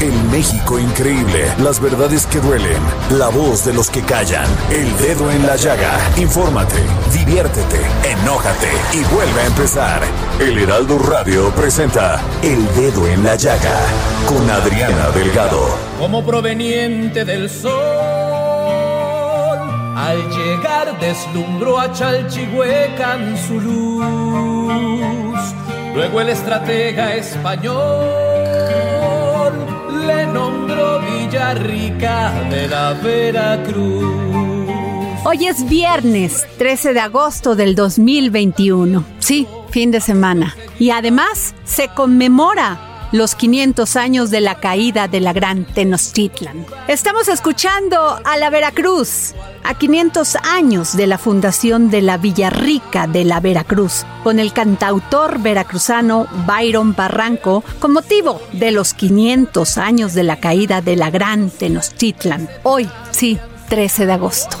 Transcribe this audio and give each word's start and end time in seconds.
El 0.00 0.14
México 0.30 0.78
increíble, 0.78 1.52
las 1.58 1.78
verdades 1.78 2.26
que 2.26 2.40
duelen, 2.40 2.82
la 3.18 3.28
voz 3.28 3.66
de 3.66 3.74
los 3.74 3.90
que 3.90 4.00
callan, 4.00 4.46
el 4.70 4.96
dedo 4.96 5.30
en 5.30 5.46
la 5.46 5.56
llaga. 5.56 5.92
Infórmate, 6.16 6.82
diviértete, 7.12 7.76
enójate 8.04 8.70
y 8.94 9.04
vuelve 9.14 9.42
a 9.42 9.46
empezar. 9.46 10.00
El 10.40 10.56
Heraldo 10.56 10.98
Radio 10.98 11.50
presenta 11.50 12.18
El 12.42 12.64
Dedo 12.76 13.06
en 13.08 13.22
la 13.22 13.36
Llaga 13.36 13.78
con 14.26 14.48
Adriana 14.48 15.10
Delgado. 15.10 15.76
Como 15.98 16.24
proveniente 16.24 17.26
del 17.26 17.50
sol, 17.50 17.70
al 19.96 20.30
llegar 20.30 20.98
deslumbró 20.98 21.78
a 21.78 21.92
Chalchihueca 21.92 23.16
en 23.16 23.36
su 23.36 23.60
luz. 23.60 24.04
Luego 25.94 26.22
el 26.22 26.30
estratega 26.30 27.16
español 27.16 28.29
le 30.06 30.26
nombró 30.26 31.00
Villarrica 31.00 32.32
de 32.50 32.68
la 32.68 32.92
Veracruz. 32.94 34.30
Hoy 35.24 35.46
es 35.46 35.68
viernes 35.68 36.46
13 36.58 36.94
de 36.94 37.00
agosto 37.00 37.54
del 37.54 37.74
2021. 37.74 39.04
Sí, 39.18 39.46
fin 39.70 39.90
de 39.90 40.00
semana. 40.00 40.56
Y 40.78 40.90
además 40.90 41.54
se 41.64 41.88
conmemora 41.88 42.89
los 43.12 43.34
500 43.34 43.96
años 43.96 44.30
de 44.30 44.40
la 44.40 44.56
caída 44.56 45.08
de 45.08 45.20
la 45.20 45.32
gran 45.32 45.64
Tenochtitlan. 45.64 46.66
Estamos 46.88 47.28
escuchando 47.28 48.18
a 48.24 48.36
la 48.36 48.50
Veracruz, 48.50 49.34
a 49.64 49.74
500 49.74 50.36
años 50.36 50.96
de 50.96 51.06
la 51.06 51.18
fundación 51.18 51.90
de 51.90 52.02
la 52.02 52.16
Villarrica 52.18 53.06
de 53.06 53.24
la 53.24 53.40
Veracruz, 53.40 54.04
con 54.22 54.38
el 54.38 54.52
cantautor 54.52 55.40
veracruzano 55.40 56.26
Byron 56.46 56.94
Barranco 56.94 57.64
con 57.78 57.92
motivo 57.92 58.40
de 58.52 58.70
los 58.70 58.94
500 58.94 59.78
años 59.78 60.14
de 60.14 60.22
la 60.22 60.36
caída 60.36 60.80
de 60.80 60.96
la 60.96 61.10
gran 61.10 61.50
Tenochtitlan. 61.50 62.48
Hoy, 62.62 62.88
sí, 63.10 63.38
13 63.68 64.06
de 64.06 64.12
agosto. 64.12 64.56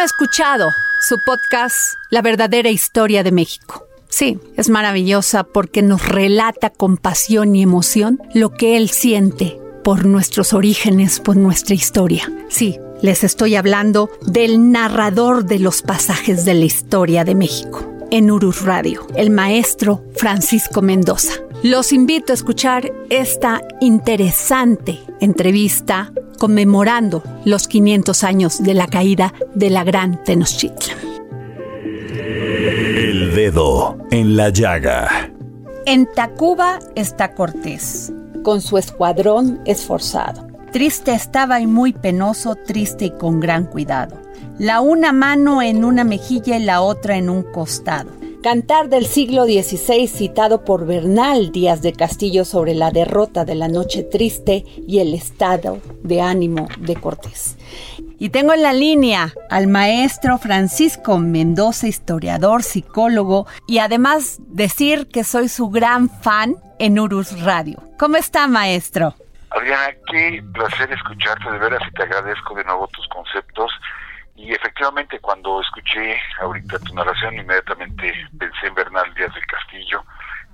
Ha 0.00 0.04
escuchado 0.04 0.72
su 0.98 1.18
podcast 1.26 1.76
La 2.08 2.22
verdadera 2.22 2.70
historia 2.70 3.22
de 3.22 3.32
México? 3.32 3.86
Sí, 4.08 4.38
es 4.56 4.70
maravillosa 4.70 5.44
porque 5.44 5.82
nos 5.82 6.08
relata 6.08 6.70
con 6.70 6.96
pasión 6.96 7.54
y 7.54 7.62
emoción 7.62 8.18
lo 8.32 8.50
que 8.50 8.78
él 8.78 8.88
siente 8.88 9.60
por 9.84 10.06
nuestros 10.06 10.54
orígenes, 10.54 11.20
por 11.20 11.36
nuestra 11.36 11.74
historia. 11.74 12.32
Sí, 12.48 12.78
les 13.02 13.24
estoy 13.24 13.56
hablando 13.56 14.08
del 14.22 14.72
narrador 14.72 15.44
de 15.44 15.58
los 15.58 15.82
pasajes 15.82 16.46
de 16.46 16.54
la 16.54 16.64
historia 16.64 17.24
de 17.24 17.34
México 17.34 17.86
en 18.10 18.30
Urus 18.30 18.62
Radio, 18.62 19.06
el 19.16 19.28
maestro 19.28 20.02
Francisco 20.16 20.80
Mendoza. 20.80 21.34
Los 21.62 21.92
invito 21.92 22.32
a 22.32 22.34
escuchar 22.34 22.90
esta 23.10 23.60
interesante 23.82 24.98
entrevista 25.20 26.10
conmemorando 26.38 27.22
los 27.44 27.68
500 27.68 28.24
años 28.24 28.62
de 28.62 28.72
la 28.72 28.86
caída 28.86 29.34
de 29.54 29.68
la 29.68 29.84
gran 29.84 30.24
Tenochtitlan. 30.24 30.96
El 32.16 33.34
dedo 33.34 33.98
en 34.10 34.38
la 34.38 34.48
llaga. 34.48 35.30
En 35.84 36.10
Tacuba 36.10 36.78
está 36.94 37.34
Cortés, 37.34 38.10
con 38.42 38.62
su 38.62 38.78
escuadrón 38.78 39.60
esforzado. 39.66 40.46
Triste 40.72 41.12
estaba 41.12 41.60
y 41.60 41.66
muy 41.66 41.92
penoso, 41.92 42.54
triste 42.54 43.04
y 43.04 43.10
con 43.10 43.38
gran 43.38 43.66
cuidado. 43.66 44.16
La 44.58 44.80
una 44.80 45.12
mano 45.12 45.60
en 45.60 45.84
una 45.84 46.04
mejilla 46.04 46.56
y 46.56 46.64
la 46.64 46.80
otra 46.80 47.18
en 47.18 47.28
un 47.28 47.42
costado. 47.42 48.19
Cantar 48.42 48.88
del 48.88 49.04
siglo 49.04 49.44
XVI 49.44 50.06
citado 50.06 50.64
por 50.64 50.86
Bernal 50.86 51.52
Díaz 51.52 51.82
de 51.82 51.92
Castillo 51.92 52.46
sobre 52.46 52.74
la 52.74 52.90
derrota 52.90 53.44
de 53.44 53.54
la 53.54 53.68
noche 53.68 54.02
triste 54.02 54.64
y 54.88 55.00
el 55.00 55.12
estado 55.12 55.78
de 56.02 56.22
ánimo 56.22 56.66
de 56.78 56.96
Cortés. 56.96 57.58
Y 58.18 58.30
tengo 58.30 58.54
en 58.54 58.62
la 58.62 58.72
línea 58.72 59.34
al 59.50 59.66
maestro 59.66 60.38
Francisco 60.38 61.18
Mendoza, 61.18 61.86
historiador, 61.86 62.62
psicólogo 62.62 63.46
y 63.66 63.78
además 63.78 64.38
decir 64.48 65.08
que 65.08 65.22
soy 65.22 65.50
su 65.50 65.68
gran 65.68 66.08
fan 66.08 66.56
en 66.78 66.98
Urus 66.98 67.42
Radio. 67.42 67.82
¿Cómo 67.98 68.16
está, 68.16 68.46
maestro? 68.46 69.14
Adriana, 69.50 69.94
qué 70.10 70.42
placer 70.54 70.90
escucharte 70.90 71.50
de 71.50 71.58
veras 71.58 71.82
y 71.86 71.92
te 71.92 72.04
agradezco 72.04 72.54
de 72.54 72.64
nuevo 72.64 72.88
tus 72.88 73.06
conceptos. 73.08 73.70
Y 74.40 74.52
efectivamente, 74.52 75.20
cuando 75.20 75.60
escuché 75.60 76.18
ahorita 76.40 76.78
tu 76.78 76.94
narración, 76.94 77.34
inmediatamente 77.34 78.14
pensé 78.38 78.68
en 78.68 78.74
Bernal 78.74 79.12
Díaz 79.14 79.34
del 79.34 79.44
Castillo. 79.44 80.02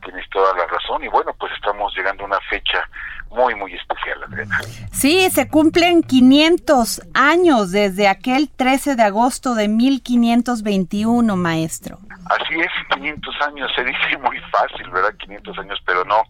Tienes 0.04 0.28
toda 0.30 0.56
la 0.56 0.66
razón. 0.66 1.04
Y 1.04 1.08
bueno, 1.08 1.32
pues 1.38 1.52
estamos 1.52 1.94
llegando 1.96 2.24
a 2.24 2.26
una 2.26 2.40
fecha 2.50 2.82
muy, 3.30 3.54
muy 3.54 3.74
especial, 3.74 4.24
Adriana. 4.24 4.58
Sí, 4.90 5.30
se 5.30 5.48
cumplen 5.48 6.02
500 6.02 7.02
años 7.14 7.70
desde 7.70 8.08
aquel 8.08 8.50
13 8.50 8.96
de 8.96 9.02
agosto 9.04 9.54
de 9.54 9.68
1521, 9.68 11.36
maestro. 11.36 11.98
Así 12.24 12.54
es, 12.58 12.70
500 12.92 13.34
años, 13.42 13.70
se 13.76 13.84
dice 13.84 14.18
muy 14.20 14.38
fácil, 14.50 14.90
¿verdad? 14.90 15.14
500 15.16 15.58
años, 15.58 15.80
pero 15.86 16.04
no, 16.04 16.24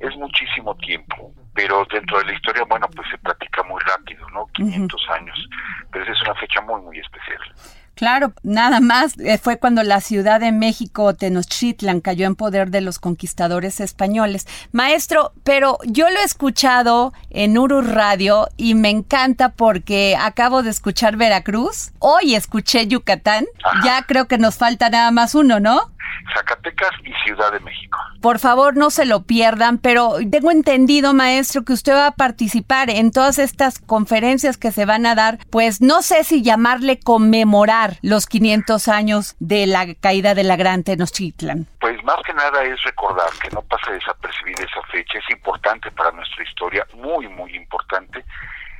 es 0.00 0.16
muchísimo 0.16 0.74
tiempo. 0.76 1.34
Pero 1.58 1.84
dentro 1.92 2.18
de 2.20 2.26
la 2.26 2.34
historia, 2.34 2.62
bueno, 2.68 2.86
pues 2.94 3.08
se 3.10 3.18
platica 3.18 3.64
muy 3.64 3.80
rápido, 3.80 4.24
¿no? 4.30 4.46
500 4.54 5.02
años. 5.10 5.36
Pero 5.90 6.04
esa 6.04 6.12
es 6.12 6.22
una 6.22 6.34
fecha 6.36 6.60
muy, 6.60 6.80
muy 6.82 7.00
especial. 7.00 7.40
Claro, 7.96 8.32
nada 8.44 8.78
más 8.78 9.18
eh, 9.18 9.38
fue 9.38 9.58
cuando 9.58 9.82
la 9.82 10.00
Ciudad 10.00 10.38
de 10.38 10.52
México, 10.52 11.16
Tenochtitlan, 11.16 12.00
cayó 12.00 12.28
en 12.28 12.36
poder 12.36 12.70
de 12.70 12.80
los 12.80 13.00
conquistadores 13.00 13.80
españoles. 13.80 14.46
Maestro, 14.70 15.32
pero 15.42 15.78
yo 15.84 16.08
lo 16.08 16.20
he 16.20 16.22
escuchado 16.22 17.12
en 17.30 17.58
Uru 17.58 17.82
Radio 17.82 18.46
y 18.56 18.76
me 18.76 18.90
encanta 18.90 19.48
porque 19.48 20.16
acabo 20.16 20.62
de 20.62 20.70
escuchar 20.70 21.16
Veracruz, 21.16 21.90
hoy 21.98 22.36
escuché 22.36 22.86
Yucatán, 22.86 23.46
ya 23.84 24.04
creo 24.04 24.28
que 24.28 24.38
nos 24.38 24.58
falta 24.58 24.90
nada 24.90 25.10
más 25.10 25.34
uno, 25.34 25.58
¿no? 25.58 25.90
Zacatecas 26.34 26.90
y 27.04 27.12
Ciudad 27.24 27.52
de 27.52 27.60
México. 27.60 27.98
Por 28.20 28.38
favor, 28.38 28.76
no 28.76 28.90
se 28.90 29.06
lo 29.06 29.22
pierdan, 29.22 29.78
pero 29.78 30.14
tengo 30.30 30.50
entendido, 30.50 31.14
maestro, 31.14 31.64
que 31.64 31.72
usted 31.72 31.92
va 31.92 32.08
a 32.08 32.12
participar 32.12 32.90
en 32.90 33.10
todas 33.10 33.38
estas 33.38 33.78
conferencias 33.78 34.56
que 34.56 34.72
se 34.72 34.84
van 34.84 35.06
a 35.06 35.14
dar, 35.14 35.38
pues 35.50 35.80
no 35.80 36.02
sé 36.02 36.24
si 36.24 36.42
llamarle 36.42 36.98
conmemorar 37.00 37.98
los 38.02 38.26
500 38.26 38.88
años 38.88 39.36
de 39.38 39.66
la 39.66 39.94
caída 39.94 40.34
de 40.34 40.44
la 40.44 40.56
Gran 40.56 40.84
Tenochtitlan. 40.84 41.66
Pues 41.80 42.02
más 42.04 42.18
que 42.24 42.34
nada 42.34 42.62
es 42.64 42.82
recordar 42.82 43.30
que 43.42 43.50
no 43.50 43.62
pase 43.62 43.92
desapercibida 43.92 44.64
esa 44.64 44.82
fecha, 44.90 45.18
es 45.18 45.30
importante 45.30 45.90
para 45.92 46.10
nuestra 46.12 46.44
historia, 46.44 46.86
muy, 46.94 47.28
muy 47.28 47.54
importante. 47.54 48.24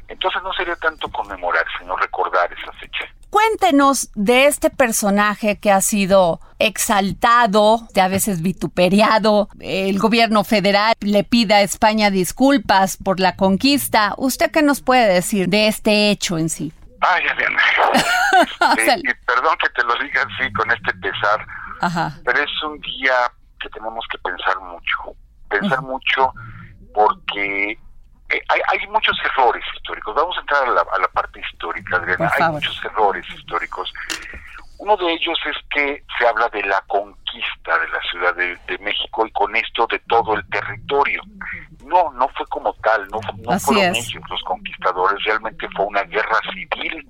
Entonces 0.09 0.43
no 0.43 0.53
sería 0.55 0.77
tanto 0.77 1.09
conmemorar, 1.11 1.65
sino 1.79 1.97
recordar 1.97 2.51
esa 2.53 2.73
fecha. 2.73 3.05
Cuéntenos 3.31 4.11
de 4.15 4.47
este 4.47 4.71
personaje 4.71 5.59
que 5.59 5.71
ha 5.71 5.83
sido 5.83 6.41
exaltado, 6.59 7.87
a 8.01 8.09
veces 8.09 8.41
vituperiado. 8.41 9.49
El 9.61 9.99
gobierno 9.99 10.45
federal 10.45 10.95
le 11.01 11.25
pide 11.25 11.55
a 11.55 11.63
España 11.63 12.11
disculpas 12.11 12.97
por 12.97 13.21
la 13.21 13.37
conquista. 13.37 14.15
¿Usted 14.17 14.51
qué 14.51 14.63
nos 14.63 14.81
puede 14.81 15.13
decir 15.13 15.49
de 15.49 15.69
este 15.69 16.11
hecho 16.11 16.39
en 16.39 16.49
sí? 16.49 16.73
Ay, 17.01 17.23
Adriana. 17.31 17.63
perdón 19.27 19.57
que 19.63 19.69
te 19.71 19.85
lo 19.85 19.95
diga 20.03 20.23
así 20.23 20.53
con 20.53 20.71
este 20.71 20.93
pesar, 20.95 21.47
pero 22.25 22.43
es 22.43 22.63
un 22.65 22.81
día 22.81 23.15
que 23.61 23.69
tenemos 23.69 24.05
que 24.11 24.19
pensar 24.19 24.59
mucho. 24.61 25.17
Pensar 25.49 25.83
mucho 25.83 26.33
porque 26.95 27.79
eh, 28.31 28.43
hay, 28.49 28.87
muchos 28.89 29.17
errores 29.25 29.65
históricos. 29.75 30.15
Vamos 30.15 30.37
a 30.37 30.41
entrar 30.41 30.69
a 30.69 30.99
la, 30.99 31.09
parte 31.09 31.41
histórica, 31.41 31.97
Adriana. 31.97 32.31
Hay 32.39 32.53
muchos 32.53 32.85
errores 32.85 33.25
históricos. 33.35 33.93
Uno 34.79 34.97
de 34.97 35.13
ellos 35.13 35.39
es 35.47 35.57
que 35.71 36.05
se 36.19 36.27
habla 36.27 36.49
de 36.51 36.63
la 36.63 36.81
conquista 36.87 37.79
de 37.79 37.89
la 37.89 38.01
Ciudad 38.11 38.35
de, 38.37 38.79
México 38.79 39.27
y 39.27 39.31
con 39.33 39.57
esto 39.57 39.87
de 39.91 39.99
todo 40.01 40.35
el 40.35 40.49
territorio. 40.49 41.23
No, 41.85 42.13
no 42.13 42.29
fue 42.29 42.47
como 42.47 42.73
tal, 42.75 43.09
no, 43.09 43.19
no 43.39 43.59
fueron 43.59 43.97
ellos 43.97 44.23
los 44.29 44.43
conquistadores, 44.43 45.25
realmente 45.25 45.67
fue 45.75 45.87
una 45.87 46.03
guerra 46.03 46.39
civil, 46.53 47.09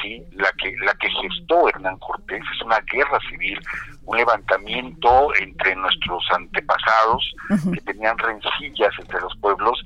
sí, 0.00 0.24
la 0.32 0.50
que 0.52 0.74
la 0.84 0.94
que 0.94 1.10
gestó 1.10 1.68
Hernán 1.68 1.98
Cortés, 1.98 2.42
es 2.54 2.62
una 2.62 2.78
guerra 2.80 3.18
civil, 3.28 3.60
un 4.04 4.16
levantamiento 4.16 5.34
entre 5.40 5.74
nuestros 5.76 6.24
antepasados 6.32 7.34
que 7.72 7.80
tenían 7.80 8.16
rencillas 8.18 8.92
entre 8.98 9.20
los 9.20 9.36
pueblos 9.38 9.82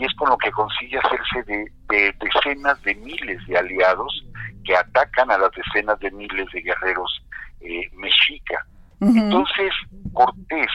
y 0.00 0.06
es 0.06 0.14
con 0.14 0.30
lo 0.30 0.38
que 0.38 0.50
consigue 0.50 0.98
hacerse 0.98 1.42
de, 1.42 2.14
decenas 2.18 2.82
de 2.82 2.94
miles 2.94 3.46
de 3.46 3.58
aliados 3.58 4.24
que 4.64 4.74
atacan 4.74 5.30
a 5.30 5.36
las 5.36 5.50
decenas 5.52 5.98
de 6.00 6.10
miles 6.10 6.46
de 6.54 6.62
guerreros 6.62 7.22
eh, 7.60 7.86
mexica. 7.92 8.64
Entonces, 9.00 9.72
Cortés, 10.14 10.70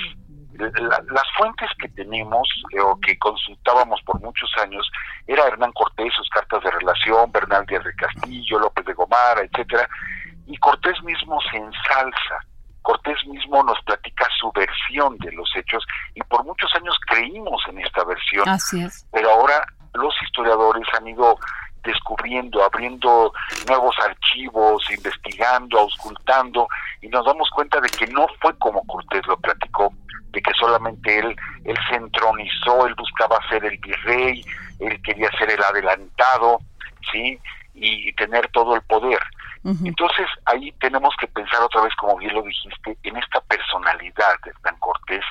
las 0.54 1.27
fuentes 1.38 1.69
que 1.80 1.89
tenemos 1.89 2.48
eh, 2.72 2.80
o 2.80 3.00
que 3.00 3.18
consultábamos 3.18 4.00
por 4.04 4.22
muchos 4.22 4.51
años 4.62 4.88
era 5.25 5.48
Hernán 5.48 5.72
Cortés, 5.74 6.13
sus 6.13 6.30
cartas 6.30 6.63
de 6.63 6.69
relación, 6.69 7.31
Bernal 7.31 7.66
Díaz 7.66 7.83
de 7.83 7.95
Castillo, 7.95 8.60
López 8.60 8.86
de 8.86 8.94
Gomara, 8.94 9.42
etcétera, 9.42 9.89
y 10.45 10.56
Cortés 10.57 11.01
mismo 11.04 11.39
se 11.50 11.57
ensalza 11.57 12.38
Cortés 12.85 13.17
mismo 13.25 13.63
nos 13.63 13.81
platica 13.81 14.27
su 14.39 14.51
versión 14.51 15.17
de 15.17 15.31
los 15.31 15.49
hechos 15.55 15.83
y 16.13 16.21
por 16.21 16.45
muchos 16.45 16.69
años 16.75 16.95
creímos 17.07 17.59
en 17.67 17.79
esta 17.79 18.03
versión. 18.03 18.47
Así 18.47 18.79
es. 18.79 19.07
Pero 19.11 19.31
ahora 19.31 19.65
los 19.93 20.13
historiadores 20.21 20.85
han 20.93 21.07
ido 21.07 21.35
descubriendo, 21.83 22.63
abriendo 22.63 23.33
nuevos 23.67 23.95
archivos, 24.07 24.83
investigando, 24.91 25.79
auscultando 25.79 26.67
y 27.01 27.07
nos 27.07 27.25
damos 27.25 27.49
cuenta 27.49 27.81
de 27.81 27.89
que 27.89 28.05
no 28.07 28.27
fue 28.39 28.55
como 28.59 28.85
Cortés 28.85 29.25
lo 29.25 29.38
platicó, 29.38 29.91
de 30.29 30.41
que 30.41 30.51
solamente 30.53 31.19
él, 31.19 31.35
él 31.63 31.77
se 31.89 31.95
entronizó, 31.95 32.85
él 32.85 32.93
buscaba 32.95 33.39
ser 33.49 33.65
el 33.65 33.79
virrey, 33.79 34.45
él 34.79 35.01
quería 35.01 35.29
ser 35.39 35.49
el 35.49 35.63
adelantado, 35.63 36.59
¿sí? 37.11 37.39
Y 37.73 38.13
tener 38.13 38.47
todo 38.49 38.75
el 38.75 38.81
poder. 38.83 39.19
Entonces 39.83 40.27
ahí 40.45 40.71
tenemos 40.73 41.15
que 41.19 41.25
pensar 41.27 41.59
otra 41.62 41.81
vez, 41.81 41.95
como 41.95 42.17
bien 42.17 42.35
lo 42.35 42.44
dijiste, 42.44 42.97
en 43.01 43.17
esta 43.17 43.41
personalidad 43.41 44.35
de 44.44 44.51
Hernán 44.51 44.79
Cortés. 44.79 45.25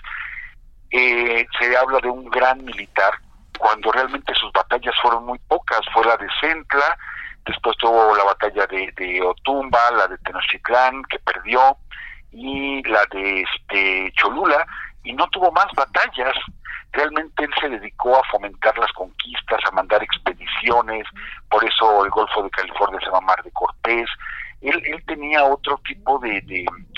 Eh, 0.90 1.46
se 1.58 1.76
habla 1.76 2.00
de 2.00 2.08
un 2.08 2.28
gran 2.30 2.64
militar 2.64 3.14
cuando 3.58 3.92
realmente 3.92 4.34
sus 4.34 4.52
batallas 4.52 4.94
fueron 5.00 5.26
muy 5.26 5.38
pocas. 5.46 5.80
Fue 5.92 6.04
la 6.04 6.16
de 6.16 6.26
Centla, 6.40 6.98
después 7.46 7.76
tuvo 7.78 8.16
la 8.16 8.24
batalla 8.24 8.66
de, 8.66 9.22
Otumba, 9.22 9.90
la 9.92 10.08
de 10.08 10.18
Tenochtitlán, 10.18 11.04
que 11.04 11.18
perdió, 11.20 11.76
y 12.32 12.82
la 12.88 13.04
de 13.12 13.42
este, 13.42 14.12
Cholula, 14.16 14.66
y 15.04 15.12
no 15.12 15.28
tuvo 15.28 15.52
más 15.52 15.66
batallas. 15.76 16.34
Realmente 16.94 17.44
él 17.44 17.50
se 17.60 17.68
dedicó 17.68 18.16
a 18.16 18.22
fomentar 18.30 18.76
las 18.78 18.92
conquistas, 18.92 19.60
a 19.66 19.74
mandar 19.74 20.02
expediciones, 20.02 21.06
por 21.50 21.64
eso 21.64 22.04
el 22.04 22.10
Golfo 22.10 22.42
de 22.42 22.50
California 22.50 23.00
se 23.00 23.06
llama 23.06 23.20
Mar 23.22 23.42
de 23.42 23.50
Cortés. 23.50 24.08
Él, 24.60 24.80
él 24.86 25.04
tenía 25.04 25.44
otro 25.44 25.78
tipo 25.84 26.18
de, 26.20 26.42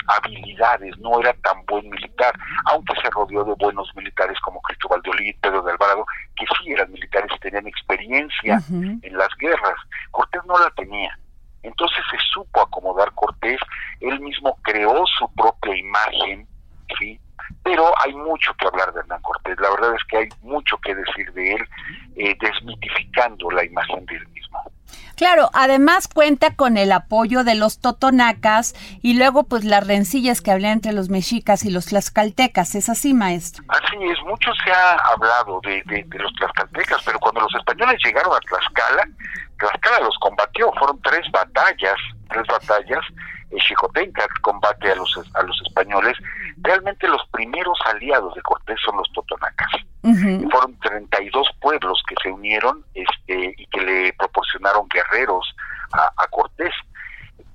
habilidades, 0.07 0.97
no 0.99 1.19
era 1.19 1.33
tan 1.43 1.65
buen 1.65 1.89
militar, 1.89 2.33
aunque 2.65 2.93
se 3.01 3.09
rodeó 3.09 3.43
de 3.43 3.53
buenos 3.55 3.93
militares 3.95 4.39
como 4.41 4.61
Cristóbal 4.61 5.01
de 5.01 5.09
Olid, 5.11 5.35
Pedro 5.41 5.61
de 5.61 5.71
Alvarado, 5.71 6.05
que 6.35 6.45
sí 6.57 6.71
eran 6.71 6.91
militares 6.91 7.29
y 7.35 7.39
tenían 7.39 7.67
experiencia 7.67 8.61
en 8.69 9.17
las 9.17 9.29
guerras. 9.37 9.75
Cortés 10.11 10.41
no 10.45 10.57
la 10.57 10.69
tenía. 10.71 11.17
Entonces 11.63 11.99
se 12.09 12.17
supo 12.31 12.61
acomodar 12.61 13.11
Cortés, 13.13 13.59
él 13.99 14.19
mismo 14.21 14.57
creó 14.63 15.05
su 15.05 15.29
propia 15.33 15.75
imagen, 15.75 16.47
¿sí? 16.97 17.19
Pero 17.63 17.91
hay 18.03 18.13
mucho 18.13 18.53
que 18.55 18.67
hablar 18.67 18.93
de 18.93 19.01
Hernán 19.01 19.21
Cortés. 19.21 19.59
La 19.59 19.69
verdad 19.71 19.93
es 19.95 20.03
que 20.09 20.17
hay 20.17 20.29
mucho 20.41 20.77
que 20.77 20.95
decir 20.95 21.31
de 21.33 21.53
él, 21.53 21.69
eh, 22.15 22.35
desmitificando 22.39 23.49
la 23.51 23.65
imagen 23.65 24.05
de 24.05 24.15
él 24.15 24.27
mismo. 24.29 24.37
Claro, 25.15 25.49
además 25.53 26.07
cuenta 26.07 26.55
con 26.55 26.77
el 26.77 26.91
apoyo 26.91 27.43
de 27.43 27.55
los 27.55 27.79
totonacas 27.79 28.75
y 29.01 29.17
luego 29.17 29.43
pues 29.43 29.63
las 29.63 29.85
rencillas 29.85 30.41
que 30.41 30.51
hablan 30.51 30.73
entre 30.73 30.93
los 30.93 31.09
mexicas 31.09 31.65
y 31.65 31.71
los 31.71 31.87
tlaxcaltecas. 31.87 32.75
¿Es 32.75 32.87
así, 32.87 33.15
maestro? 33.15 33.63
Así 33.67 33.95
es, 34.03 34.21
mucho 34.25 34.51
se 34.63 34.71
ha 34.71 34.95
hablado 35.11 35.59
de, 35.61 35.81
de, 35.85 36.05
los 36.19 36.31
tlaxcaltecas, 36.33 37.01
pero 37.03 37.19
cuando 37.19 37.41
los 37.41 37.53
españoles 37.55 37.99
llegaron 38.05 38.31
a 38.35 38.39
Tlaxcala, 38.39 39.07
Tlaxcala 39.57 39.99
los 40.01 40.15
combatió, 40.19 40.71
fueron 40.77 41.01
tres 41.01 41.25
batallas, 41.31 41.95
tres 42.29 42.43
batallas, 42.47 43.03
Xicotenca 43.51 44.27
combate 44.41 44.91
a 44.91 44.95
los, 44.95 45.17
a 45.33 45.43
los 45.43 45.61
españoles, 45.61 46.17
realmente 46.57 47.07
los 47.07 47.25
primeros 47.31 47.79
aliados 47.85 48.35
de 48.35 48.41
Cortés 48.41 48.79
son 48.83 48.97
los 48.97 49.11
totonacas. 49.13 49.71
Fueron 50.01 50.77
32 50.79 51.47
pueblos 51.59 52.01
que 52.07 52.15
se 52.23 52.31
unieron 52.31 52.85
este, 52.93 53.55
y 53.57 53.65
que 53.67 53.81
le 53.81 54.13
proporcionaron 54.13 54.87
guerreros 54.87 55.53
a, 55.91 56.11
a 56.17 56.27
Cortés 56.27 56.73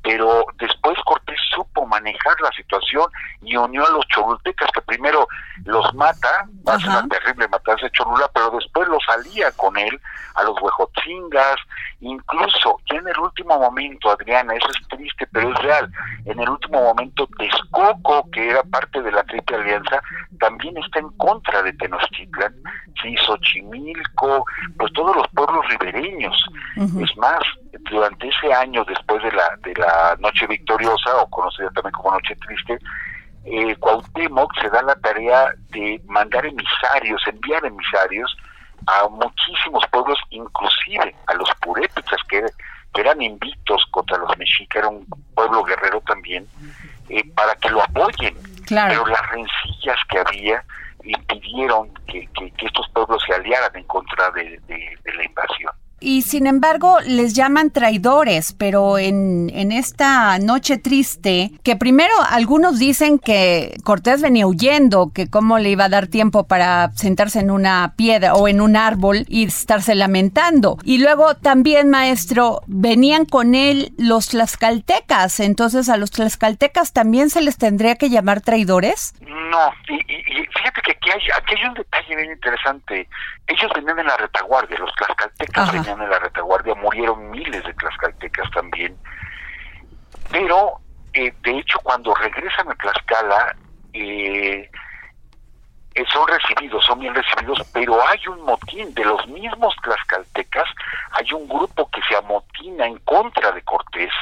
pero 0.02 0.44
después 0.58 0.99
Cortés 1.04 1.38
supo 1.54 1.87
manejar 1.87 2.40
la 2.40 2.50
situación 2.52 3.08
y 3.43 3.56
unió 3.56 3.87
a 3.87 3.90
los 3.90 4.06
cholultecas, 4.08 4.70
que 4.72 4.82
primero 4.82 5.28
los 5.64 5.94
mata, 5.94 6.46
hace 6.66 6.88
una 6.88 7.06
terrible 7.08 7.48
matanza 7.48 7.86
de 7.86 7.93
Cholula, 7.93 8.31
pero 8.34 8.50
después 8.50 8.88
los 8.88 9.03
alía 9.08 9.50
con 9.53 9.77
él, 9.77 10.00
a 10.34 10.43
los 10.43 10.60
huejotzingas, 10.60 11.56
incluso 12.00 12.81
ya 12.91 12.98
en 12.98 13.08
el 13.08 13.19
último 13.19 13.58
momento, 13.58 14.10
Adriana, 14.10 14.55
eso 14.55 14.69
es 14.69 14.88
triste, 14.88 15.27
pero 15.32 15.50
es 15.50 15.58
real, 15.60 15.91
en 16.24 16.41
el 16.41 16.48
último 16.48 16.82
momento 16.82 17.29
Texcoco, 17.38 18.29
que 18.31 18.50
era 18.50 18.62
parte 18.65 19.03
de 19.03 19.12
la 19.12 19.22
Triple 19.24 19.56
Alianza, 19.56 20.03
también 20.41 20.77
está 20.79 21.00
en 21.00 21.10
contra 21.10 21.62
de 21.62 21.72
Tenochtitlan, 21.74 22.55
sí, 23.03 23.15
Xochimilco, 23.19 24.44
pues 24.79 24.93
todos 24.93 25.17
los 25.17 25.29
pueblos 25.29 25.67
ribereños. 25.69 26.36
Es 26.77 27.17
más, 27.17 27.43
durante 27.81 28.29
ese 28.29 28.52
año 28.52 28.84
después 28.84 29.22
de 29.22 29.32
la, 29.32 29.56
de 29.62 29.74
la 29.74 30.17
Noche 30.20 30.46
Victoriosa, 30.46 31.17
o 31.17 31.31
conocida 31.31 31.70
también 31.70 31.93
como 31.93 32.12
Noche 32.12 32.36
Triste, 32.36 32.79
eh, 33.44 33.74
Cuauhtémoc 33.76 34.52
se 34.60 34.69
da 34.70 34.82
la 34.82 34.94
tarea 34.96 35.52
de 35.70 36.00
mandar 36.06 36.46
emisarios, 36.46 37.22
enviar 37.26 37.64
emisarios 37.64 38.36
a 38.86 39.08
muchísimos 39.08 39.84
pueblos, 39.91 40.19
inclusive 40.31 41.14
a 41.26 41.34
los 41.34 41.48
purépechas 41.60 42.20
que, 42.29 42.44
eran 42.94 43.22
invictos 43.22 43.86
contra 43.91 44.19
los 44.19 44.36
mexicas, 44.36 44.81
era 44.81 44.88
un 44.88 45.06
pueblo 45.34 45.64
guerrero 45.64 46.02
también, 46.06 46.46
eh, 47.08 47.24
para 47.34 47.55
que 47.55 47.70
lo 47.70 47.82
apoyen. 47.82 48.36
Pero 48.69 49.06
las 49.06 49.31
rencillas 49.31 49.96
que 50.10 50.19
había 50.19 50.62
impidieron 51.02 51.88
que, 52.06 52.29
estos 52.58 52.86
pueblos 52.91 53.22
se 53.26 53.34
aliaran 53.34 53.74
en 53.74 53.84
contra 53.84 54.31
de 54.32 54.60
la 55.17 55.24
invasión. 55.24 55.72
Y 56.03 56.23
sin 56.23 56.47
embargo 56.47 56.99
les 57.06 57.35
llaman 57.35 57.71
traidores, 57.71 58.53
pero 58.53 58.99
en, 58.99 59.51
en 59.55 59.73
esta 59.73 60.39
noche 60.39 60.79
triste, 60.79 61.53
que 61.63 61.77
primero 61.77 62.13
algunos 62.31 62.79
dicen 62.79 63.19
que 63.19 63.77
Cortés 63.85 64.21
venía 64.23 64.47
huyendo, 64.47 65.13
que 65.15 65.29
cómo 65.29 65.59
le 65.59 65.71
iba 65.71 65.85
a 65.85 65.89
dar 65.89 66.06
tiempo 66.06 66.44
para 66.47 66.91
sentarse 66.94 67.41
en 67.41 67.51
una 67.51 67.94
piedra 67.97 68.35
o 68.35 68.49
en 68.49 68.61
un 68.61 68.77
árbol 68.77 69.25
y 69.29 69.44
estarse 69.44 69.94
lamentando. 69.94 70.79
Y 70.85 70.99
luego 70.99 71.35
también, 71.37 71.91
maestro, 71.91 72.63
venían 72.67 73.25
con 73.25 73.55
él 73.55 73.93
los 73.99 74.29
tlaxcaltecas, 74.29 75.41
entonces 75.41 75.89
a 75.89 75.97
los 75.97 76.11
tlaxcaltecas 76.11 76.93
también 76.93 77.31
se 77.31 77.41
les 77.41 77.56
tendría 77.59 77.97
que 77.97 78.11
llamar 78.11 78.41
traidores. 78.41 79.15
No, 79.21 79.73
y, 79.89 79.94
y, 79.94 80.47
fíjate 80.47 80.81
que 80.85 80.93
aquí 80.93 81.11
hay, 81.11 81.21
aquí 81.37 81.55
hay 81.56 81.69
un 81.69 81.75
detalle 81.75 82.17
bien 82.17 82.32
interesante. 82.32 83.09
Ellos 83.53 83.71
venían 83.75 83.99
en 83.99 84.06
la 84.06 84.17
retaguardia, 84.17 84.79
los 84.79 84.94
tlaxcaltecas 84.94 85.73
venían 85.73 86.01
en 86.01 86.11
la 86.11 86.19
retaguardia, 86.19 86.75
murieron 86.75 87.31
miles 87.31 87.63
de 87.65 87.75
tlaxcaltecas 87.75 88.51
también. 88.51 88.97
Pero, 90.31 90.81
eh, 91.13 91.32
de 91.43 91.59
hecho, 91.59 91.79
cuando 91.82 92.15
regresan 92.15 92.71
a 92.71 92.75
Tlaxcala, 92.75 93.55
eh, 93.93 94.71
eh, 95.94 96.05
son 96.11 96.27
recibidos, 96.27 96.82
son 96.87 97.01
bien 97.01 97.15
recibidos, 97.15 97.63
pero 97.75 97.99
hay 98.09 98.27
un 98.27 98.41
motín 98.47 98.94
de 98.94 99.05
los 99.05 99.27
mismos 99.29 99.75
tlaxcaltecas, 99.82 100.69
hay 101.11 101.31
un 101.35 101.47
grupo 101.47 101.91
que 101.91 102.01
se 102.09 102.17
amotina 102.17 102.87
en 102.87 102.97
contra 103.01 103.53
de 103.53 103.61
Cortés, 103.63 104.13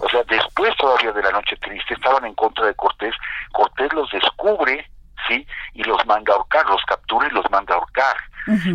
o 0.00 0.08
sea, 0.08 0.22
después 0.28 0.76
todavía 0.76 1.10
de 1.10 1.22
la 1.22 1.32
noche 1.32 1.56
triste, 1.56 1.94
estaban 1.94 2.24
en 2.24 2.34
contra 2.34 2.66
de 2.66 2.74
Cortés, 2.74 3.14
Cortés 3.50 3.92
los 3.92 4.08
descubre, 4.12 4.88
¿sí? 5.26 5.44
Y 5.74 5.82
los 5.82 6.06
manda 6.06 6.32
a 6.32 6.36
ahorcar, 6.36 6.66
los 6.66 6.84
captura 6.84 7.26
y 7.26 7.32
los 7.32 7.50
manda 7.50 7.74
a 7.74 7.78
ahorcar. 7.78 8.16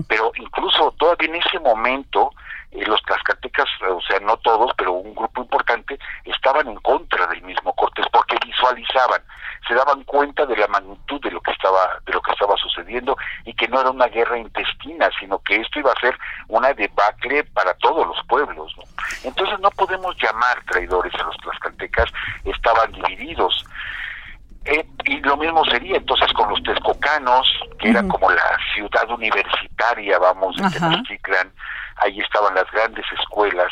Pero 0.08 0.32
incluso 0.36 0.92
todavía 0.98 1.30
en 1.30 1.36
ese 1.36 1.60
momento, 1.60 2.32
eh, 2.72 2.84
los 2.86 3.01
tlaxcaltecas, 3.03 3.70
o 3.89 4.01
sea, 4.01 4.20
no 4.20 4.38
todos, 4.38 4.72
pero 4.77 4.94
un 4.94 5.13
grupo 5.13 5.42
importante, 5.42 6.00
estaban 6.25 6.68
en 6.68 6.75
contra 6.77 7.27
del 7.27 7.42
mismo 7.44 7.74
Cortés 7.74 8.06
porque 8.12 8.38
visualizaban, 8.46 9.22
se 9.68 9.74
daban 9.74 10.03
cuenta 10.03 10.46
de 10.46 10.58
la 10.58 10.68
magnitud 10.68 11.22
de 11.22 11.32
lo 11.32 11.42
que 11.42 11.51
estaba 11.51 12.00
de 12.06 12.13
lo 12.13 12.22
que 12.22 12.32
estaba 12.32 12.56
sucediendo 12.58 13.15
y 13.46 13.53
que 13.53 13.68
no 13.68 13.80
era 13.80 13.92
una 13.92 14.08
guerra 14.08 14.38
intestina, 14.38 15.10
sino 15.20 15.39
que 15.39 15.56
esto 15.56 15.80
iba 15.80 15.92
a 15.92 16.00
ser 16.00 16.18
una 16.48 16.74
debacle 16.74 17.44
para 17.46 17.74
todos 17.75 18.08
los 18.08 18.18
pueblos. 18.27 18.74
Entonces 19.24 19.60
no 19.60 19.70
podemos 19.72 20.15
llamar 20.22 20.63
traidores 20.65 21.13
a 21.15 21.24
los 21.24 21.38
tlaxcaltecas, 21.38 22.12
estaban 22.46 22.92
divididos. 22.92 23.65
Eh, 24.65 24.86
y 25.05 25.20
lo 25.20 25.36
mismo 25.36 25.65
sería 25.65 25.98
entonces 25.98 26.32
con 26.34 26.50
los 26.50 26.63
texcocanos, 26.63 27.48
que 27.79 27.89
era 27.89 28.08
como 28.08 28.32
la 28.32 28.58
ciudad 28.74 29.10
universitaria, 29.10 30.17
vamos, 30.20 30.55
de 30.55 30.70
Tenochtitlan, 30.70 31.51
ahí 31.98 32.20
estaban 32.20 32.55
las 32.55 32.70
grandes 32.72 33.05
escuelas, 33.20 33.72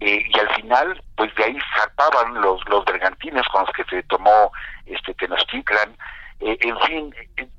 eh, 0.00 0.22
y 0.28 0.38
al 0.38 0.54
final, 0.54 1.02
pues 1.16 1.34
de 1.34 1.44
ahí 1.44 1.58
zarpaban 1.74 2.34
los, 2.42 2.60
los 2.68 2.84
bergantines 2.84 3.46
con 3.48 3.62
los 3.62 3.70
que 3.72 3.84
se 3.84 4.02
tomó 4.04 4.52
este 4.84 5.14
Tenochtitlan, 5.14 5.96
eh, 6.40 6.58
en 6.60 6.78
fin, 6.80 7.14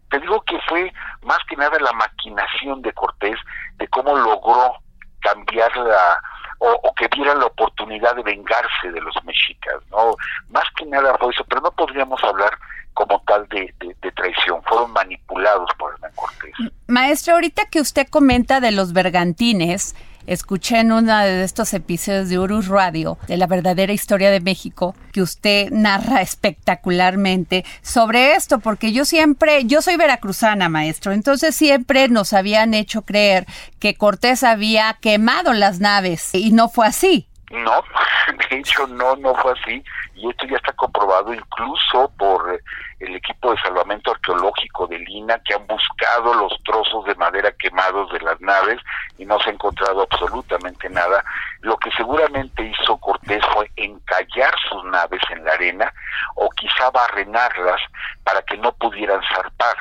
te 0.10 0.20
digo 0.20 0.40
que 0.42 0.60
fue 0.68 0.94
más 1.24 1.40
que 1.50 1.56
nada 1.56 1.78
la 1.80 1.92
maquinación 1.94 2.84
de 2.84 2.94
Cortés, 2.94 3.38
de 3.78 3.88
cómo 3.88 4.16
logró 4.16 4.76
cambiar 5.22 5.76
la, 5.76 6.22
o, 6.60 6.94
que 6.96 7.08
diera 7.16 7.34
la 7.36 7.46
oportunidad 7.46 8.16
de 8.16 8.24
vengarse 8.24 8.92
de 8.92 9.02
los 9.02 9.16
mexicas, 9.24 9.76
¿no? 9.90 10.16
Más 10.50 10.66
que 10.78 10.86
nada 10.86 11.16
fue 11.18 11.32
eso, 11.34 11.44
pero 11.48 11.62
no 11.62 11.72
podríamos 11.72 12.22
hablar 12.24 12.58
como 12.94 13.22
tal 13.26 13.48
de, 13.48 13.74
traición, 14.14 14.62
fueron 14.64 14.92
manipulados 14.92 15.70
por 15.78 15.94
Hernán 15.94 16.12
Cortés. 16.16 16.54
Maestro, 16.88 17.36
ahorita 17.36 17.66
que 17.68 17.80
usted 17.80 18.08
comenta 18.10 18.60
de 18.60 18.72
los 18.72 18.92
bergantines, 18.92 19.96
escuché 20.30 20.80
en 20.80 20.92
uno 20.92 21.18
de 21.18 21.44
estos 21.44 21.74
episodios 21.74 22.30
de 22.30 22.38
Urus 22.38 22.68
Radio, 22.68 23.18
de 23.28 23.36
la 23.36 23.48
verdadera 23.48 23.94
historia 23.94 24.30
de 24.30 24.40
México, 24.40 24.96
que 25.12 25.24
usted 25.24 25.72
narra 25.72 26.22
espectacularmente 26.22 27.66
sobre 27.82 28.34
esto, 28.34 28.60
porque 28.60 28.92
yo 28.94 29.06
siempre, 29.06 29.66
yo 29.66 29.82
soy 29.82 29.98
veracruzana, 29.98 30.70
maestro, 30.70 31.14
entonces 31.14 31.56
siempre 31.56 32.10
nos 32.10 32.34
habían 32.34 32.76
hecho 32.76 33.02
creer 33.02 33.48
que 33.80 33.96
Cortés 33.96 34.44
había 34.44 34.98
quemado 35.02 35.54
las 35.54 35.80
naves 35.80 36.36
y 36.36 36.52
no 36.52 36.70
fue 36.70 36.86
así. 36.86 37.28
No, 37.50 37.84
de 38.52 38.58
hecho 38.58 38.86
no, 38.86 39.16
no 39.16 39.34
fue 39.34 39.54
así 39.54 39.84
y 40.14 40.30
esto 40.30 40.46
ya 40.46 40.58
está 40.58 40.74
comprobado 40.74 41.34
incluso 41.34 42.12
por 42.18 42.62
el 43.00 43.16
equipo 43.16 43.52
de 43.52 43.62
salvamento 43.62 44.12
arqueológico 44.12 44.88
de 44.88 45.00
Lina 45.00 45.40
que 45.46 45.54
han 45.54 45.66
buscado 45.68 46.34
los 46.34 46.54
trozos 46.64 47.06
de 47.06 47.16
madera 47.16 47.52
quemados 47.54 48.12
de 48.12 48.20
las 48.20 48.40
naves 48.42 48.80
y 49.18 49.26
no 49.26 49.40
se 49.40 49.50
ha 49.50 49.54
encontrado 49.54 50.02
absolutamente 50.02 50.90
nada. 50.90 51.24
Lo 51.62 51.78
que 51.78 51.92
seguramente 51.92 52.64
hizo 52.64 52.98
Cortés 52.98 53.44
fue 53.54 53.70
encallar 53.76 54.54
sus 54.70 54.84
naves 54.86 55.22
en 55.30 55.44
la 55.46 55.54
arena 55.54 55.94
o 56.36 56.50
quizá 56.52 56.90
barrenarlas 56.92 57.82
para 58.24 58.42
que 58.42 58.58
no 58.58 58.72
pudieran 58.74 59.22
zarpar. 59.34 59.78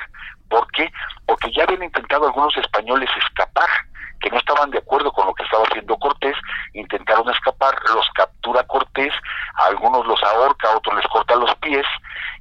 ¿Por 0.49 0.71
qué? 0.73 0.91
Porque 1.27 1.53
ya 1.53 1.65
habían 1.65 1.83
intentado 1.83 2.27
algunos 2.27 2.57
españoles 2.57 3.11
escapar 3.19 3.69
que 4.21 4.31
no 4.31 4.39
estaban 4.39 4.71
de 4.71 4.79
acuerdo 4.79 5.13
con 5.13 5.27
lo 5.27 5.35
que 5.35 5.43
estaba 5.43 5.65
haciendo 5.65 5.97
Cortés, 5.99 6.37
intentaron 6.75 7.29
escapar, 7.31 7.75
los 7.95 8.07
captura 8.15 8.63
Cortés, 8.65 9.13
a 9.55 9.67
algunos 9.67 10.07
los 10.07 10.23
ahorca, 10.23 10.69
a 10.69 10.77
otros 10.77 10.97
les 10.97 11.07
corta 11.07 11.37
los 11.37 11.55
pies, 11.57 11.87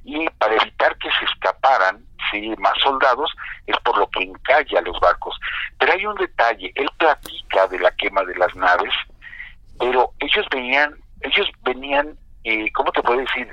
y 0.04 0.28
para 0.38 0.54
evitar 0.54 0.96
que 0.98 1.10
se 1.18 1.24
escaparan, 1.24 2.04
sí, 2.30 2.54
más 2.58 2.74
soldados, 2.82 3.30
es 3.66 3.76
por 3.80 3.98
lo 3.98 4.08
que 4.10 4.24
encalla 4.24 4.80
los 4.82 4.98
barcos. 5.00 5.38
Pero 5.78 5.92
hay 5.92 6.06
un 6.06 6.16
detalle, 6.16 6.72
él 6.74 6.88
platica 6.98 7.66
de 7.68 7.78
la 7.78 7.90
quema 7.92 8.22
de 8.24 8.36
las 8.36 8.54
naves, 8.54 8.94
pero 9.78 10.12
ellos 10.20 10.46
venían, 10.50 10.94
ellos 11.20 11.48
venían, 11.62 12.16
eh, 12.44 12.70
¿cómo 12.72 12.90
te 12.92 13.02
puedo 13.02 13.20
decir? 13.20 13.48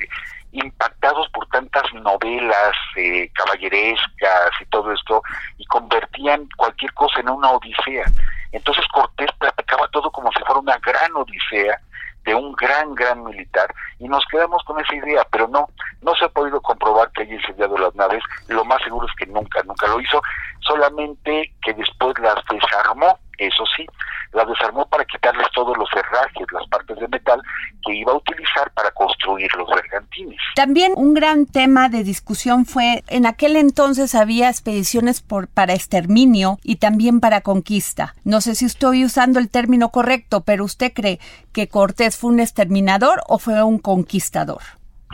Impactados 0.59 1.29
por 1.29 1.47
tantas 1.47 1.83
novelas 1.93 2.75
eh, 2.95 3.29
caballerescas 3.33 4.51
y 4.61 4.65
todo 4.65 4.91
esto, 4.91 5.21
y 5.57 5.65
convertían 5.65 6.47
cualquier 6.55 6.93
cosa 6.93 7.19
en 7.19 7.29
una 7.29 7.51
odisea. 7.51 8.05
Entonces 8.51 8.85
Cortés 8.93 9.29
platicaba 9.37 9.87
todo 9.89 10.11
como 10.11 10.31
si 10.31 10.39
fuera 10.39 10.59
una 10.59 10.77
gran 10.77 11.15
odisea 11.15 11.79
de 12.25 12.33
un 12.33 12.53
gran, 12.53 12.95
gran 12.95 13.23
militar, 13.23 13.73
y 13.99 14.07
nos 14.07 14.25
quedamos 14.31 14.63
con 14.63 14.79
esa 14.79 14.95
idea, 14.95 15.23
pero 15.31 15.47
no, 15.47 15.69
no 16.01 16.15
se 16.15 16.25
ha 16.25 16.29
podido 16.29 16.59
comprobar 16.59 17.11
que 17.11 17.21
haya 17.21 17.35
incendiado 17.35 17.77
las 17.77 17.93
naves, 17.93 18.23
lo 18.47 18.65
más 18.65 18.81
seguro 18.81 19.05
es 19.05 19.13
que 19.15 19.27
nunca, 19.27 19.61
nunca 19.63 19.87
lo 19.87 20.01
hizo, 20.01 20.21
solamente 20.61 21.53
que 21.61 21.73
después 21.73 22.17
las 22.19 22.43
desarmó, 22.49 23.19
eso 23.37 23.63
sí, 23.75 23.85
las 24.33 24.47
desarmó 24.47 24.87
para 24.87 25.05
quitarles 25.05 25.47
todos 25.53 25.77
los 25.77 25.89
herrajes, 25.93 26.47
las 26.51 26.67
partes 26.67 26.97
de 26.99 27.07
metal 27.07 27.41
que 27.85 27.93
iba 27.93 28.11
a 28.11 28.15
utilizar 28.15 28.71
para 28.71 28.89
construir 28.91 29.49
los 29.55 29.69
También 30.55 30.93
un 30.95 31.13
gran 31.13 31.45
tema 31.45 31.89
de 31.89 32.03
discusión 32.03 32.65
fue, 32.65 33.03
en 33.07 33.25
aquel 33.25 33.55
entonces 33.55 34.15
había 34.15 34.49
expediciones 34.49 35.21
por, 35.21 35.47
para 35.47 35.73
exterminio 35.73 36.57
y 36.63 36.77
también 36.77 37.19
para 37.19 37.41
conquista. 37.41 38.15
No 38.23 38.41
sé 38.41 38.55
si 38.55 38.65
estoy 38.65 39.05
usando 39.05 39.39
el 39.39 39.49
término 39.49 39.89
correcto, 39.89 40.41
pero 40.41 40.63
¿usted 40.63 40.93
cree 40.93 41.19
que 41.53 41.67
Cortés 41.67 42.17
fue 42.17 42.31
un 42.31 42.39
exterminador 42.39 43.21
o 43.27 43.39
fue 43.39 43.61
un 43.63 43.79
conquistador? 43.79 44.61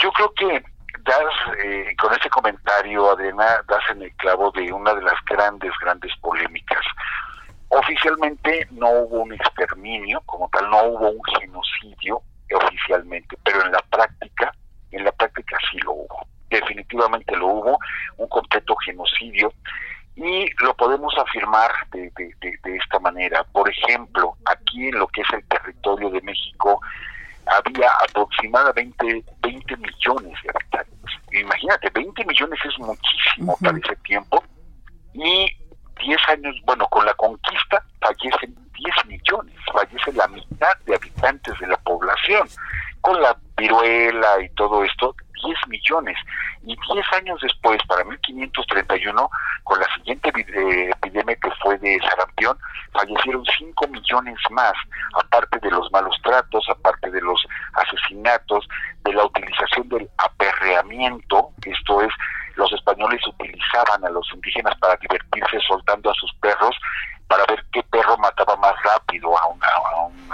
Yo 0.02 0.12
creo 0.12 0.34
que 0.34 0.64
das, 1.04 1.58
eh, 1.64 1.96
con 2.00 2.14
ese 2.14 2.30
comentario, 2.30 3.12
Adriana, 3.12 3.64
das 3.68 3.84
en 3.92 4.04
el 4.04 4.16
clavo 4.16 4.52
de 4.52 4.72
una 4.72 4.94
de 4.94 5.02
las 5.02 5.20
grandes, 5.26 5.72
grandes 5.82 6.12
polémicas. 6.22 6.82
Oficialmente 7.70 8.68
no 8.72 8.90
hubo 8.90 9.22
un 9.22 9.34
exterminio, 9.34 10.22
como 10.26 10.50
tal, 10.50 10.70
no 10.70 10.84
hubo 10.84 11.10
un 11.12 11.22
genocidio 11.40 12.22
oficialmente, 12.54 13.38
pero 13.44 13.66
en 13.66 13.72
la 13.72 13.80
práctica, 13.90 14.54
en 14.92 15.04
la 15.04 15.12
práctica 15.12 15.58
sí 15.72 15.78
lo 15.80 15.94
hubo. 15.94 16.28
Definitivamente 16.50 17.36
lo 17.36 17.48
hubo, 17.48 17.80
un 18.18 18.28
completo 18.28 18.76
genocidio, 18.86 19.54
y 20.16 20.50
lo 20.64 20.76
podemos 20.76 21.14
afirmar 21.18 21.72
de, 21.92 22.12
de 22.16 22.76
esta 22.76 23.00
manera. 23.00 23.44
Por 23.52 23.70
ejemplo, 23.70 24.36
aquí 24.46 24.90
en 24.90 25.00
lo 25.00 25.08
que 25.08 25.22
es 25.22 25.28
el 25.34 25.44
territorio 25.46 26.10
de 26.10 26.22
México, 26.22 26.82
había 27.46 27.90
aproximadamente 28.08 29.24
20 29.42 29.78
millones 29.78 30.38
de 30.44 30.50
habitantes. 30.50 31.12
Imagínate, 31.32 31.90
20 31.90 32.26
millones 32.26 32.60
es 32.66 32.80
muchísimo 32.80 33.58
para 33.62 33.78
ese 33.78 33.96
tiempo. 33.98 34.44
Y 35.14 35.56
10 36.04 36.18
años, 36.30 36.56
bueno, 36.66 36.88
con 36.88 37.06
la 37.06 37.14
conquista 37.14 37.84
fallecen 38.00 38.56
10 38.74 39.06
millones, 39.08 39.56
fallece 39.72 40.14
la 40.14 40.28
mitad 40.28 40.76
de 40.86 40.96
habitantes 40.96 41.60
de 41.60 41.68
la 41.68 41.78
población. 41.78 42.48
Con 43.02 43.22
la 43.22 43.36
viruela 43.58 44.42
y 44.42 44.50
todo 44.50 44.84
esto, 44.84 45.16
10 45.44 45.58
millones. 45.68 46.18
Y 46.64 46.76
10 46.94 47.06
años 47.14 47.40
después, 47.42 47.80
para 47.88 48.04
1531, 48.04 49.30
con 49.64 49.80
la 49.80 49.88
siguiente 49.96 50.32
eh, 50.36 50.90
epidemia 50.90 51.36
que 51.36 51.50
fue 51.62 51.78
de 51.80 52.00
sarampión, 52.00 52.58
fallecieron 52.94 53.44
5 53.58 53.88
millones 53.88 54.38
más, 54.52 54.74
aparte 55.16 55.60
de 55.60 55.72
los 55.72 55.92
malos 55.92 56.16
tratos, 56.24 56.64
aparte 56.70 57.10
de 57.10 57.22
los 57.22 57.44
asesinatos, 57.74 58.68
de 59.04 59.14
la 59.14 59.26
utilización 59.26 59.90
del 59.90 60.10
aperreamiento, 60.18 61.50
esto 61.66 62.02
es 62.02 62.14
los 62.56 62.72
españoles 62.74 63.22
utilizaban 63.28 64.04
a 64.06 64.10
los 64.10 64.28
indígenas 64.34 64.78
para 64.80 64.96
divertirse 64.98 65.60
soltando 65.68 66.12
a 66.12 66.14
sus 66.14 66.34
perros 66.36 66.76
para 67.28 67.46
ver 67.48 67.64
qué 67.72 67.82
perro 67.84 68.18
mataba 68.18 68.56
más 68.58 68.74
rápido 68.84 69.38
a 69.40 69.48
una, 69.48 69.68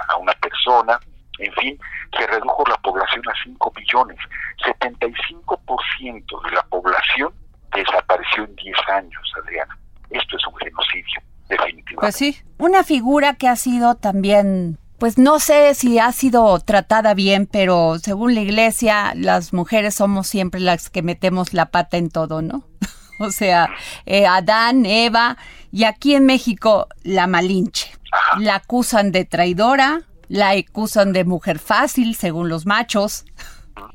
a 0.09 0.15
una, 0.17 0.33
persona. 0.33 0.99
En 1.37 1.53
fin, 1.53 1.79
se 2.17 2.25
redujo 2.25 2.63
la 2.67 2.77
población 2.77 3.21
a 3.29 3.33
5 3.43 3.73
millones. 3.75 4.17
75% 4.65 6.43
de 6.43 6.51
la 6.55 6.63
población 6.63 7.31
desapareció 7.71 8.45
en 8.45 8.55
10 8.55 8.77
años, 8.89 9.33
Adriana. 9.43 9.77
Esto 10.09 10.37
es 10.37 10.47
un 10.47 10.55
genocidio, 10.55 11.21
definitivamente. 11.47 11.95
Pues 11.99 12.15
sí, 12.15 12.41
una 12.57 12.83
figura 12.83 13.35
que 13.35 13.47
ha 13.47 13.55
sido 13.55 13.93
también 13.93 14.79
pues 14.99 15.17
no 15.17 15.39
sé 15.39 15.73
si 15.75 15.99
ha 15.99 16.11
sido 16.11 16.59
tratada 16.59 17.13
bien, 17.13 17.45
pero 17.45 17.99
según 17.99 18.33
la 18.33 18.41
iglesia, 18.41 19.13
las 19.15 19.53
mujeres 19.53 19.95
somos 19.95 20.27
siempre 20.27 20.59
las 20.59 20.89
que 20.89 21.03
metemos 21.03 21.53
la 21.53 21.67
pata 21.67 21.97
en 21.97 22.09
todo, 22.09 22.41
¿no? 22.41 22.63
o 23.19 23.29
sea, 23.29 23.69
eh, 24.05 24.25
Adán, 24.25 24.85
Eva, 24.85 25.37
y 25.71 25.83
aquí 25.83 26.15
en 26.15 26.25
México 26.25 26.87
la 27.03 27.27
Malinche. 27.27 27.91
La 28.39 28.55
acusan 28.55 29.11
de 29.11 29.25
traidora, 29.25 30.01
la 30.27 30.51
acusan 30.51 31.13
de 31.13 31.25
mujer 31.25 31.59
fácil, 31.59 32.15
según 32.15 32.49
los 32.49 32.65
machos. 32.65 33.25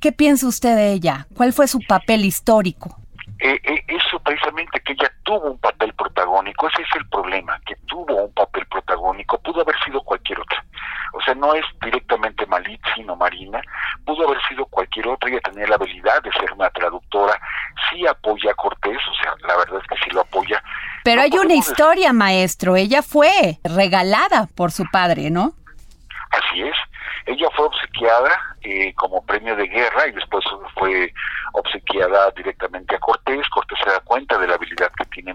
¿Qué 0.00 0.12
piensa 0.12 0.46
usted 0.46 0.76
de 0.76 0.92
ella? 0.92 1.26
¿Cuál 1.34 1.52
fue 1.52 1.66
su 1.66 1.80
papel 1.80 2.24
histórico? 2.24 2.96
Eh, 3.40 3.60
eh, 3.64 3.84
eso 3.88 4.20
precisamente 4.20 4.80
que 4.80 4.92
ella 4.92 5.12
tuvo 5.24 5.50
un 5.50 5.58
papel 5.58 5.92
protagónico, 5.94 6.68
ese 6.68 6.82
es 6.82 6.88
el 6.96 7.08
problema, 7.08 7.60
que 7.66 7.74
tuvo 7.86 8.26
un 8.26 8.32
papel 8.32 8.64
protagónico, 8.66 9.40
pudo 9.40 9.62
haber 9.62 9.74
sido 9.84 10.00
cualquier 10.02 10.38
otra. 10.38 10.64
O 11.12 11.20
sea, 11.20 11.34
no 11.34 11.54
es 11.54 11.64
directamente 11.82 12.46
Malit, 12.46 12.80
sino 12.94 13.16
Marina, 13.16 13.60
pudo 14.04 14.26
haber 14.26 14.42
sido 14.48 14.64
cualquier 14.66 15.08
otra, 15.08 15.28
ella 15.28 15.40
tenía 15.40 15.66
la 15.66 15.76
habilidad 15.76 16.22
de 16.22 16.32
ser 16.32 16.52
una 16.52 16.70
traductora, 16.70 17.38
sí 17.90 18.06
apoya 18.06 18.50
a 18.50 18.54
Cortés, 18.54 18.98
o 19.10 19.22
sea, 19.22 19.34
la 19.46 19.56
verdad 19.56 19.80
es 19.82 19.88
que 19.88 20.04
sí 20.04 20.10
lo 20.10 20.22
apoya. 20.22 20.62
Pero 21.04 21.20
hay 21.20 21.32
una 21.32 21.54
historia, 21.54 22.12
maestro, 22.12 22.76
ella 22.76 23.02
fue 23.02 23.58
regalada 23.64 24.48
por 24.56 24.70
su 24.70 24.84
padre, 24.90 25.30
¿no? 25.30 25.52
Así 26.30 26.62
es, 26.62 26.76
ella 27.26 27.48
fue 27.54 27.66
obsequiada 27.66 28.30
eh, 28.62 28.94
como 28.94 29.24
premio 29.24 29.54
de 29.54 29.66
guerra 29.68 30.06
y 30.08 30.12
después 30.12 30.44
fue 30.74 31.12
obsequiada 31.52 32.30
directamente 32.36 32.96
a 32.96 32.98
Cortés. 32.98 33.48
Cortés 33.50 33.78
se 33.84 33.90
da 33.90 34.00
cuenta 34.00 34.38
de 34.38 34.46
la 34.46 34.54
habilidad 34.54 34.90
que 34.96 35.04
tiene 35.06 35.34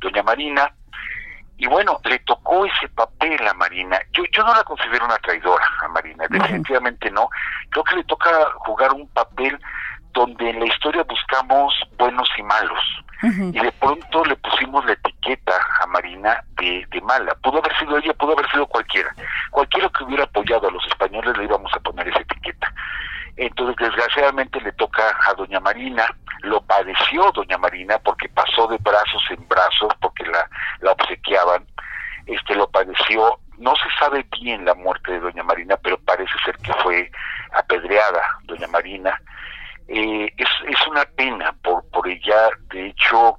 doña 0.00 0.22
Marina. 0.22 0.72
Y 1.56 1.66
bueno, 1.66 2.00
le 2.04 2.18
tocó 2.20 2.66
ese 2.66 2.88
papel 2.88 3.46
a 3.46 3.54
Marina. 3.54 4.00
Yo, 4.12 4.24
yo 4.32 4.42
no 4.44 4.54
la 4.54 4.64
considero 4.64 5.04
una 5.04 5.18
traidora 5.18 5.66
a 5.82 5.88
Marina, 5.88 6.26
definitivamente 6.28 7.10
no. 7.10 7.28
Creo 7.70 7.84
que 7.84 7.96
le 7.96 8.04
toca 8.04 8.30
jugar 8.58 8.92
un 8.92 9.06
papel 9.08 9.58
donde 10.14 10.48
en 10.48 10.60
la 10.60 10.66
historia 10.66 11.02
buscamos 11.02 11.74
buenos 11.98 12.28
y 12.38 12.42
malos. 12.42 12.80
Y 13.22 13.58
de 13.58 13.72
pronto 13.80 14.24
le 14.26 14.36
pusimos 14.36 14.84
la 14.84 14.92
etiqueta 14.92 15.54
a 15.80 15.86
Marina 15.86 16.44
de, 16.58 16.86
de, 16.90 17.00
mala. 17.00 17.34
Pudo 17.36 17.58
haber 17.58 17.74
sido 17.78 17.96
ella, 17.96 18.12
pudo 18.12 18.32
haber 18.32 18.50
sido 18.50 18.66
cualquiera. 18.66 19.14
Cualquiera 19.50 19.88
que 19.88 20.04
hubiera 20.04 20.24
apoyado 20.24 20.68
a 20.68 20.70
los 20.70 20.86
españoles 20.86 21.36
le 21.38 21.44
íbamos 21.44 21.72
a 21.72 21.80
poner 21.80 22.06
esa 22.08 22.20
etiqueta. 22.20 22.70
Entonces, 23.36 23.76
desgraciadamente 23.76 24.60
le 24.60 24.72
toca 24.72 25.16
a 25.26 25.34
doña 25.34 25.58
Marina, 25.58 26.04
lo 26.42 26.60
padeció 26.62 27.32
doña 27.32 27.56
Marina 27.56 27.98
porque 27.98 28.28
pasó 28.28 28.66
de 28.68 28.76
brazos 28.78 29.22
en 29.30 29.48
brazos, 29.48 29.92
porque 30.00 30.24
la, 30.26 30.46
la 30.80 30.92
obsequiaban, 30.92 31.64
este 32.26 32.54
lo 32.54 32.68
padeció, 32.68 33.38
no 33.58 33.74
se 33.76 33.88
sabe 33.98 34.26
bien 34.40 34.64
la 34.64 34.74
muerte 34.74 35.12
de 35.12 35.20
doña 35.20 35.42
Marina, 35.42 35.76
pero 35.82 35.98
parece 35.98 36.34
ser 36.44 36.56
que 36.58 36.72
fue 36.74 37.10
apedreada 37.54 38.20
doña 38.44 38.66
Marina, 38.68 39.18
eh, 39.88 40.32
es, 40.36 40.48
es 40.66 40.86
una 40.88 41.04
pena 41.16 41.54
por, 41.62 41.84
por 41.90 42.08
ella, 42.08 42.48
de 42.70 42.88
hecho, 42.88 43.38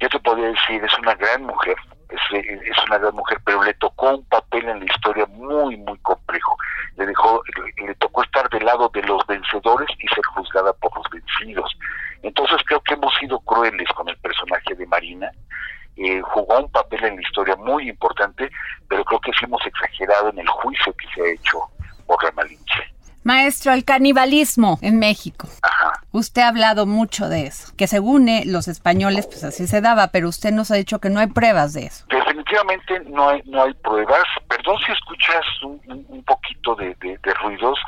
yo 0.00 0.08
te 0.08 0.18
podría 0.20 0.48
decir, 0.48 0.84
es 0.84 0.98
una 0.98 1.14
gran 1.14 1.44
mujer, 1.44 1.76
es, 2.08 2.20
es, 2.32 2.84
una 2.86 2.98
gran 2.98 3.14
mujer, 3.14 3.38
pero 3.44 3.62
le 3.62 3.74
tocó 3.74 4.16
un 4.16 4.24
papel 4.26 4.68
en 4.68 4.80
la 4.80 4.84
historia 4.86 5.26
muy, 5.26 5.76
muy 5.76 5.98
complejo. 5.98 6.56
Le 6.96 7.06
dejó, 7.06 7.42
le, 7.76 7.94
tocó 7.96 8.22
estar 8.22 8.48
del 8.50 8.64
lado 8.64 8.88
de 8.92 9.02
los 9.02 9.26
vencedores 9.26 9.88
y 9.98 10.08
ser 10.08 10.24
juzgada 10.26 10.72
por 10.74 10.94
los 10.96 11.06
vencidos. 11.10 11.76
Entonces 12.22 12.58
creo 12.66 12.80
que 12.80 12.94
hemos 12.94 13.14
sido 13.16 13.38
crueles 13.40 13.88
con 13.94 14.08
el 14.08 14.16
personaje 14.18 14.74
de 14.74 14.86
Marina. 14.86 15.30
Eh, 15.96 16.20
jugó 16.22 16.60
un 16.60 16.70
papel 16.70 17.04
en 17.04 17.16
la 17.16 17.22
historia 17.22 17.56
muy 17.56 17.88
importante, 17.88 18.50
pero 18.88 19.04
creo 19.04 19.20
que 19.20 19.32
sí 19.32 19.44
hemos 19.44 19.64
exagerado 19.66 20.30
en 20.30 20.38
el 20.38 20.48
juicio 20.48 20.94
que 20.94 21.08
se 21.14 21.22
ha 21.22 21.32
hecho 21.32 21.58
por 22.06 22.22
la 22.22 22.30
Malinche. 22.32 22.97
Maestro, 23.28 23.74
el 23.74 23.84
canibalismo 23.84 24.78
en 24.80 24.98
México. 24.98 25.48
Usted 26.12 26.40
ha 26.40 26.48
hablado 26.48 26.86
mucho 26.86 27.28
de 27.28 27.46
eso, 27.46 27.74
que 27.76 27.86
según 27.86 28.26
los 28.46 28.68
españoles, 28.68 29.26
pues 29.26 29.44
así 29.44 29.66
se 29.66 29.82
daba, 29.82 30.08
pero 30.08 30.30
usted 30.30 30.50
nos 30.50 30.70
ha 30.70 30.76
dicho 30.76 30.98
que 30.98 31.10
no 31.10 31.20
hay 31.20 31.26
pruebas 31.26 31.74
de 31.74 31.84
eso. 31.84 32.06
Definitivamente 32.08 33.00
no 33.10 33.28
hay, 33.28 33.42
no 33.44 33.64
hay 33.64 33.74
pruebas. 33.74 34.24
Perdón 34.48 34.78
si 34.78 34.92
escuchas 34.92 35.44
un, 35.62 36.24
poquito 36.24 36.74
de, 36.76 36.96
ruidos. 37.42 37.78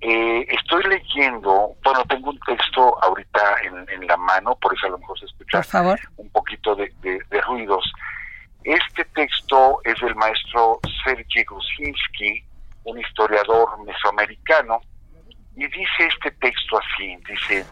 Eh, 0.00 0.46
estoy 0.48 0.84
leyendo, 0.84 1.74
bueno, 1.82 2.04
tengo 2.08 2.30
un 2.30 2.38
texto 2.46 3.02
ahorita 3.02 3.40
en, 3.64 4.06
la 4.06 4.16
mano, 4.16 4.54
por 4.62 4.72
eso 4.72 4.86
a 4.86 4.90
lo 4.90 4.98
mejor 4.98 5.18
se 5.18 5.26
escucha 5.26 5.60
un 6.18 6.30
poquito 6.30 6.76
de, 6.76 6.92
ruidos. 7.48 7.84
Este 8.62 9.04
texto 9.06 9.80
es 9.82 10.00
del 10.00 10.14
maestro 10.14 10.78
Sergei 11.02 11.42
Gusinski, 11.42 12.44
un 12.88 12.98
historiador 12.98 13.84
mesoamericano, 13.84 14.80
y 15.56 15.66
dice 15.66 16.06
este 16.14 16.30
texto 16.32 16.78
así, 16.78 17.16
dice, 17.28 17.66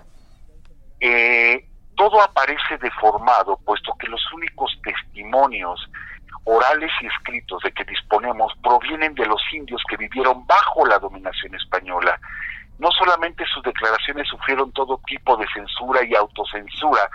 eh, 1.00 1.68
todo 1.96 2.20
aparece 2.22 2.76
deformado, 2.80 3.58
puesto 3.64 3.92
que 3.98 4.08
los 4.08 4.20
únicos 4.32 4.78
testimonios 4.82 5.88
orales 6.44 6.90
y 7.00 7.06
escritos 7.06 7.62
de 7.62 7.72
que 7.72 7.84
disponemos 7.84 8.52
provienen 8.62 9.14
de 9.14 9.26
los 9.26 9.40
indios 9.52 9.82
que 9.88 9.96
vivieron 9.96 10.46
bajo 10.46 10.86
la 10.86 10.98
dominación 10.98 11.54
española. 11.54 12.20
No 12.78 12.90
solamente 12.92 13.44
sus 13.46 13.62
declaraciones 13.62 14.28
sufrieron 14.28 14.70
todo 14.72 15.00
tipo 15.06 15.36
de 15.36 15.46
censura 15.52 16.04
y 16.04 16.14
autocensura, 16.14 17.10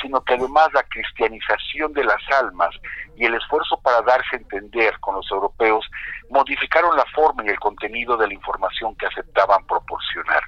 sino 0.00 0.20
que 0.22 0.34
además 0.34 0.68
la 0.72 0.82
cristianización 0.84 1.92
de 1.92 2.04
las 2.04 2.20
almas 2.40 2.74
y 3.16 3.24
el 3.24 3.34
esfuerzo 3.34 3.80
para 3.80 4.02
darse 4.02 4.36
a 4.36 4.38
entender 4.38 4.98
con 5.00 5.16
los 5.16 5.30
europeos 5.30 5.84
modificaron 6.30 6.96
la 6.96 7.04
forma 7.14 7.44
y 7.44 7.48
el 7.48 7.58
contenido 7.58 8.16
de 8.16 8.28
la 8.28 8.34
información 8.34 8.94
que 8.96 9.06
aceptaban 9.06 9.64
proporcionar. 9.66 10.42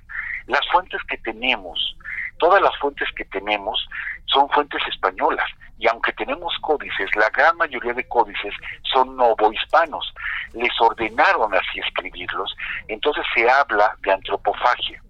Las 0.47 0.67
fuentes 0.71 1.01
que 1.09 1.19
tenemos, 1.19 1.97
todas 2.39 2.61
las 2.63 2.77
fuentes 2.79 3.09
que 3.17 3.25
tenemos 3.27 3.87
son 4.27 4.49
fuentes 4.51 4.83
españolas 4.89 5.47
y 5.79 5.87
aunque 5.89 6.13
tenemos 6.13 6.53
códices, 6.61 7.09
la 7.15 7.31
gran 7.31 7.57
mayoría 7.57 7.95
de 7.95 8.07
códices 8.09 8.53
son 8.93 9.17
novohispanos. 9.17 10.13
Les 10.53 10.73
ordenaron 10.81 11.55
así 11.55 11.79
escribirlos, 11.79 12.55
entonces 12.89 13.25
se 13.35 13.49
habla 13.49 13.95
de 14.03 14.13
antropofagia 14.13 15.03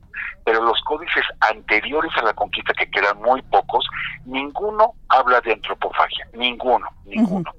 pero 0.49 0.63
los 0.63 0.81
códices 0.81 1.25
anteriores 1.41 2.11
a 2.17 2.23
la 2.23 2.33
conquista, 2.33 2.73
que 2.73 2.91
quedan 2.91 3.21
muy 3.21 3.43
pocos, 3.43 3.87
ninguno 4.25 4.95
habla 5.11 5.43
de 5.43 5.53
antropofagia, 5.53 6.27
ninguno, 6.33 6.89
ninguno. 7.05 7.53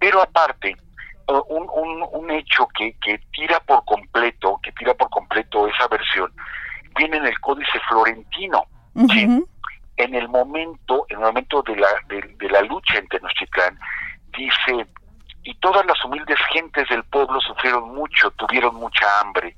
Pero 0.00 0.20
aparte, 0.20 0.70
eh, 0.70 1.40
un, 1.48 1.68
un, 1.72 2.04
un 2.10 2.30
hecho 2.32 2.66
que, 2.76 2.96
que 3.00 3.20
tira 3.32 3.60
por 3.60 3.84
completo, 3.84 4.58
que 4.64 4.72
tira 4.72 4.94
por 4.94 5.10
completo 5.10 5.68
esa 5.68 5.86
versión, 5.86 6.32
viene 6.96 7.18
en 7.18 7.26
el 7.26 7.38
códice 7.38 7.78
florentino, 7.88 8.64
En 9.96 10.12
el 10.16 10.28
momento, 10.28 11.06
en 11.08 11.18
el 11.18 11.26
momento 11.26 11.62
de 11.62 11.76
la, 11.76 11.86
de, 12.08 12.20
de 12.36 12.48
la 12.50 12.62
lucha 12.62 12.98
en 12.98 13.06
Tenochtitlán, 13.06 13.78
dice 14.36 14.88
y 15.44 15.54
todas 15.56 15.86
las 15.86 16.02
humildes 16.04 16.38
gentes 16.52 16.88
del 16.88 17.04
pueblo 17.04 17.38
sufrieron 17.40 17.94
mucho, 17.94 18.30
tuvieron 18.32 18.74
mucha 18.74 19.20
hambre. 19.20 19.54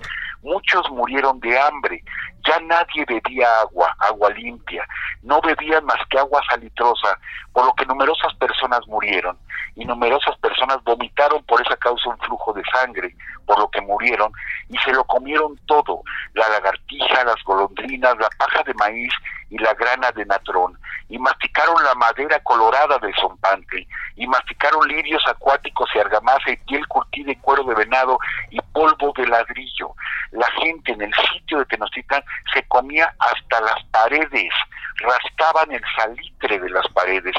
Muchos 0.46 0.88
murieron 0.92 1.40
de 1.40 1.58
hambre, 1.58 2.04
ya 2.46 2.60
nadie 2.60 3.04
bebía 3.04 3.48
agua, 3.62 3.92
agua 3.98 4.30
limpia, 4.30 4.86
no 5.22 5.40
bebían 5.40 5.84
más 5.84 5.98
que 6.08 6.20
agua 6.20 6.40
salitrosa, 6.48 7.18
por 7.52 7.66
lo 7.66 7.74
que 7.74 7.84
numerosas 7.84 8.32
personas 8.36 8.86
murieron. 8.86 9.36
Y 9.74 9.84
numerosas 9.84 10.38
personas 10.38 10.78
vomitaron 10.84 11.42
por 11.46 11.60
esa 11.60 11.76
causa 11.78 12.10
un 12.10 12.18
flujo 12.18 12.52
de 12.52 12.62
sangre, 12.72 13.12
por 13.44 13.58
lo 13.58 13.68
que 13.70 13.80
murieron 13.80 14.32
y 14.68 14.78
se 14.78 14.92
lo 14.92 15.04
comieron 15.04 15.58
todo, 15.66 16.02
la 16.34 16.48
lagartija, 16.48 17.24
las 17.24 17.42
golondrinas, 17.44 18.16
la 18.18 18.28
paja 18.38 18.62
de 18.64 18.74
maíz 18.74 19.12
y 19.50 19.58
la 19.58 19.74
grana 19.74 20.10
de 20.12 20.24
natrón, 20.26 20.78
y 21.08 21.18
masticaron 21.18 21.82
la 21.84 21.94
madera 21.94 22.40
colorada 22.40 22.98
del 22.98 23.14
zompante, 23.14 23.86
y 24.16 24.26
masticaron 24.26 24.88
lirios 24.88 25.22
acuáticos 25.28 25.88
y 25.94 25.98
argamasa 26.00 26.50
y 26.50 26.56
piel 26.56 26.86
curtida 26.88 27.30
y 27.30 27.36
cuero 27.36 27.62
de 27.64 27.74
venado 27.74 28.18
y 28.50 28.60
polvo 28.72 29.12
de 29.16 29.26
ladrillo. 29.26 29.94
La 30.36 30.50
gente 30.60 30.92
en 30.92 31.00
el 31.00 31.14
sitio 31.32 31.58
de 31.58 31.64
Tenochtitlan 31.64 32.22
se 32.52 32.62
comía 32.68 33.10
hasta 33.18 33.58
las 33.62 33.82
paredes, 33.84 34.52
rascaban 34.96 35.72
el 35.72 35.82
salitre 35.96 36.58
de 36.58 36.68
las 36.68 36.86
paredes. 36.88 37.34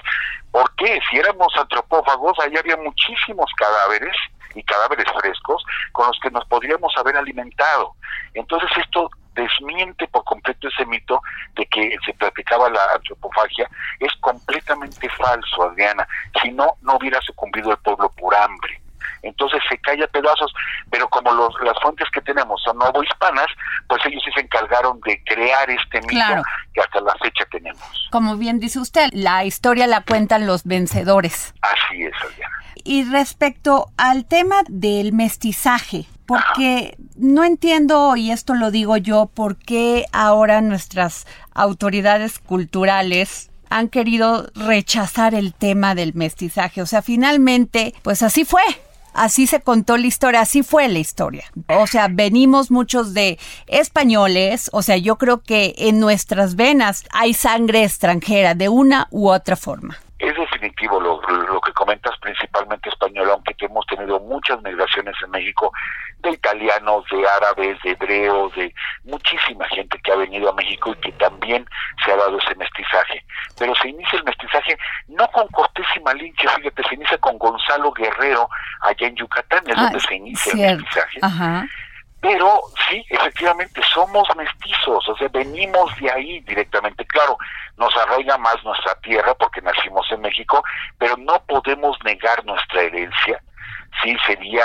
¿Por 0.51 0.73
qué? 0.75 0.99
Si 1.07 1.17
éramos 1.17 1.55
antropófagos, 1.55 2.39
ahí 2.39 2.57
había 2.57 2.75
muchísimos 2.77 3.51
cadáveres 3.55 4.15
y 4.55 4.63
cadáveres 4.63 5.05
frescos 5.21 5.63
con 5.91 6.07
los 6.07 6.19
que 6.19 6.31
nos 6.31 6.43
podríamos 6.45 6.91
haber 6.97 7.17
alimentado. 7.17 7.93
Entonces 8.33 8.69
esto 8.77 9.11
desmiente 9.35 10.07
por 10.07 10.23
completo 10.23 10.67
ese 10.67 10.83
mito 10.87 11.21
de 11.53 11.67
que 11.67 11.95
se 12.03 12.15
practicaba 12.15 12.67
la 12.67 12.81
antropofagia. 12.95 13.69
Es 13.99 14.11
completamente 14.21 15.07
falso, 15.09 15.61
Adriana. 15.61 16.07
Si 16.41 16.49
no, 16.49 16.73
no 16.81 16.95
hubiera 16.95 17.21
sucumbido 17.21 17.69
el 17.69 17.77
pueblo 17.77 18.09
por 18.17 18.33
hambre 18.33 18.81
entonces 19.27 19.61
se 19.69 19.77
cae 19.79 20.03
a 20.03 20.07
pedazos, 20.07 20.53
pero 20.89 21.07
como 21.09 21.31
los, 21.33 21.53
las 21.63 21.79
fuentes 21.81 22.07
que 22.13 22.21
tenemos 22.21 22.61
son 22.63 22.77
hispanas, 23.03 23.47
pues 23.87 24.01
ellos 24.05 24.21
sí 24.25 24.31
se 24.33 24.41
encargaron 24.41 24.99
de 25.01 25.21
crear 25.23 25.69
este 25.69 26.01
mito 26.01 26.43
que 26.73 26.81
hasta 26.81 27.01
la 27.01 27.13
fecha 27.15 27.45
tenemos. 27.51 28.07
Como 28.11 28.37
bien 28.37 28.59
dice 28.59 28.79
usted, 28.79 29.09
la 29.13 29.43
historia 29.45 29.87
la 29.87 30.01
cuentan 30.01 30.47
los 30.47 30.63
vencedores. 30.63 31.53
Así 31.61 32.03
es, 32.03 32.13
Adriana. 32.23 32.55
Y 32.83 33.03
respecto 33.09 33.87
al 33.97 34.25
tema 34.25 34.57
del 34.69 35.11
mestizaje, 35.11 36.05
porque 36.25 36.95
no 37.15 37.43
entiendo, 37.43 38.15
y 38.15 38.31
esto 38.31 38.53
lo 38.53 38.71
digo 38.71 38.97
yo, 38.97 39.29
por 39.33 39.57
qué 39.57 40.05
ahora 40.11 40.61
nuestras 40.61 41.25
autoridades 41.53 42.39
culturales 42.39 43.49
han 43.69 43.89
querido 43.89 44.47
rechazar 44.55 45.33
el 45.35 45.53
tema 45.53 45.95
del 45.95 46.13
mestizaje. 46.13 46.81
O 46.81 46.85
sea, 46.85 47.01
finalmente, 47.01 47.93
pues 48.03 48.23
así 48.23 48.45
fue 48.45 48.63
así 49.17 49.47
se 49.47 49.59
contó 49.59 49.97
la 49.97 50.07
historia, 50.07 50.41
así 50.41 50.63
fue 50.63 50.87
la 50.87 50.99
historia. 50.99 51.45
O 51.67 51.87
sea, 51.87 52.07
venimos 52.07 52.71
muchos 52.71 53.13
de 53.13 53.37
españoles, 53.65 54.69
o 54.71 54.81
sea, 54.81 54.95
yo 54.97 55.17
creo 55.17 55.41
que 55.41 55.73
en 55.77 55.99
nuestras 55.99 56.55
venas 56.55 57.03
hay 57.11 57.33
sangre 57.33 57.83
extranjera 57.83 58.55
de 58.55 58.69
una 58.69 59.07
u 59.11 59.29
otra 59.29 59.55
forma. 59.55 59.97
Es 60.19 60.35
definitivo 60.35 60.99
lo, 60.99 61.21
lo 61.21 61.61
que 61.61 61.71
comentas, 61.73 62.17
principalmente 62.19 62.89
español, 62.89 63.29
aunque 63.29 63.53
hemos 63.59 63.85
tenido 63.85 64.19
muchas 64.19 64.61
migraciones 64.63 65.15
en 65.23 65.31
México 65.31 65.71
de 66.19 66.31
italianos, 66.31 67.05
de 67.11 67.27
árabes, 67.27 67.77
de 67.83 67.91
hebreos, 67.91 68.53
de 68.55 68.73
muchísima 69.03 69.67
gente 69.67 69.99
que 69.99 70.11
ha 70.11 70.15
venido 70.15 70.49
a 70.49 70.53
México 70.53 70.91
y 70.91 70.95
que 70.95 71.11
también 71.13 71.65
se 72.03 72.11
ha 72.11 72.15
dado 72.15 72.37
ese 72.39 72.55
mestizaje. 72.55 73.23
Pero 73.57 73.75
se 73.75 73.89
inicia 73.89 74.17
el 74.17 74.25
mestizaje 74.25 74.77
no 75.07 75.27
con 75.29 75.47
Cortés 75.49 75.85
y 75.95 75.99
Malinche, 75.99 76.47
fíjate, 76.47 76.83
se 76.87 76.95
inicia 76.95 77.17
con 77.19 77.37
Gonzalo 77.37 77.91
Guerrero 77.91 78.49
allá 78.81 79.07
en 79.07 79.15
Yucatán, 79.15 79.63
es 79.67 79.75
donde 79.75 79.99
se 79.99 80.15
inicia 80.15 80.53
el 80.53 80.77
mestizaje. 80.77 81.19
Pero 82.19 82.61
sí, 82.89 83.05
efectivamente, 83.09 83.81
somos 83.93 84.27
mestizos, 84.35 85.07
o 85.07 85.15
sea, 85.17 85.27
venimos 85.27 85.95
de 85.97 86.11
ahí 86.11 86.39
directamente. 86.41 87.05
Claro, 87.05 87.37
nos 87.77 87.95
arraiga 87.95 88.37
más 88.37 88.55
nuestra 88.63 88.95
tierra 89.01 89.33
porque 89.35 89.61
nacimos 89.61 90.11
en 90.11 90.21
México, 90.21 90.63
pero 90.97 91.15
no 91.17 91.39
podemos 91.45 91.97
negar 92.03 92.43
nuestra 92.43 92.81
herencia 92.81 93.39
sí 94.01 94.15
sería, 94.25 94.63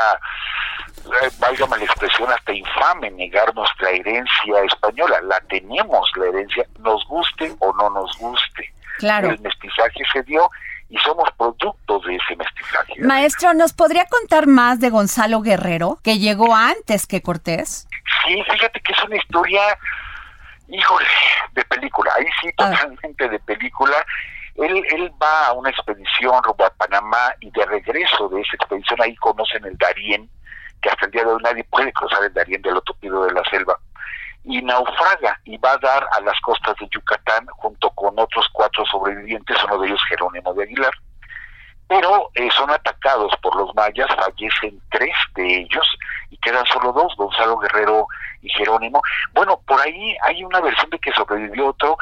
eh, 1.22 1.30
válgame 1.38 1.78
la 1.78 1.84
expresión, 1.84 2.30
hasta 2.30 2.52
infame 2.52 3.10
negar 3.10 3.54
nuestra 3.54 3.90
herencia 3.90 4.60
española. 4.64 5.20
La 5.22 5.40
tenemos, 5.42 6.10
la 6.16 6.26
herencia, 6.26 6.66
nos 6.80 7.04
guste 7.06 7.54
o 7.60 7.72
no 7.74 7.90
nos 7.90 8.16
guste. 8.18 8.72
Claro. 8.98 9.30
El 9.30 9.40
mestizaje 9.40 10.02
se 10.12 10.22
dio 10.22 10.48
y 10.92 10.98
somos 10.98 11.26
productos 11.38 12.04
de 12.04 12.16
ese 12.16 12.36
mestizaje. 12.36 13.00
Maestro, 13.00 13.54
¿nos 13.54 13.72
podría 13.72 14.04
contar 14.04 14.46
más 14.46 14.78
de 14.78 14.90
Gonzalo 14.90 15.40
Guerrero, 15.40 15.98
que 16.04 16.18
llegó 16.18 16.54
antes 16.54 17.06
que 17.06 17.22
Cortés? 17.22 17.88
Sí, 18.26 18.42
fíjate 18.50 18.78
que 18.80 18.92
es 18.92 19.02
una 19.02 19.16
historia, 19.16 19.62
híjole, 20.68 21.08
de 21.54 21.64
película, 21.64 22.12
ahí 22.18 22.26
sí, 22.42 22.50
ah. 22.58 22.70
totalmente 22.70 23.26
de 23.26 23.38
película. 23.40 24.04
Él, 24.56 24.84
él 24.90 25.10
va 25.20 25.46
a 25.46 25.52
una 25.54 25.70
expedición 25.70 26.42
rumbo 26.42 26.66
a 26.66 26.74
Panamá 26.74 27.32
y 27.40 27.50
de 27.50 27.64
regreso 27.64 28.28
de 28.28 28.42
esa 28.42 28.56
expedición 28.56 29.00
ahí 29.00 29.16
conocen 29.16 29.64
el 29.64 29.78
Darién, 29.78 30.28
que 30.82 30.90
hasta 30.90 31.06
el 31.06 31.12
día 31.12 31.24
de 31.24 31.30
hoy 31.30 31.42
nadie 31.42 31.64
puede 31.64 31.90
cruzar 31.94 32.22
el 32.22 32.34
Darién 32.34 32.60
del 32.60 32.76
otro 32.76 32.94
pido 33.00 33.24
de 33.24 33.32
la 33.32 33.42
selva, 33.44 33.78
y 34.44 34.60
naufraga 34.62 35.40
y 35.44 35.56
va 35.58 35.72
a 35.72 35.78
dar 35.78 36.06
a 36.16 36.20
las 36.20 36.38
costas 36.40 36.74
de 36.80 36.88
Yucatán 36.88 37.46
junto 37.46 37.90
con 37.90 38.18
otros 38.18 38.46
cuatro 38.52 38.84
sobrevivientes, 38.86 39.56
uno 39.64 39.78
de 39.78 39.88
ellos 39.88 40.00
Jerónimo 40.08 40.52
de 40.54 40.64
Aguilar. 40.64 40.92
Pero 41.88 42.30
eh, 42.34 42.48
son 42.56 42.70
atacados 42.70 43.32
por 43.42 43.54
los 43.54 43.74
mayas, 43.74 44.08
fallecen 44.16 44.80
tres 44.90 45.14
de 45.34 45.58
ellos 45.58 45.86
y 46.30 46.38
quedan 46.38 46.64
solo 46.66 46.92
dos, 46.92 47.14
Gonzalo 47.16 47.58
Guerrero 47.58 48.06
y 48.40 48.48
Jerónimo. 48.50 49.02
Bueno, 49.32 49.60
por 49.66 49.80
ahí 49.80 50.16
hay 50.22 50.42
una 50.42 50.60
versión 50.60 50.90
de 50.90 50.98
que 50.98 51.12
sobrevivió 51.12 51.68
otro, 51.68 51.96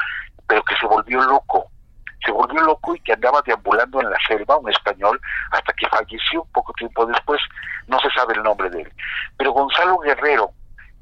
pero 0.47 0.63
que 0.63 0.77
se 0.77 0.87
volvió 0.87 1.21
loco 1.23 1.71
se 2.25 2.33
volvió 2.33 2.61
loco 2.61 2.95
y 2.95 3.01
que 3.01 3.13
andaba 3.13 3.43
deambulando 3.45 4.01
en 4.01 4.11
la 4.11 4.19
selva, 4.27 4.59
un 4.59 4.71
español, 4.71 5.21
hasta 5.53 5.73
que 5.73 5.89
falleció 5.89 6.45
poco 6.53 6.73
tiempo 6.75 7.07
después, 7.07 7.41
no 7.87 7.99
se 8.01 8.11
sabe 8.11 8.35
el 8.35 8.43
nombre 8.43 8.69
de 8.71 8.83
él. 8.83 8.93
Pero 9.37 9.53
Gonzalo 9.53 9.99
Guerrero 9.99 10.53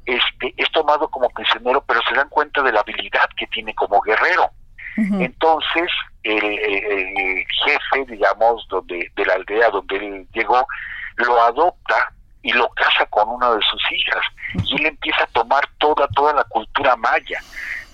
este, 0.05 0.53
es 0.57 0.71
tomado 0.71 1.09
como 1.09 1.29
prisionero, 1.29 1.83
pero 1.85 2.01
se 2.07 2.15
dan 2.15 2.29
cuenta 2.29 2.61
de 2.61 2.71
la 2.71 2.81
habilidad 2.81 3.29
que 3.37 3.47
tiene 3.47 3.73
como 3.75 4.01
guerrero. 4.01 4.49
Entonces, 4.97 5.89
el, 6.23 7.45
jefe, 7.63 8.05
digamos, 8.05 8.67
donde, 8.67 9.09
de 9.15 9.25
la 9.25 9.35
aldea 9.35 9.69
donde 9.69 9.95
él 9.95 10.27
llegó, 10.33 10.67
lo 11.15 11.41
adopta 11.41 12.11
y 12.41 12.51
lo 12.51 12.67
casa 12.71 13.05
con 13.05 13.29
una 13.29 13.51
de 13.51 13.61
sus 13.61 13.81
hijas. 13.91 14.25
Y 14.65 14.75
él 14.75 14.87
empieza 14.87 15.23
a 15.23 15.27
tomar 15.27 15.63
toda, 15.77 16.05
toda 16.09 16.33
la 16.33 16.43
cultura 16.43 16.97
maya. 16.97 17.39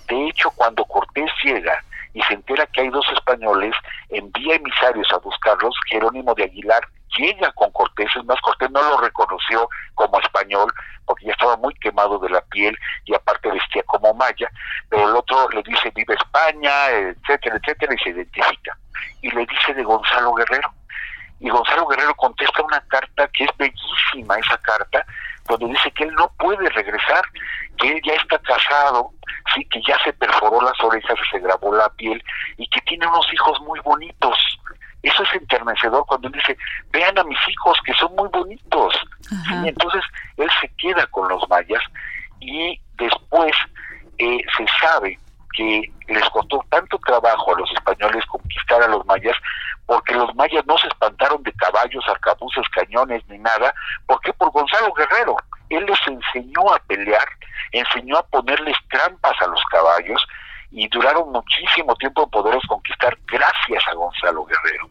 De 0.08 0.28
hecho, 0.28 0.50
cuando 0.50 0.84
Cortés 0.84 1.30
llega, 1.44 1.80
y 2.12 2.22
se 2.22 2.34
entera 2.34 2.66
que 2.66 2.80
hay 2.80 2.88
dos 2.88 3.06
españoles, 3.12 3.74
envía 4.08 4.56
emisarios 4.56 5.06
a 5.12 5.18
buscarlos, 5.18 5.76
Jerónimo 5.88 6.34
de 6.34 6.44
Aguilar 6.44 6.88
llega 7.16 7.52
con 7.52 7.70
Cortés, 7.72 8.10
es 8.16 8.24
más, 8.24 8.40
Cortés 8.40 8.70
no 8.70 8.82
lo 8.82 8.98
reconoció 8.98 9.68
como 9.94 10.18
español, 10.20 10.72
porque 11.04 11.26
ya 11.26 11.32
estaba 11.32 11.56
muy 11.56 11.74
quemado 11.74 12.18
de 12.18 12.30
la 12.30 12.40
piel 12.42 12.76
y 13.04 13.14
aparte 13.14 13.50
vestía 13.50 13.82
como 13.84 14.12
maya, 14.14 14.50
pero 14.88 15.08
el 15.08 15.16
otro 15.16 15.48
le 15.50 15.62
dice 15.62 15.90
vive 15.94 16.14
España, 16.14 16.88
etcétera, 16.90 17.56
etcétera, 17.56 17.94
y 17.94 17.98
se 18.02 18.10
identifica. 18.10 18.76
Y 19.22 19.30
le 19.30 19.46
dice 19.46 19.74
de 19.74 19.84
Gonzalo 19.84 20.34
Guerrero. 20.34 20.70
Y 21.38 21.50
Gonzalo 21.50 21.86
Guerrero 21.86 22.14
contesta 22.14 22.62
una 22.62 22.80
carta 22.88 23.28
que 23.28 23.44
es 23.44 23.50
bellísima, 23.56 24.38
esa 24.38 24.58
carta, 24.58 25.04
donde 25.46 25.66
dice 25.66 25.90
que 25.92 26.04
él 26.04 26.14
no 26.14 26.30
puede 26.38 26.68
regresar, 26.70 27.24
que 27.78 27.88
él 27.88 28.00
ya 28.04 28.14
está 28.14 28.38
casado, 28.38 29.10
sí, 29.54 29.64
que 29.66 29.80
ya 29.86 29.96
se 30.02 30.12
perforó 30.14 30.60
las 30.62 30.80
orejas 30.82 31.18
se 31.30 31.38
grabó 31.38 31.74
la 31.74 31.88
piel 31.90 32.22
y 32.56 32.66
que 32.68 32.80
tiene 32.82 33.06
unos 33.06 33.26
hijos 33.32 33.60
muy 33.60 33.78
bonitos. 33.80 34.36
Eso 35.06 35.22
es 35.22 35.34
enternecedor 35.34 36.04
cuando 36.04 36.26
él 36.26 36.34
dice, 36.34 36.58
vean 36.90 37.16
a 37.16 37.22
mis 37.22 37.38
hijos 37.48 37.78
que 37.84 37.94
son 37.94 38.12
muy 38.16 38.28
bonitos. 38.28 38.92
Y 39.30 39.68
entonces 39.68 40.02
él 40.36 40.50
se 40.60 40.68
queda 40.76 41.06
con 41.06 41.28
los 41.28 41.48
mayas 41.48 41.80
y 42.40 42.80
después 42.94 43.52
eh, 44.18 44.38
se 44.56 44.66
sabe 44.80 45.16
que 45.56 45.92
les 46.08 46.28
costó 46.30 46.64
tanto 46.70 46.98
trabajo 47.06 47.54
a 47.54 47.60
los 47.60 47.70
españoles 47.70 48.26
conquistar 48.26 48.82
a 48.82 48.88
los 48.88 49.06
mayas, 49.06 49.36
porque 49.86 50.12
los 50.12 50.34
mayas 50.34 50.66
no 50.66 50.76
se 50.76 50.88
espantaron 50.88 51.40
de 51.44 51.52
caballos, 51.52 52.04
arcabuces, 52.08 52.68
cañones 52.70 53.22
ni 53.28 53.38
nada. 53.38 53.72
¿Por 54.06 54.20
qué? 54.22 54.32
Por 54.32 54.50
Gonzalo 54.50 54.92
Guerrero. 54.92 55.36
Él 55.70 55.86
les 55.86 56.00
enseñó 56.08 56.74
a 56.74 56.80
pelear, 56.80 57.28
enseñó 57.70 58.18
a 58.18 58.26
ponerles 58.26 58.76
trampas 58.90 59.40
a 59.40 59.46
los 59.46 59.62
caballos 59.70 60.26
y 60.70 60.88
duraron 60.88 61.32
muchísimo 61.32 61.94
tiempo 61.96 62.24
en 62.24 62.30
poderlos 62.30 62.64
conquistar 62.68 63.16
gracias 63.26 63.82
a 63.88 63.94
Gonzalo 63.94 64.44
Guerrero. 64.44 64.88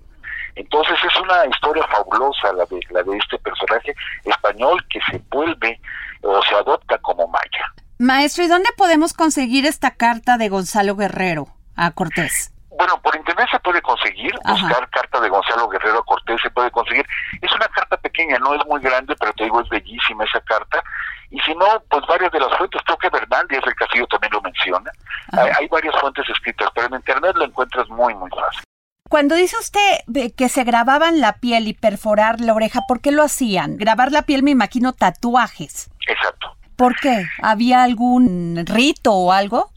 Entonces 0.56 0.98
es 1.04 1.20
una 1.20 1.46
historia 1.46 1.86
fabulosa 1.88 2.54
la 2.54 2.66
de, 2.66 2.80
la 2.90 3.04
de 3.04 3.18
este 3.18 3.38
personaje 3.40 3.94
español 4.24 4.84
que 4.90 5.00
se 5.10 5.22
vuelve 5.30 5.80
o 6.22 6.42
se 6.44 6.56
adopta 6.56 6.98
como 7.00 7.28
maya. 7.28 7.74
Maestro, 7.98 8.44
¿y 8.44 8.48
dónde 8.48 8.70
podemos 8.78 9.14
conseguir 9.14 9.66
esta 9.66 9.92
carta 9.92 10.38
de 10.38 10.50
Gonzalo 10.50 10.96
Guerrero 10.96 11.48
a 11.76 11.92
Cortés? 11.92 12.52
Bueno, 12.78 13.02
por 13.02 13.16
internet 13.16 13.48
se 13.50 13.60
puede 13.60 13.82
conseguir, 13.82 14.34
buscar 14.46 14.90
carta 14.90 15.22
de 15.22 15.30
Gonzalo 15.30 15.70
Guerrero 15.70 16.00
a 16.00 16.04
Cortés 16.04 16.42
se 16.42 16.50
puede 16.50 16.72
conseguir. 16.72 17.06
Es 17.42 17.52
una 17.54 17.68
carta 17.70 17.96
pequeña, 17.98 18.38
no 18.40 18.54
es 18.54 18.66
muy 18.66 18.82
grande, 18.82 19.16
pero 19.18 19.32
te 19.34 19.46
digo, 19.46 19.62
es 19.62 19.70
bellísima 19.70 20.26
esa 20.26 20.42
carta. 20.42 20.84
Y 21.32 21.40
si 21.42 21.54
no, 21.56 21.66
pues 21.90 22.06
varias 22.08 22.32
de 22.32 22.40
las 22.40 22.56
fuentes, 22.58 22.82
creo 22.86 22.98
que 22.98 23.10
Bernal 23.10 23.48
Díaz 23.48 23.64
del 23.64 23.76
Castillo 23.76 24.08
también 24.08 24.34
lo 24.34 24.42
menciona. 24.42 24.92
Hay, 25.32 25.50
hay, 25.60 25.68
varias 25.68 26.00
fuentes 26.00 26.28
escritas, 26.30 26.70
pero 26.74 26.88
en 26.88 26.96
internet 26.96 27.36
lo 27.36 27.46
encuentras 27.46 27.90
muy, 27.90 28.14
muy 28.14 28.30
fácil. 28.30 28.64
Cuando 29.10 29.36
dice 29.36 29.56
usted 29.60 30.34
que 30.36 30.50
se 30.50 30.64
grababan 30.64 31.22
la 31.22 31.34
piel 31.34 31.68
y 31.68 31.74
perforar 31.74 32.42
la 32.42 32.54
oreja, 32.54 32.82
¿por 32.88 33.02
qué 33.02 33.12
lo 33.12 33.24
hacían? 33.24 33.78
Grabar 33.78 34.12
la 34.12 34.24
piel, 34.24 34.42
me 34.42 34.52
imagino, 34.52 34.94
tatuajes. 34.94 35.90
Exacto. 36.08 36.56
¿Por 36.76 36.96
qué? 37.00 37.26
¿Había 37.42 37.84
algún 37.84 38.66
rito 38.66 39.14
o 39.14 39.32
algo? 39.32 39.72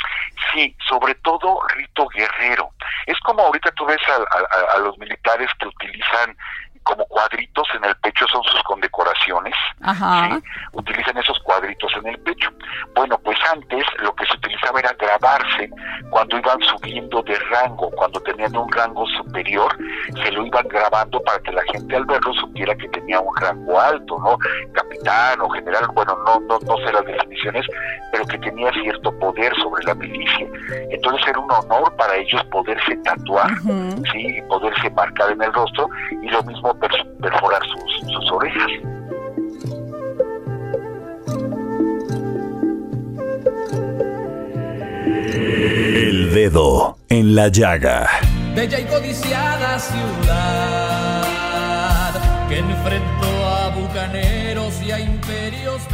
Sí, 0.53 0.75
sobre 0.89 1.15
todo 1.17 1.61
rito 1.77 2.09
guerrero. 2.09 2.71
Es 3.07 3.19
como 3.21 3.43
ahorita 3.43 3.71
tú 3.73 3.85
ves 3.85 4.01
a, 4.75 4.79
los 4.79 4.99
militares 4.99 5.49
que 5.61 5.69
utilizan 5.69 6.37
como 6.88 7.05
cuadritos 7.05 7.68
en 7.74 7.85
el 7.85 7.94
pecho, 7.96 8.24
son 8.33 8.42
sus 8.44 8.62
condecoraciones. 8.62 9.55
Ajá. 9.83 10.40
Utilizan 10.72 11.18
esos 11.18 11.38
cuadritos 11.40 11.92
en 11.96 12.09
el 12.09 12.18
pecho. 12.20 12.48
Bueno, 12.94 13.18
pues 13.18 13.37
antes 13.53 13.85
lo 13.98 14.14
que 14.14 14.24
se 14.24 14.35
utilizaba 14.37 14.81
era 14.81 14.92
grabarse 14.98 15.70
cuando 16.11 16.38
iban 16.38 16.59
subiendo 16.62 17.22
de 17.22 17.38
rango, 17.51 17.90
cuando 17.90 18.20
tenían 18.20 18.57
un 18.57 18.72
rango 18.72 19.07
superior, 19.18 19.77
se 20.22 20.33
lo 20.33 20.46
iban 20.46 20.66
grabando 20.68 21.20
para 21.24 21.38
que 21.40 21.53
la 21.53 21.62
gente 21.70 21.94
al 21.94 22.07
verlo 22.07 22.33
supiera 22.35 22.74
que 22.74 22.88
tenía 22.88 23.20
un 23.20 23.37
rango 23.37 23.79
alto, 23.79 24.18
¿no? 24.20 24.38
Capitán 24.72 25.40
o 25.42 25.51
general, 25.51 25.88
bueno, 25.92 26.16
no, 26.24 26.40
no, 26.40 26.59
no 26.61 26.77
sé 26.79 26.92
las 26.92 27.05
definiciones, 27.05 27.66
pero 28.12 28.24
que 28.24 28.38
tenía 28.38 28.72
cierto 28.72 29.12
poder 29.18 29.55
sobre 29.57 29.85
la 29.85 29.94
milicia. 29.94 30.46
Entonces 30.90 31.29
era 31.29 31.38
un 31.38 31.51
honor 31.51 31.94
para 31.96 32.16
ellos 32.16 32.42
poderse 32.44 32.96
tatuar, 33.05 33.51
¿sí? 34.11 34.38
Y 34.38 34.42
poderse 34.42 34.88
marcar 34.90 35.33
en 35.33 35.42
el 35.42 35.53
rostro 35.53 35.90
y 36.22 36.31
lo 36.31 36.42
mismo 36.44 36.78
perforar 37.21 37.62
sus, 37.67 38.01
sus 38.12 38.33
orejas. 38.33 38.71
El 45.95 46.33
dedo 46.33 46.97
en 47.09 47.35
la 47.35 47.49
llaga. 47.49 48.09
Bella 48.55 48.81
y 48.81 48.85
codiciada 48.85 49.79
ciudad 49.79 51.29
que 52.49 52.59
enfrentó 52.59 53.47
a 53.47 53.48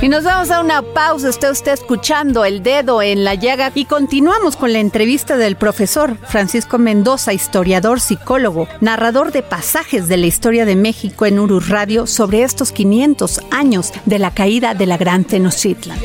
Y 0.03 0.09
nos 0.09 0.25
vamos 0.25 0.51
a 0.51 0.61
una 0.61 0.83
pausa. 0.83 1.31
Usted 1.31 1.51
está 1.51 1.73
escuchando 1.73 2.45
El 2.45 2.63
Dedo 2.63 3.01
en 3.01 3.25
la 3.25 3.35
Llaga 3.35 3.73
y 3.75 3.87
continuamos 3.87 4.57
con 4.57 4.73
la 4.73 4.81
entrevista 4.81 5.37
del 5.37 5.57
profesor 5.57 6.19
Francisco 6.27 6.79
Mendoza, 6.79 7.33
historiador, 7.33 8.01
psicólogo, 8.01 8.69
narrador 8.81 9.33
de 9.33 9.43
pasajes 9.43 10.09
de 10.09 10.17
la 10.19 10.27
historia 10.27 10.67
de 10.67 10.77
México 10.77 11.27
en 11.27 11.39
Urus 11.39 11.69
Radio 11.69 12.07
sobre 12.07 12.43
estos 12.43 12.73
500 12.73 13.41
años 13.51 13.93
de 14.05 14.19
la 14.19 14.33
caída 14.33 14.75
de 14.75 14.87
la 14.87 14.99
Gran 14.99 15.25
Tenochtitlan. 15.25 15.99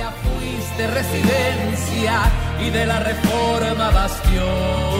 Y 2.61 2.69
de 2.71 2.85
la 2.85 2.99
reforma 2.99 3.89
bastión. 3.91 4.99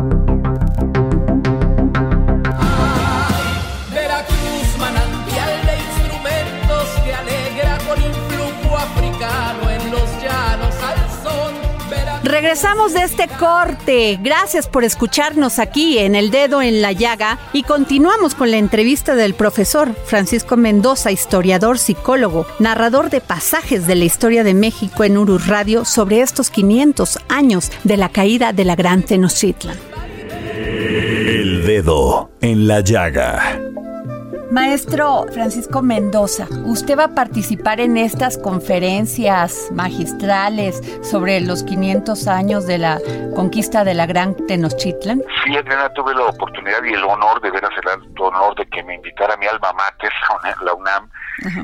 Regresamos 12.31 12.93
de 12.93 13.03
este 13.03 13.27
corte. 13.27 14.17
Gracias 14.23 14.65
por 14.65 14.85
escucharnos 14.85 15.59
aquí 15.59 15.99
en 15.99 16.15
El 16.15 16.31
Dedo 16.31 16.61
en 16.61 16.81
la 16.81 16.93
Llaga 16.93 17.37
y 17.51 17.63
continuamos 17.63 18.35
con 18.35 18.51
la 18.51 18.57
entrevista 18.57 19.15
del 19.15 19.33
profesor 19.33 19.93
Francisco 20.05 20.55
Mendoza, 20.55 21.11
historiador, 21.11 21.77
psicólogo, 21.77 22.45
narrador 22.57 23.09
de 23.09 23.19
pasajes 23.19 23.85
de 23.85 23.95
la 23.95 24.05
historia 24.05 24.45
de 24.45 24.53
México 24.53 25.03
en 25.03 25.17
Urus 25.17 25.47
Radio 25.47 25.83
sobre 25.83 26.21
estos 26.21 26.49
500 26.49 27.19
años 27.27 27.69
de 27.83 27.97
la 27.97 28.07
caída 28.07 28.53
de 28.53 28.63
la 28.63 28.77
Gran 28.77 29.03
Tenochtitlan. 29.03 29.77
El 30.55 31.65
Dedo 31.65 32.31
en 32.39 32.65
la 32.65 32.79
Llaga. 32.79 33.70
Maestro 34.51 35.27
Francisco 35.31 35.81
Mendoza, 35.81 36.45
usted 36.65 36.99
va 36.99 37.05
a 37.05 37.15
participar 37.15 37.79
en 37.79 37.95
estas 37.95 38.37
conferencias 38.37 39.69
magistrales 39.71 40.81
sobre 41.01 41.39
los 41.39 41.63
500 41.63 42.27
años 42.27 42.67
de 42.67 42.77
la 42.77 42.99
conquista 43.33 43.85
de 43.85 43.93
la 43.93 44.05
Gran 44.07 44.35
Tenochtitlan. 44.47 45.23
Sí, 45.45 45.55
Adriana, 45.55 45.87
tuve 45.93 46.13
la 46.13 46.25
oportunidad 46.25 46.83
y 46.83 46.91
el 46.91 47.03
honor, 47.05 47.39
de 47.39 47.49
veras 47.49 47.71
el 47.81 48.21
honor 48.21 48.53
de 48.55 48.65
que 48.65 48.83
me 48.83 48.95
invitara 48.95 49.35
a 49.35 49.37
mi 49.37 49.47
alma 49.47 49.71
mater, 49.71 50.11
la 50.65 50.73
UNAM. 50.73 51.09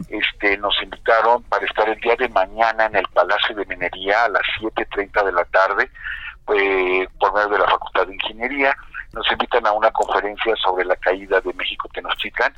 Este, 0.08 0.58
nos 0.58 0.82
invitaron 0.82 1.44
para 1.44 1.66
estar 1.66 1.90
el 1.90 2.00
día 2.00 2.16
de 2.18 2.30
mañana 2.30 2.86
en 2.86 2.96
el 2.96 3.06
Palacio 3.14 3.54
de 3.54 3.66
Minería 3.66 4.24
a 4.24 4.30
las 4.30 4.44
7.30 4.62 5.26
de 5.26 5.32
la 5.34 5.44
tarde, 5.44 5.92
eh, 6.56 7.06
por 7.20 7.34
medio 7.34 7.50
de 7.50 7.60
la 7.60 7.68
Facultad 7.68 8.08
de 8.08 8.14
Ingeniería. 8.14 8.78
Nos 9.18 9.32
invitan 9.32 9.66
a 9.66 9.72
una 9.72 9.90
conferencia 9.90 10.56
sobre 10.58 10.86
la 10.86 10.96
caída 10.96 11.42
de 11.42 11.52
México 11.54 11.90
Tenochtitlan. 11.92 12.54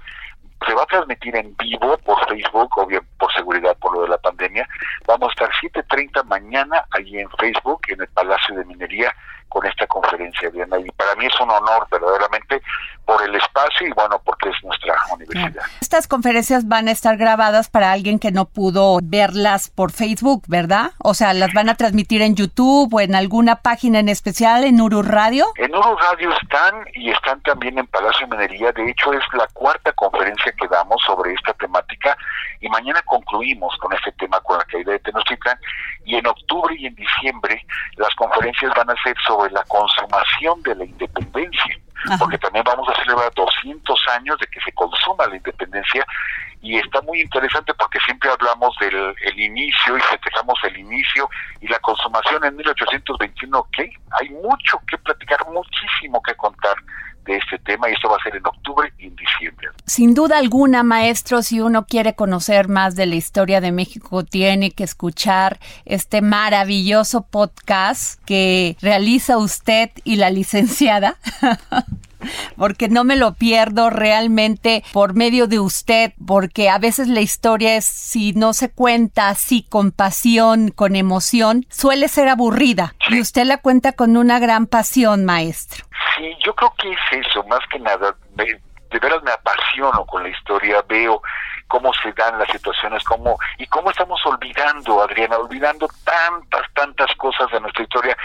Se 0.68 0.74
va 0.74 0.84
a 0.84 0.88
transmitir 0.88 1.34
en 1.38 1.56
vivo 1.56 1.98
por 2.00 2.28
Facebook, 2.28 2.78
obvio, 2.78 3.02
por 3.18 3.32
seguridad, 3.32 3.78
por 3.78 3.96
lo 3.96 4.02
de 4.02 4.10
la 4.10 4.18
pandemia. 4.18 4.68
Vamos 5.08 5.30
a 5.30 5.46
estar 5.46 5.50
7.30 5.86 6.26
mañana 6.26 6.84
allí 6.92 7.18
en 7.18 7.30
Facebook, 7.40 7.80
en 7.88 8.02
el 8.02 8.10
Palacio 8.10 8.56
de 8.56 8.66
Minería, 8.66 9.16
con 9.48 9.66
esta 9.66 9.88
conferencia, 9.88 10.50
Diana. 10.50 10.78
Y 10.80 10.92
para 10.92 11.16
mí 11.16 11.28
es 11.28 11.40
un 11.40 11.50
honor, 11.50 11.88
verdaderamente, 11.90 12.62
por 13.10 13.24
el 13.24 13.34
espacio 13.34 13.88
y 13.88 13.92
bueno, 13.94 14.22
porque 14.24 14.50
es 14.50 14.64
nuestra 14.64 14.94
universidad. 15.12 15.64
Estas 15.82 16.08
conferencias 16.08 16.68
van 16.68 16.88
a 16.88 16.92
estar 16.92 17.18
grabadas 17.18 17.68
para 17.68 17.92
alguien 17.92 18.20
que 18.20 18.32
no 18.32 18.46
pudo 18.46 19.00
verlas 19.02 19.72
por 19.72 19.92
Facebook, 19.92 20.44
¿verdad? 20.48 20.92
O 21.00 21.16
sea, 21.16 21.34
las 21.34 21.52
van 21.54 21.70
a 21.70 21.76
transmitir 21.76 22.22
en 22.22 22.36
YouTube 22.36 22.94
o 22.94 23.00
en 23.02 23.16
alguna 23.16 23.64
página 23.64 23.98
en 23.98 24.10
especial 24.10 24.64
en 24.64 24.80
Uru 24.80 25.02
Radio. 25.02 25.48
En 25.56 25.74
Uru 25.74 25.98
Radio 25.98 26.32
están 26.40 26.86
y 26.94 27.10
están 27.10 27.42
también 27.42 27.80
en 27.80 27.88
Palacio 27.88 28.28
de 28.28 28.38
Minería. 28.38 28.72
De 28.74 28.92
hecho, 28.92 29.12
es 29.12 29.24
la 29.34 29.48
cuarta 29.54 29.92
conferencia 29.94 30.52
que 30.52 30.68
damos 30.68 31.02
sobre 31.08 31.34
esta 31.34 31.54
temática 31.56 32.16
y 32.62 32.70
mañana 32.70 33.02
concluimos 33.08 33.76
con 33.78 33.92
este 33.94 34.12
tema 34.20 34.40
con 34.42 34.60
la 34.60 34.66
caída 34.66 34.92
de 34.92 35.00
Tenochtitlan 35.00 35.58
y 36.06 36.16
en 36.16 36.28
octubre 36.28 36.76
y 36.78 36.86
en 36.86 36.94
diciembre 36.94 37.66
las 37.96 38.14
conferencias 38.14 38.72
van 38.78 38.92
a 38.92 39.02
ser 39.02 39.16
sobre 39.26 39.52
la 39.52 39.64
consumación 39.64 40.62
de 40.62 40.76
la 40.76 40.86
independencia 40.86 41.80
porque 42.20 42.38
también 42.38 42.64
vamos 42.66 42.88
a 42.90 42.96
celebrar 43.04 43.32
200 43.36 44.08
años 44.10 44.38
de 44.40 44.48
que 44.48 44.60
se 44.62 44.72
consuma 44.74 45.28
la 45.28 45.36
independencia 45.36 46.06
y 46.62 46.78
está 46.78 47.02
muy 47.02 47.22
interesante 47.22 47.74
porque 47.74 48.00
siempre 48.02 48.30
hablamos 48.30 48.76
del 48.80 49.16
el 49.22 49.40
inicio 49.40 49.98
y 49.98 50.02
festejamos 50.02 50.58
el 50.64 50.78
inicio 50.78 51.30
y 51.62 51.68
la 51.68 51.80
consumación 51.80 52.44
en 52.44 52.56
1821, 52.58 53.68
que 53.72 53.90
hay 54.12 54.30
mucho 54.30 54.80
que 54.88 54.98
platicar, 54.98 55.40
muchísimo 55.48 56.22
que 56.22 56.36
contar 56.36 56.76
este 57.38 57.58
tema 57.60 57.90
y 57.90 57.94
esto 57.94 58.10
va 58.10 58.18
a 58.18 58.24
ser 58.24 58.36
en 58.36 58.46
octubre 58.46 58.92
y 58.98 59.10
diciembre. 59.10 59.70
Sin 59.86 60.14
duda 60.14 60.38
alguna, 60.38 60.84
maestro, 60.84 61.42
si 61.42 61.62
uno 61.62 61.86
quiere 61.86 62.16
conocer 62.16 62.68
más 62.68 62.96
de 62.96 63.06
la 63.06 63.16
historia 63.16 63.62
de 63.62 63.72
México, 63.72 64.24
tiene 64.24 64.72
que 64.72 64.84
escuchar 64.84 65.60
este 65.86 66.22
maravilloso 66.22 67.22
podcast 67.22 68.24
que 68.26 68.78
realiza 68.82 69.38
usted 69.38 69.92
y 70.04 70.16
la 70.18 70.30
licenciada. 70.30 71.18
porque 72.58 72.90
no 72.90 73.04
me 73.04 73.16
lo 73.16 73.34
pierdo 73.34 73.90
realmente 73.90 74.84
por 74.94 75.14
medio 75.14 75.48
de 75.48 75.60
usted, 75.60 76.14
porque 76.26 76.70
a 76.70 76.78
veces 76.78 77.08
la 77.08 77.22
historia 77.22 77.76
es, 77.76 77.86
si 77.86 78.34
no 78.34 78.54
se 78.54 78.72
cuenta 78.72 79.30
así 79.30 79.66
con 79.68 79.92
pasión, 79.92 80.72
con 80.72 80.96
emoción, 80.96 81.66
suele 81.70 82.08
ser 82.08 82.30
aburrida. 82.30 82.94
Y 83.10 83.20
usted 83.20 83.46
la 83.46 83.58
cuenta 83.58 83.94
con 83.94 84.18
una 84.18 84.40
gran 84.40 84.68
pasión, 84.68 85.26
maestro. 85.26 85.86
Sí, 86.18 86.32
yo 86.46 86.54
creo 86.56 86.74
que 86.78 86.92
es 86.92 87.26
eso, 87.28 87.44
más 87.44 87.60
que 87.72 87.80
nada. 87.80 88.16
de 88.36 89.00
veras 89.00 89.22
me 89.24 89.32
apasiono 89.32 90.06
con 90.06 90.24
la 90.24 90.30
historia, 90.30 90.84
veo 90.88 91.22
cómo 91.70 91.94
se 91.94 92.12
dan 92.14 92.38
las 92.38 92.50
situaciones, 92.50 93.04
cómo 93.04 93.38
y 93.58 93.68
cómo 93.68 93.92
estamos 93.92 94.20
olvidando, 94.26 95.02
Adriana, 95.02 95.38
olvidando 95.38 95.88
tantas, 96.04 96.66
tantas 96.74 97.16
cosas 97.16 97.50
de 97.52 97.62
nuestra 97.62 97.84
historia 97.84 98.18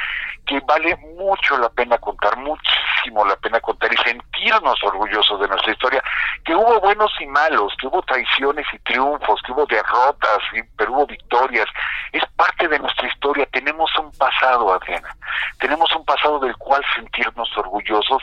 que 0.47 0.61
vale 0.61 0.97
mucho 1.17 1.57
la 1.59 1.69
pena 1.69 1.99
contar, 1.99 2.37
muchísimo 2.39 3.25
la 3.25 3.37
pena 3.37 3.61
contar 3.61 3.93
y 3.93 3.97
sentirnos 3.99 4.83
orgullosos 4.83 5.41
de 5.41 5.49
nuestra 5.49 5.73
historia, 5.73 6.03
que 6.45 6.55
hubo 6.55 6.81
buenos 6.81 7.13
y 7.21 7.27
malos, 7.27 7.75
que 7.79 7.87
hubo 7.87 8.03
traiciones 8.03 8.67
y 8.73 8.79
triunfos, 8.79 9.41
que 9.43 9.53
hubo 9.53 9.67
derrotas, 9.67 10.39
pero 10.77 10.93
hubo 10.93 11.07
victorias. 11.07 11.67
Es 12.13 12.23
parte 12.37 12.67
de 12.67 12.79
nuestra 12.79 13.09
historia, 13.09 13.47
tenemos 13.53 13.91
un 13.99 14.11
pasado, 14.13 14.73
Adriana, 14.73 15.15
tenemos 15.59 15.95
un 15.95 16.05
pasado 16.05 16.39
del 16.41 16.57
cual 16.57 16.83
sentirnos 16.95 17.51
orgullosos, 17.59 18.23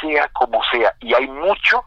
sea 0.00 0.28
como 0.28 0.62
sea, 0.64 0.94
y 1.00 1.14
hay 1.14 1.28
mucho 1.28 1.84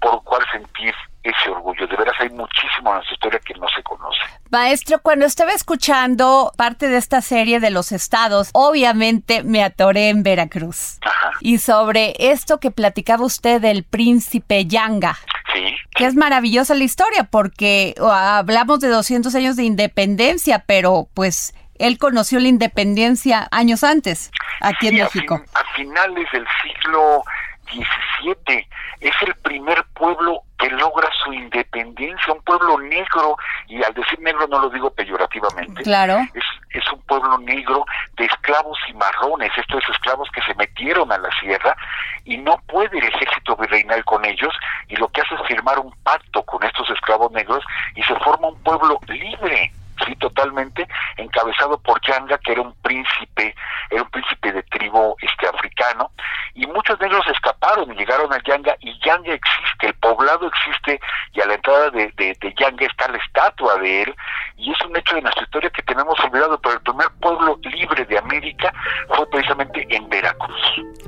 por 0.00 0.22
cual 0.24 0.44
sentir 0.50 0.94
ese 1.22 1.50
orgullo. 1.50 1.86
De 1.86 1.96
veras 1.96 2.14
hay 2.20 2.30
muchísimo 2.30 2.90
en 2.90 2.96
nuestra 2.96 3.14
historia 3.14 3.40
que 3.44 3.54
no 3.54 3.66
se 3.74 3.82
conoce. 3.82 4.18
Maestro, 4.50 5.00
cuando 5.00 5.24
estaba 5.24 5.52
escuchando 5.52 6.52
parte 6.56 6.88
de 6.88 6.98
esta 6.98 7.20
serie 7.20 7.60
de 7.60 7.70
los 7.70 7.92
estados, 7.92 8.50
obviamente 8.52 9.42
me 9.42 9.62
atoré 9.62 10.08
en 10.08 10.22
Veracruz. 10.22 10.98
Y 11.40 11.58
sobre 11.58 12.14
esto 12.18 12.60
que 12.60 12.70
platicaba 12.70 13.24
usted 13.24 13.60
del 13.60 13.84
príncipe 13.84 14.66
Yanga. 14.66 15.16
Sí. 15.54 15.74
Que 15.94 16.06
es 16.06 16.14
maravillosa 16.14 16.74
la 16.74 16.84
historia 16.84 17.24
porque 17.24 17.94
hablamos 18.00 18.80
de 18.80 18.88
200 18.88 19.34
años 19.34 19.56
de 19.56 19.64
independencia, 19.64 20.64
pero 20.66 21.08
pues 21.14 21.54
él 21.74 21.98
conoció 21.98 22.38
la 22.40 22.48
independencia 22.48 23.48
años 23.50 23.84
antes 23.84 24.30
aquí 24.60 24.88
en 24.88 24.96
México. 24.96 25.42
a 25.54 25.74
finales 25.74 26.26
del 26.32 26.46
siglo 26.62 27.24
17 27.72 28.68
es 29.00 29.14
el 29.26 29.34
primer 29.36 29.84
pueblo 29.94 30.42
que 30.58 30.70
logra 30.70 31.08
su 31.24 31.32
independencia, 31.32 32.32
un 32.32 32.42
pueblo 32.42 32.78
negro, 32.78 33.36
y 33.66 33.82
al 33.82 33.92
decir 33.94 34.20
negro 34.20 34.46
no 34.46 34.60
lo 34.60 34.70
digo 34.70 34.90
peyorativamente, 34.90 35.82
claro. 35.82 36.18
es, 36.34 36.44
es 36.70 36.92
un 36.92 37.00
pueblo 37.02 37.36
negro 37.38 37.84
de 38.16 38.26
esclavos 38.26 38.78
y 38.88 38.92
marrones, 38.92 39.50
estos 39.56 39.82
esclavos 39.90 40.28
que 40.32 40.40
se 40.42 40.54
metieron 40.54 41.10
a 41.10 41.18
la 41.18 41.30
sierra 41.40 41.76
y 42.24 42.36
no 42.36 42.58
puede 42.68 42.96
el 42.98 43.04
ejército 43.04 43.56
virreinal 43.56 44.04
con 44.04 44.24
ellos, 44.24 44.54
y 44.88 44.96
lo 44.96 45.08
que 45.08 45.22
hace 45.22 45.34
es 45.34 45.48
firmar 45.48 45.80
un 45.80 45.92
pacto 46.04 46.44
con 46.44 46.62
estos 46.62 46.88
esclavos 46.90 47.32
negros 47.32 47.64
y 47.96 48.02
se 48.04 48.14
forma 48.16 48.48
un 48.48 48.62
pueblo 48.62 49.00
libre 49.08 49.72
sí, 50.04 50.14
totalmente, 50.16 50.86
encabezado 51.16 51.78
por 51.78 52.00
Yanga, 52.02 52.38
que 52.38 52.52
era 52.52 52.62
un 52.62 52.74
príncipe, 52.82 53.54
era 53.90 54.02
un 54.02 54.10
príncipe 54.10 54.52
de 54.52 54.62
tribu 54.64 55.16
este 55.20 55.48
africano, 55.48 56.10
y 56.54 56.66
muchos 56.66 57.00
ellos 57.00 57.24
escaparon 57.32 57.92
y 57.92 57.96
llegaron 57.96 58.32
a 58.32 58.42
Yanga, 58.44 58.76
y 58.80 58.98
Yanga 59.04 59.34
existe, 59.34 59.86
el 59.86 59.94
poblado 59.94 60.48
existe, 60.48 61.00
y 61.32 61.40
a 61.40 61.46
la 61.46 61.54
entrada 61.54 61.90
de, 61.90 62.12
de, 62.16 62.54
Yanga 62.58 62.86
está 62.86 63.08
la 63.08 63.18
estatua 63.18 63.76
de 63.76 64.02
él, 64.02 64.14
y 64.56 64.70
es 64.70 64.80
un 64.82 64.96
hecho 64.96 65.14
de 65.16 65.22
nuestra 65.22 65.44
historia 65.44 65.70
que 65.70 65.82
tenemos 65.82 66.18
olvidado, 66.20 66.60
pero 66.60 66.74
el 66.74 66.80
primer 66.82 67.08
pueblo 67.20 67.58
libre 67.62 68.04
de 68.04 68.18
América 68.18 68.72
fue 69.08 69.28
precisamente 69.30 69.86
en 69.90 70.08
Veracruz. 70.08 70.60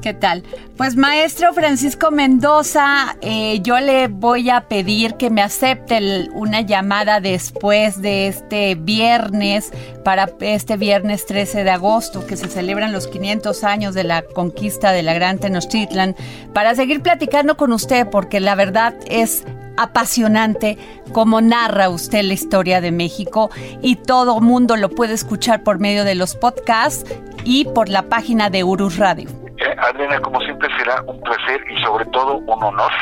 ¿Qué 0.02 0.12
tal? 0.12 0.42
Pues 0.76 0.96
maestro 0.96 1.52
Francisco 1.52 2.10
Mendoza, 2.10 3.16
eh, 3.22 3.60
yo 3.62 3.78
le 3.78 4.08
voy 4.08 4.50
a 4.50 4.62
pedir 4.68 5.16
que 5.16 5.30
me 5.30 5.42
acepte 5.42 6.28
una 6.32 6.60
llamada 6.62 7.20
después 7.20 8.00
de 8.02 8.28
este 8.28 8.74
viernes, 8.84 9.72
para 10.04 10.30
este 10.40 10.76
viernes 10.76 11.26
13 11.26 11.64
de 11.64 11.70
agosto, 11.70 12.26
que 12.26 12.36
se 12.36 12.48
celebran 12.48 12.92
los 12.92 13.06
500 13.06 13.64
años 13.64 13.94
de 13.94 14.04
la 14.04 14.22
conquista 14.22 14.92
de 14.92 15.02
la 15.02 15.14
Gran 15.14 15.38
Tenochtitlan, 15.38 16.14
para 16.52 16.74
seguir 16.74 17.02
platicando 17.02 17.56
con 17.56 17.72
usted, 17.72 18.08
porque 18.08 18.40
la 18.40 18.54
verdad 18.54 18.94
es 19.06 19.44
apasionante 19.76 20.78
como 21.12 21.40
narra 21.40 21.88
usted 21.88 22.22
la 22.22 22.34
historia 22.34 22.80
de 22.80 22.92
México 22.92 23.50
y 23.82 23.96
todo 23.96 24.40
mundo 24.40 24.76
lo 24.76 24.88
puede 24.90 25.14
escuchar 25.14 25.62
por 25.62 25.80
medio 25.80 26.04
de 26.04 26.14
los 26.14 26.36
podcasts 26.36 27.10
y 27.44 27.64
por 27.64 27.88
la 27.88 28.02
página 28.02 28.50
de 28.50 28.64
Urus 28.64 28.96
Radio. 28.98 29.43
Adriana, 29.78 30.20
como 30.20 30.40
siempre 30.40 30.68
será 30.78 31.02
un 31.06 31.20
placer 31.20 31.60
y 31.70 31.82
sobre 31.82 32.04
todo 32.06 32.36
un 32.38 32.62
honor. 32.62 32.92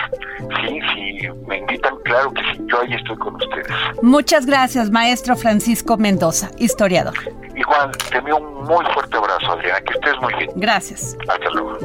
Sí, 0.61 0.81
si 0.95 1.29
me 1.47 1.59
invitan, 1.59 1.97
claro 2.05 2.31
que 2.33 2.43
sí, 2.53 2.61
yo 2.67 2.81
ahí 2.81 2.95
estoy 2.95 3.17
con 3.17 3.37
ustedes. 3.37 3.67
Muchas 4.03 4.47
gracias, 4.47 4.91
maestro 4.91 5.37
Francisco 5.37 5.97
Mendoza, 5.97 6.51
historiador. 6.59 7.15
Igual, 7.55 7.93
te 8.11 8.19
envío 8.19 8.37
un 8.39 8.65
muy 8.65 8.85
fuerte 8.93 9.17
abrazo, 9.17 9.53
Adriana, 9.53 9.81
que 9.81 9.95
estés 9.95 10.21
muy 10.21 10.35
bien. 10.35 10.51
Gracias. 10.57 11.17
Hasta 11.29 11.51
luego. 11.51 11.79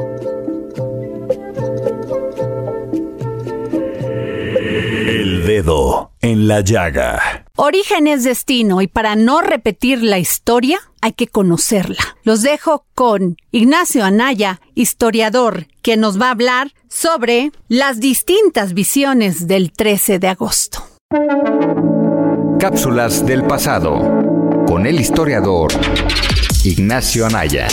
El 5.20 5.48
dedo 5.48 6.12
en 6.22 6.48
la 6.48 6.62
llaga. 6.62 7.44
Origen 7.56 8.06
es 8.06 8.24
destino 8.24 8.84
y 8.84 8.88
para 8.88 9.16
no 9.16 9.42
repetir 9.42 10.04
la 10.04 10.20
historia 10.20 10.78
hay 11.02 11.14
que 11.14 11.26
conocerla. 11.26 11.98
Los 12.22 12.44
dejo 12.44 12.86
con 12.94 13.36
Ignacio 13.50 14.06
Anaya, 14.06 14.62
historiador, 14.76 15.66
que 15.82 15.98
nos 15.98 16.22
va 16.22 16.28
a 16.28 16.32
hablar 16.34 16.72
sobre 16.88 17.52
las 17.68 18.00
distintas 18.00 18.76
visiones 18.76 19.48
del 19.48 19.72
13 19.72 20.20
de 20.20 20.28
agosto. 20.28 20.84
Cápsulas 22.60 23.26
del 23.26 23.44
pasado 23.44 23.98
con 24.68 24.86
el 24.86 25.00
historiador 25.02 25.72
Ignacio 26.64 27.26
Anaya. 27.26 27.68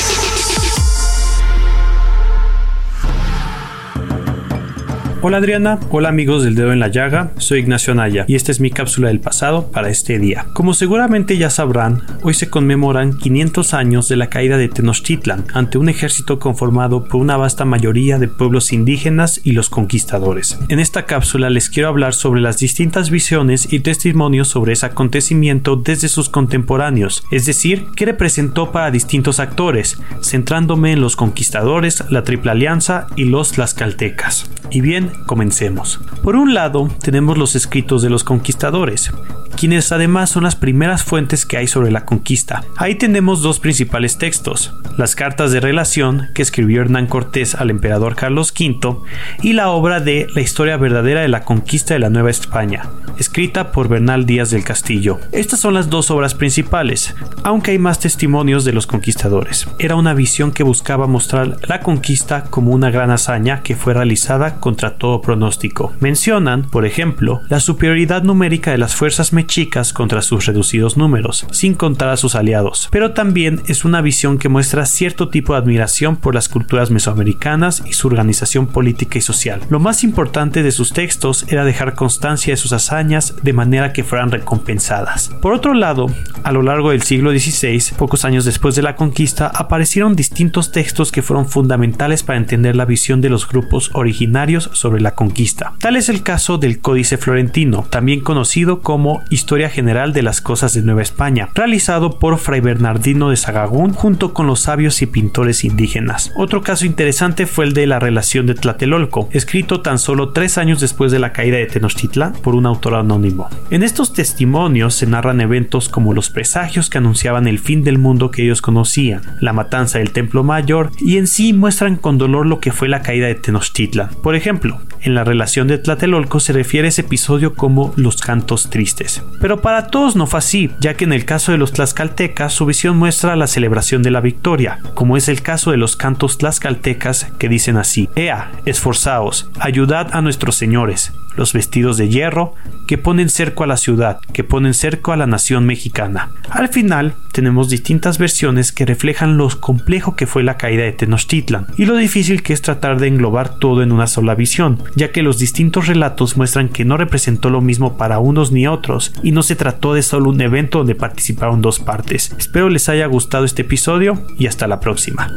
Hola 5.27 5.39
Adriana, 5.39 5.81
hola 5.89 6.11
amigos 6.11 6.45
del 6.45 6.55
dedo 6.55 6.71
en 6.75 6.81
la 6.81 6.89
llaga, 6.89 7.33
soy 7.39 7.61
Ignacio 7.61 7.95
Anaya 7.95 8.27
y 8.29 8.35
esta 8.35 8.53
es 8.53 8.61
mi 8.61 8.71
cápsula 8.71 9.09
del 9.09 9.21
pasado 9.21 9.71
para 9.71 9.89
este 9.89 10.19
día. 10.19 10.49
Como 10.53 10.75
seguramente 10.75 11.39
ya 11.39 11.49
sabrán, 11.49 12.03
hoy 12.21 12.35
se 12.35 12.51
conmemoran 12.51 13.17
500 13.17 13.73
años 13.73 14.07
de 14.11 14.17
la 14.17 14.27
caída 14.27 14.59
de 14.59 14.69
Tenochtitlan 14.69 15.47
ante 15.55 15.79
un 15.79 15.89
ejército 15.89 16.39
conformado 16.39 17.05
por 17.05 17.23
una 17.23 17.39
vasta 17.39 17.65
mayoría 17.65 18.19
de 18.19 18.29
pueblos 18.29 18.71
indígenas 18.75 19.41
y 19.45 19.53
los 19.53 19.71
conquistadores. 19.71 20.59
En 20.69 20.79
esta 20.79 21.07
cápsula 21.07 21.49
les 21.49 21.71
quiero 21.71 21.89
hablar 21.89 22.13
sobre 22.13 22.43
las 22.43 22.59
distintas 22.59 23.09
visiones 23.09 23.73
y 23.73 23.81
testimonios 23.81 24.49
sobre 24.49 24.75
ese 24.75 24.85
acontecimiento 24.85 25.77
desde 25.77 26.09
sus 26.09 26.29
contemporáneos, 26.29 27.25
es 27.31 27.47
decir, 27.47 27.87
qué 27.97 28.05
representó 28.05 28.73
para 28.73 28.91
distintos 28.91 29.41
actores, 29.41 29.97
centrándome 30.21 30.93
en 30.93 31.01
los 31.01 31.17
conquistadores, 31.17 32.05
la 32.11 32.25
Triple 32.25 32.51
Alianza 32.51 33.07
y 33.17 33.25
los 33.25 33.53
tlaxcaltecas. 33.53 34.51
Y 34.71 34.81
bien, 34.81 35.14
comencemos. 35.27 36.01
Por 36.23 36.37
un 36.37 36.55
lado, 36.55 36.89
tenemos 37.03 37.39
los 37.39 37.57
escritos 37.57 38.03
de 38.03 38.11
los 38.11 38.25
conquistadores, 38.25 39.13
quienes 39.57 39.93
además 39.93 40.31
son 40.31 40.45
las 40.45 40.57
primeras 40.57 41.03
fuentes 41.03 41.47
que 41.47 41.57
hay 41.57 41.67
sobre 41.67 41.91
la 41.91 42.05
conquista. 42.05 42.65
Ahí 42.77 42.97
tenemos 42.97 43.43
dos 43.43 43.61
principales 43.61 44.19
textos, 44.19 44.75
las 44.99 45.15
cartas 45.15 45.53
de 45.53 45.61
relación 45.61 46.29
que 46.35 46.43
escribió 46.43 46.83
Hernán 46.83 47.07
Cortés 47.07 47.55
al 47.55 47.71
emperador 47.71 48.17
Carlos 48.17 48.53
V 48.59 48.99
y 49.43 49.53
la 49.53 49.71
obra 49.71 50.01
de 50.01 50.27
La 50.35 50.41
historia 50.41 50.77
verdadera 50.77 51.21
de 51.21 51.29
la 51.29 51.45
conquista 51.45 51.95
de 51.95 52.01
la 52.01 52.11
Nueva 52.11 52.31
España, 52.31 52.89
escrita 53.19 53.73
por 53.73 53.89
Bernal 53.89 54.27
Díaz 54.27 54.51
del 54.51 54.65
Castillo. 54.65 55.21
Estas 55.33 55.61
son 55.61 55.75
las 55.75 55.89
dos 55.91 56.11
obras 56.11 56.35
principales, 56.35 57.15
aunque 57.43 57.71
hay 57.71 57.79
más 57.79 58.01
testimonios 58.01 58.65
de 58.65 58.73
los 58.73 58.87
conquistadores. 58.87 59.69
Era 59.79 59.97
una 59.97 60.15
visión 60.15 60.53
que 60.53 60.63
buscaba 60.63 61.07
mostrar 61.07 61.59
la 61.67 61.81
conquista 61.81 62.45
como 62.45 62.73
una 62.73 62.91
gran 62.91 63.11
hazaña 63.11 63.63
que 63.63 63.77
fue 63.77 63.95
realizada 63.95 64.57
contra 64.61 64.97
todo 65.05 65.21
pronóstico. 65.21 65.93
Mencionan, 66.01 66.63
por 66.63 66.87
ejemplo, 66.87 67.43
la 67.51 67.61
superioridad 67.61 68.23
numérica 68.23 68.71
de 68.71 68.79
las 68.79 68.95
fuerzas 68.95 69.35
mexicas 69.35 69.93
contra 69.93 70.23
sus 70.23 70.47
reducidos 70.47 70.97
números, 70.97 71.47
sin 71.51 71.75
contar 71.75 72.09
a 72.09 72.17
sus 72.17 72.35
aliados, 72.35 72.89
pero 72.91 73.13
también 73.13 73.61
es 73.67 73.85
una 73.85 74.01
visión 74.01 74.39
que 74.39 74.49
muestra 74.49 74.87
cierto 74.87 75.29
tipo 75.29 75.53
de 75.53 75.59
admiración 75.59 76.17
por 76.17 76.35
las 76.35 76.49
culturas 76.49 76.91
mesoamericanas 76.91 77.83
y 77.85 77.93
su 77.93 78.09
organización 78.09 78.67
política 78.67 79.19
y 79.19 79.21
social. 79.21 79.61
Lo 79.69 79.79
más 79.79 80.05
importante 80.05 80.63
de 80.63 80.73
sus 80.73 80.95
textos 80.95 81.45
era 81.49 81.67
dejar 81.67 81.95
constancia 81.95 82.55
de 82.55 82.57
sus 82.57 82.73
hazañas 82.73 83.35
de 83.43 83.53
manera 83.53 83.93
que 83.93 84.05
fueran 84.05 84.31
recompensadas. 84.31 85.29
Por 85.43 85.53
otro 85.53 85.75
lado, 85.75 86.07
a 86.45 86.53
lo 86.53 86.63
largo 86.63 86.93
del 86.93 87.03
siglo 87.03 87.31
XVI, 87.31 87.95
pocos 87.99 88.25
años 88.25 88.47
después 88.47 88.75
de 88.75 88.81
la 88.81 88.97
conquista, 88.97 89.49
aparecieron 89.49 90.17
distintos 90.17 90.73
textos 90.73 91.13
que 91.13 91.21
fueron 91.21 91.47
fundamentales 91.47 92.23
para 92.23 92.39
entender 92.39 92.75
la 92.75 92.87
visión 92.87 93.21
de 93.21 93.29
los 93.29 93.47
grupos 93.47 93.91
originarios 93.93 94.71
sobre 94.85 95.01
la 95.01 95.15
conquista. 95.15 95.73
Tal 95.81 95.97
es 95.97 96.11
el 96.11 96.23
caso 96.23 96.59
del 96.59 96.81
Códice 96.81 97.17
Florentino, 97.17 97.87
también 97.89 98.21
conocido 98.21 98.81
como 98.81 99.23
Historia 99.31 99.71
General 99.71 100.13
de 100.13 100.23
las 100.23 100.43
Cosas 100.43 100.75
de 100.75 100.83
Nueva 100.83 101.01
España, 101.01 101.49
realizado 101.55 102.19
por 102.19 102.37
Fray 102.37 102.61
Bernardino 102.61 103.31
de 103.31 103.39
Sagagún 103.39 103.95
junto 103.95 104.35
con 104.35 104.47
los 104.47 104.61
sabios 104.61 105.01
y 105.01 105.07
pintores 105.07 105.65
indígenas. 105.65 106.33
Otro 106.37 106.61
caso 106.61 106.85
interesante 106.85 107.47
fue 107.47 107.65
el 107.65 107.73
de 107.73 107.87
la 107.87 107.99
relación 107.99 108.45
de 108.45 108.55
Tlatelolco, 108.55 109.31
escrito 109.33 109.81
tan 109.81 109.99
solo 109.99 110.33
tres 110.33 110.59
años 110.59 110.81
después 110.81 111.11
de 111.11 111.19
la 111.19 111.33
caída 111.33 111.57
de 111.57 111.65
Tenochtitlan 111.65 112.35
por 112.35 112.55
un 112.55 112.67
autor 112.67 112.97
anónimo. 112.97 113.49
En 113.71 113.83
estos 113.83 114.13
testimonios 114.13 114.95
se 114.95 115.07
narran 115.07 115.41
eventos 115.41 115.89
como 115.89 116.13
los 116.13 116.29
presagios 116.29 116.91
que 116.91 116.99
anunciaban 116.99 117.47
el 117.47 117.59
fin 117.59 117.85
del 117.85 117.97
mundo 117.97 118.31
que 118.31 118.43
ellos 118.43 118.61
conocían, 118.61 119.23
la 119.41 119.55
matanza 119.55 119.99
del 119.99 120.11
Templo 120.11 120.45
Mayor 120.45 120.91
y 121.01 121.17
en 121.17 121.27
sí 121.27 121.55
muestran 121.55 121.97
con 121.97 122.19
dolor 122.19 122.45
lo 122.45 122.61
que 122.61 122.71
fue 122.71 122.89
la 122.89 123.01
caída 123.01 123.29
de 123.29 123.35
Tenochtitlan. 123.35 124.11
Por 124.23 124.35
ejemplo, 124.35 124.74
en 125.03 125.15
la 125.15 125.25
relación 125.25 125.69
de 125.69 125.79
Tlatelolco 125.79 126.41
se 126.41 126.53
refiere 126.53 126.87
a 126.87 126.89
ese 126.89 127.03
episodio 127.03 127.55
como 127.55 127.93
los 127.97 128.17
cantos 128.21 128.71
tristes. 128.71 129.23
Pero 129.41 129.61
para 129.61 129.89
todos 129.89 130.17
no 130.17 130.27
fue 130.27 130.39
así, 130.39 130.71
ya 130.81 130.95
que 130.95 131.05
en 131.05 131.13
el 131.13 131.25
caso 131.25 131.53
de 131.53 131.59
los 131.59 131.73
tlaxcaltecas 131.73 132.53
su 132.53 132.67
visión 132.67 132.97
muestra 132.97 133.37
la 133.37 133.47
celebración 133.47 134.03
de 134.03 134.11
la 134.11 134.21
victoria, 134.21 134.79
como 134.95 135.17
es 135.17 135.29
el 135.29 135.43
caso 135.43 135.71
de 135.71 135.77
los 135.77 135.97
cantos 135.97 136.39
tlaxcaltecas 136.39 137.29
que 137.39 137.49
dicen 137.49 137.77
así: 137.77 138.09
Ea, 138.17 138.53
esforzaos, 138.65 139.51
ayudad 139.61 140.11
a 140.13 140.23
nuestros 140.23 140.57
señores, 140.57 141.13
los 141.37 141.53
vestidos 141.53 141.97
de 141.97 142.09
hierro, 142.09 142.55
que 142.87 142.99
ponen 142.99 143.29
cerco 143.29 143.65
a 143.65 143.67
la 143.67 143.77
ciudad, 143.77 144.21
que 144.33 144.45
ponen 144.45 144.75
cerco 144.75 145.13
a 145.13 145.17
la 145.17 145.27
nación 145.27 145.67
mexicana. 145.67 146.31
Al 146.51 146.69
final, 146.69 147.15
tenemos 147.33 147.69
distintas 147.69 148.19
versiones 148.19 148.73
que 148.73 148.87
reflejan 148.87 149.37
lo 149.37 149.49
complejo 149.61 150.17
que 150.17 150.27
fue 150.27 150.43
la 150.43 150.57
caída 150.57 150.85
de 150.85 150.93
Tenochtitlan 150.93 151.67
y 151.77 151.87
lo 151.87 151.97
difícil 151.97 152.43
que 152.43 152.53
es 152.53 152.63
tratar 152.63 153.01
de 153.01 153.09
englobar 153.09 153.59
todo 153.59 153.83
en 153.83 153.93
una 153.93 154.07
sola 154.07 154.35
visión, 154.35 154.64
ya 154.97 155.13
que 155.13 155.23
los 155.23 155.39
distintos 155.39 155.87
relatos 155.87 156.37
muestran 156.37 156.69
que 156.69 156.85
no 156.85 156.97
representó 156.97 157.51
lo 157.51 157.61
mismo 157.61 157.97
para 157.97 158.19
unos 158.19 158.53
ni 158.53 158.67
otros 158.67 159.13
y 159.23 159.33
no 159.33 159.43
se 159.43 159.57
trató 159.57 159.95
de 159.95 160.03
solo 160.03 160.31
un 160.31 160.41
evento 160.41 160.79
donde 160.79 160.95
participaron 160.95 161.63
dos 161.63 161.79
partes. 161.79 162.35
Espero 162.39 162.69
les 162.69 162.89
haya 162.89 163.07
gustado 163.07 163.45
este 163.45 163.63
episodio 163.63 164.27
y 164.39 164.47
hasta 164.47 164.67
la 164.67 164.81
próxima. 164.81 165.31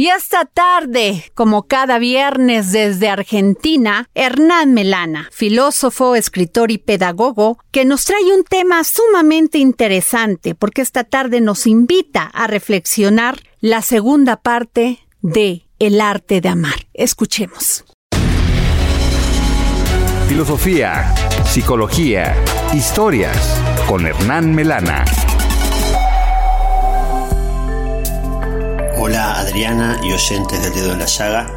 Y 0.00 0.10
esta 0.10 0.44
tarde, 0.44 1.24
como 1.34 1.64
cada 1.64 1.98
viernes 1.98 2.70
desde 2.70 3.08
Argentina, 3.08 4.08
Hernán 4.14 4.72
Melana, 4.72 5.28
filósofo, 5.32 6.14
escritor 6.14 6.70
y 6.70 6.78
pedagogo, 6.78 7.58
que 7.72 7.84
nos 7.84 8.04
trae 8.04 8.32
un 8.32 8.44
tema 8.44 8.84
sumamente 8.84 9.58
interesante 9.58 10.54
porque 10.54 10.82
esta 10.82 11.02
tarde 11.02 11.40
nos 11.40 11.66
invita 11.66 12.30
a 12.32 12.46
reflexionar 12.46 13.40
la 13.60 13.82
segunda 13.82 14.36
parte 14.36 15.00
de 15.20 15.66
El 15.80 16.00
arte 16.00 16.40
de 16.40 16.48
amar. 16.48 16.86
Escuchemos. 16.94 17.84
Filosofía, 20.28 21.14
psicología, 21.46 22.36
historias 22.74 23.34
con 23.88 24.06
Hernán 24.06 24.54
Melana. 24.54 25.02
Hola 28.98 29.40
Adriana 29.40 29.98
y 30.04 30.12
oyentes 30.12 30.62
del 30.62 30.74
dedo 30.74 30.92
en 30.92 30.98
la 30.98 31.06
llaga. 31.06 31.50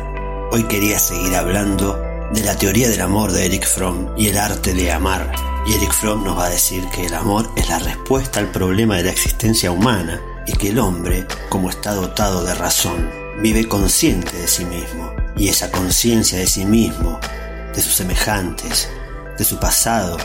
Hoy 0.52 0.64
quería 0.64 0.98
seguir 1.00 1.36
hablando 1.36 2.02
de 2.34 2.46
la 2.46 2.58
teoría 2.58 2.90
del 2.90 3.02
amor 3.02 3.34
de 3.34 3.46
Eric 3.46 3.68
Fromm 3.68 4.08
y 4.16 4.30
el 4.30 4.38
arte 4.38 4.74
de 4.74 4.90
amar. 4.90 5.30
Y 5.68 5.74
Eric 5.74 5.92
Fromm 5.92 6.24
nos 6.24 6.38
va 6.38 6.46
a 6.46 6.50
decir 6.50 6.88
que 6.96 7.06
el 7.06 7.14
amor 7.14 7.52
es 7.58 7.68
la 7.68 7.80
respuesta 7.80 8.40
al 8.40 8.52
problema 8.52 8.96
de 8.96 9.04
la 9.04 9.12
existencia 9.12 9.70
humana 9.70 10.22
y 10.48 10.54
que 10.54 10.70
el 10.70 10.80
hombre, 10.80 11.28
como 11.50 11.70
está 11.70 11.94
dotado 11.94 12.46
de 12.46 12.56
razón, 12.56 13.12
vive 13.42 13.68
consciente 13.68 14.38
de 14.38 14.48
sí 14.48 14.64
mismo. 14.64 15.12
Y 15.36 15.50
esa 15.50 15.70
conciencia 15.72 16.38
de 16.38 16.48
sí 16.48 16.64
mismo, 16.64 17.20
de 17.76 17.82
sus 17.82 17.94
semejantes, 17.94 18.90
de 19.38 19.44
su 19.44 19.60
pasado 19.60 20.18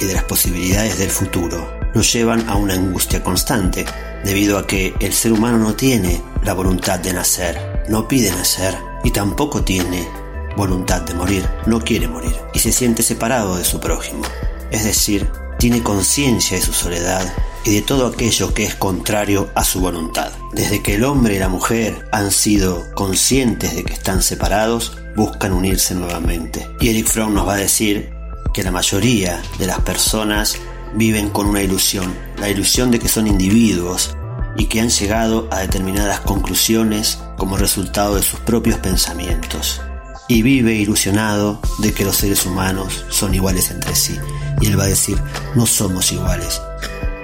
y 0.00 0.04
de 0.04 0.14
las 0.14 0.24
posibilidades 0.24 0.98
del 0.98 1.10
futuro, 1.10 1.78
lo 1.94 2.02
llevan 2.02 2.48
a 2.48 2.56
una 2.56 2.74
angustia 2.74 3.22
constante 3.22 3.84
debido 4.24 4.58
a 4.58 4.66
que 4.66 4.94
el 5.00 5.12
ser 5.12 5.32
humano 5.32 5.58
no 5.58 5.74
tiene 5.74 6.22
la 6.42 6.52
voluntad 6.52 6.98
de 6.98 7.12
nacer, 7.12 7.84
no 7.88 8.08
pide 8.08 8.30
nacer 8.30 8.76
y 9.04 9.10
tampoco 9.10 9.62
tiene 9.62 10.08
voluntad 10.56 11.02
de 11.02 11.14
morir, 11.14 11.48
no 11.66 11.80
quiere 11.80 12.08
morir 12.08 12.34
y 12.52 12.58
se 12.58 12.72
siente 12.72 13.02
separado 13.02 13.56
de 13.56 13.64
su 13.64 13.80
prójimo. 13.80 14.22
Es 14.70 14.84
decir, 14.84 15.30
tiene 15.58 15.82
conciencia 15.82 16.56
de 16.56 16.62
su 16.62 16.72
soledad 16.72 17.32
y 17.64 17.74
de 17.74 17.82
todo 17.82 18.06
aquello 18.06 18.52
que 18.52 18.64
es 18.64 18.74
contrario 18.74 19.50
a 19.54 19.64
su 19.64 19.80
voluntad. 19.80 20.32
Desde 20.52 20.82
que 20.82 20.94
el 20.94 21.04
hombre 21.04 21.36
y 21.36 21.38
la 21.38 21.48
mujer 21.48 22.08
han 22.12 22.30
sido 22.30 22.84
conscientes 22.94 23.74
de 23.74 23.84
que 23.84 23.94
están 23.94 24.22
separados, 24.22 24.98
buscan 25.16 25.52
unirse 25.52 25.94
nuevamente. 25.94 26.70
Y 26.80 26.88
Eric 26.88 27.06
Fromm 27.06 27.34
nos 27.34 27.46
va 27.46 27.54
a 27.54 27.58
decir 27.58 28.12
que 28.52 28.62
la 28.62 28.70
mayoría 28.70 29.42
de 29.58 29.66
las 29.66 29.80
personas 29.80 30.56
viven 30.94 31.30
con 31.30 31.46
una 31.46 31.62
ilusión, 31.62 32.14
la 32.38 32.48
ilusión 32.48 32.90
de 32.90 32.98
que 32.98 33.08
son 33.08 33.26
individuos 33.26 34.16
y 34.56 34.66
que 34.66 34.80
han 34.80 34.90
llegado 34.90 35.48
a 35.50 35.60
determinadas 35.60 36.20
conclusiones 36.20 37.18
como 37.36 37.56
resultado 37.56 38.14
de 38.16 38.22
sus 38.22 38.40
propios 38.40 38.78
pensamientos. 38.78 39.80
Y 40.28 40.42
vive 40.42 40.74
ilusionado 40.74 41.60
de 41.80 41.92
que 41.92 42.04
los 42.04 42.16
seres 42.16 42.46
humanos 42.46 43.04
son 43.10 43.34
iguales 43.34 43.70
entre 43.70 43.94
sí. 43.94 44.16
Y 44.60 44.68
él 44.68 44.78
va 44.78 44.84
a 44.84 44.88
decir, 44.88 45.20
no 45.54 45.66
somos 45.66 46.12
iguales, 46.12 46.62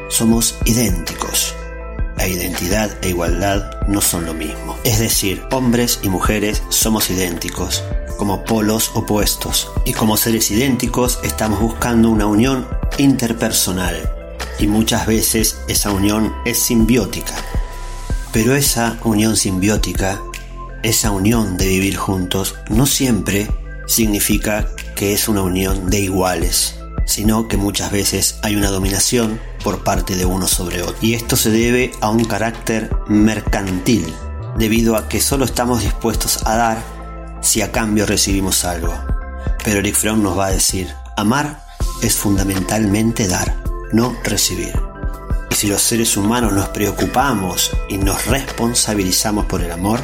somos 0.08 0.56
idénticos. 0.66 1.54
La 2.20 2.28
identidad 2.28 2.90
e 3.00 3.08
igualdad 3.08 3.80
no 3.88 4.02
son 4.02 4.26
lo 4.26 4.34
mismo. 4.34 4.76
Es 4.84 4.98
decir, 4.98 5.42
hombres 5.52 6.00
y 6.02 6.10
mujeres 6.10 6.62
somos 6.68 7.08
idénticos, 7.08 7.82
como 8.18 8.44
polos 8.44 8.90
opuestos. 8.92 9.72
Y 9.86 9.94
como 9.94 10.18
seres 10.18 10.50
idénticos 10.50 11.18
estamos 11.22 11.60
buscando 11.60 12.10
una 12.10 12.26
unión 12.26 12.68
interpersonal 12.98 14.12
y 14.58 14.66
muchas 14.66 15.06
veces 15.06 15.62
esa 15.66 15.92
unión 15.92 16.34
es 16.44 16.58
simbiótica. 16.58 17.34
Pero 18.34 18.54
esa 18.54 18.98
unión 19.02 19.34
simbiótica, 19.34 20.20
esa 20.82 21.12
unión 21.12 21.56
de 21.56 21.68
vivir 21.68 21.96
juntos, 21.96 22.54
no 22.68 22.84
siempre 22.84 23.48
significa 23.86 24.68
que 24.94 25.14
es 25.14 25.26
una 25.26 25.40
unión 25.40 25.88
de 25.88 26.00
iguales, 26.00 26.79
sino 27.04 27.48
que 27.48 27.56
muchas 27.56 27.90
veces 27.90 28.38
hay 28.42 28.56
una 28.56 28.70
dominación 28.70 29.40
por 29.62 29.82
parte 29.84 30.16
de 30.16 30.24
uno 30.24 30.46
sobre 30.46 30.82
otro. 30.82 30.96
Y 31.00 31.14
esto 31.14 31.36
se 31.36 31.50
debe 31.50 31.92
a 32.00 32.10
un 32.10 32.24
carácter 32.24 32.90
mercantil, 33.08 34.14
debido 34.56 34.96
a 34.96 35.08
que 35.08 35.20
solo 35.20 35.44
estamos 35.44 35.82
dispuestos 35.82 36.46
a 36.46 36.56
dar 36.56 36.82
si 37.40 37.62
a 37.62 37.72
cambio 37.72 38.06
recibimos 38.06 38.64
algo. 38.64 38.94
Pero 39.64 39.80
Eric 39.80 39.94
Fromm 39.94 40.22
nos 40.22 40.38
va 40.38 40.46
a 40.46 40.50
decir, 40.50 40.88
amar 41.16 41.64
es 42.02 42.16
fundamentalmente 42.16 43.28
dar, 43.28 43.56
no 43.92 44.16
recibir. 44.24 44.72
Y 45.50 45.54
si 45.54 45.66
los 45.66 45.82
seres 45.82 46.16
humanos 46.16 46.52
nos 46.52 46.68
preocupamos 46.68 47.70
y 47.88 47.98
nos 47.98 48.26
responsabilizamos 48.26 49.46
por 49.46 49.62
el 49.62 49.72
amor, 49.72 50.00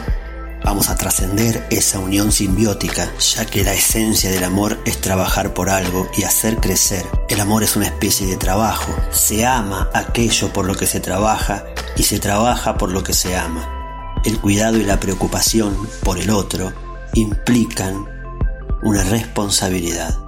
vamos 0.67 0.91
a 0.91 0.97
trascender 0.97 1.65
esa 1.71 2.01
unión 2.01 2.33
simbiótica, 2.33 3.09
ya 3.19 3.47
que 3.47 3.63
la 3.63 3.73
esencia 3.73 4.31
del 4.31 4.43
amor 4.43 4.79
es 4.85 5.01
trabajar 5.01 5.55
por 5.55 5.71
algo 5.71 6.09
y 6.19 6.25
hacer 6.25 6.57
crecer. 6.57 7.07
El 7.29 7.41
amor 7.41 7.63
es 7.63 7.77
una 7.77 7.87
especie 7.87 8.27
de 8.27 8.37
trabajo. 8.37 8.93
Se 9.13 9.47
ama 9.47 9.89
aquello 9.95 10.53
por 10.53 10.67
lo 10.67 10.75
que 10.75 10.87
se 10.87 10.99
trabaja 10.99 11.65
y 11.97 12.03
se 12.03 12.19
trabaja 12.19 12.77
por 12.77 12.91
lo 12.91 13.05
que 13.05 13.15
se 13.15 13.37
ama. 13.37 14.17
El 14.25 14.41
cuidado 14.41 14.77
y 14.77 14.83
la 14.83 14.99
preocupación 14.99 15.89
por 16.03 16.19
el 16.19 16.31
otro 16.31 16.73
implican 17.15 18.05
una 18.83 19.05
responsabilidad 19.05 20.19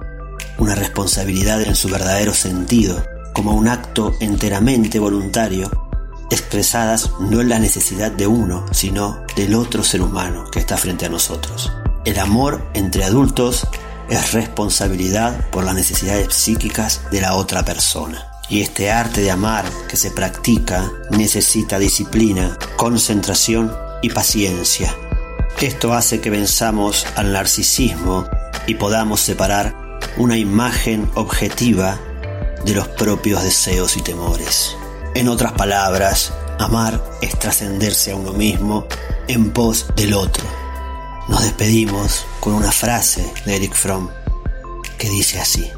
una 0.59 0.75
responsabilidad 0.75 1.61
en 1.61 1.73
su 1.73 1.87
verdadero 1.87 2.33
sentido, 2.33 3.01
como 3.33 3.53
un 3.53 3.69
acto 3.69 4.13
enteramente 4.19 4.99
voluntario, 4.99 5.88
expresadas 6.29 7.11
no 7.19 7.41
en 7.41 7.49
la 7.49 7.59
necesidad 7.59 8.11
de 8.11 8.27
uno, 8.27 8.65
sino 8.71 9.23
del 9.35 9.55
otro 9.55 9.83
ser 9.83 10.01
humano 10.01 10.45
que 10.51 10.59
está 10.59 10.77
frente 10.77 11.05
a 11.05 11.09
nosotros. 11.09 11.71
El 12.05 12.19
amor 12.19 12.63
entre 12.73 13.03
adultos 13.03 13.67
es 14.09 14.33
responsabilidad 14.33 15.49
por 15.49 15.63
las 15.63 15.75
necesidades 15.75 16.33
psíquicas 16.33 17.01
de 17.11 17.21
la 17.21 17.35
otra 17.35 17.63
persona. 17.63 18.25
Y 18.49 18.61
este 18.61 18.89
arte 18.91 19.21
de 19.21 19.31
amar 19.31 19.65
que 19.87 19.95
se 19.95 20.09
practica 20.09 20.91
necesita 21.11 21.77
disciplina, 21.77 22.57
concentración 22.77 23.71
y 24.01 24.09
paciencia. 24.09 24.95
Esto 25.61 25.93
hace 25.93 26.19
que 26.19 26.29
venzamos 26.29 27.05
al 27.15 27.33
narcisismo 27.33 28.27
y 28.65 28.75
podamos 28.75 29.19
separar 29.19 29.75
una 30.17 30.37
imagen 30.37 31.09
objetiva 31.15 31.99
de 32.65 32.73
los 32.73 32.87
propios 32.87 33.43
deseos 33.43 33.97
y 33.97 34.01
temores. 34.01 34.75
En 35.15 35.27
otras 35.27 35.53
palabras, 35.53 36.33
amar 36.59 37.03
es 37.21 37.37
trascenderse 37.37 38.11
a 38.11 38.15
uno 38.15 38.31
mismo 38.31 38.85
en 39.27 39.51
pos 39.51 39.87
del 39.95 40.13
otro. 40.13 40.43
Nos 41.27 41.43
despedimos 41.43 42.25
con 42.39 42.53
una 42.53 42.71
frase 42.71 43.31
de 43.45 43.55
Eric 43.55 43.73
Fromm 43.73 44.09
que 44.97 45.09
dice 45.09 45.39
así, 45.39 45.69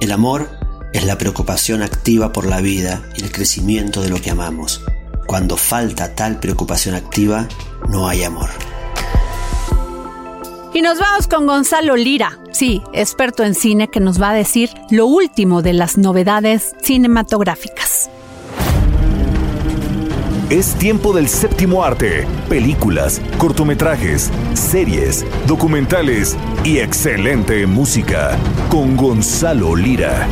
el 0.00 0.12
amor 0.12 0.48
es 0.92 1.04
la 1.04 1.18
preocupación 1.18 1.82
activa 1.82 2.32
por 2.32 2.46
la 2.46 2.60
vida 2.60 3.02
y 3.16 3.24
el 3.24 3.32
crecimiento 3.32 4.00
de 4.00 4.08
lo 4.08 4.20
que 4.20 4.30
amamos. 4.30 4.82
Cuando 5.26 5.56
falta 5.56 6.14
tal 6.14 6.40
preocupación 6.40 6.94
activa, 6.94 7.48
no 7.88 8.08
hay 8.08 8.24
amor. 8.24 8.48
Y 10.72 10.80
nos 10.80 10.98
vamos 10.98 11.28
con 11.28 11.46
Gonzalo 11.46 11.96
Lira, 11.96 12.38
sí, 12.52 12.82
experto 12.92 13.42
en 13.42 13.54
cine, 13.54 13.88
que 13.88 14.00
nos 14.00 14.20
va 14.20 14.30
a 14.30 14.34
decir 14.34 14.70
lo 14.90 15.06
último 15.06 15.60
de 15.60 15.72
las 15.72 15.98
novedades 15.98 16.74
cinematográficas. 16.82 18.10
Es 20.50 20.74
tiempo 20.76 21.12
del 21.12 21.28
séptimo 21.28 21.84
arte. 21.84 22.26
Películas, 22.48 23.20
cortometrajes, 23.36 24.30
series, 24.54 25.26
documentales 25.46 26.38
y 26.64 26.78
excelente 26.78 27.66
música. 27.66 28.38
Con 28.70 28.96
Gonzalo 28.96 29.76
Lira. 29.76 30.26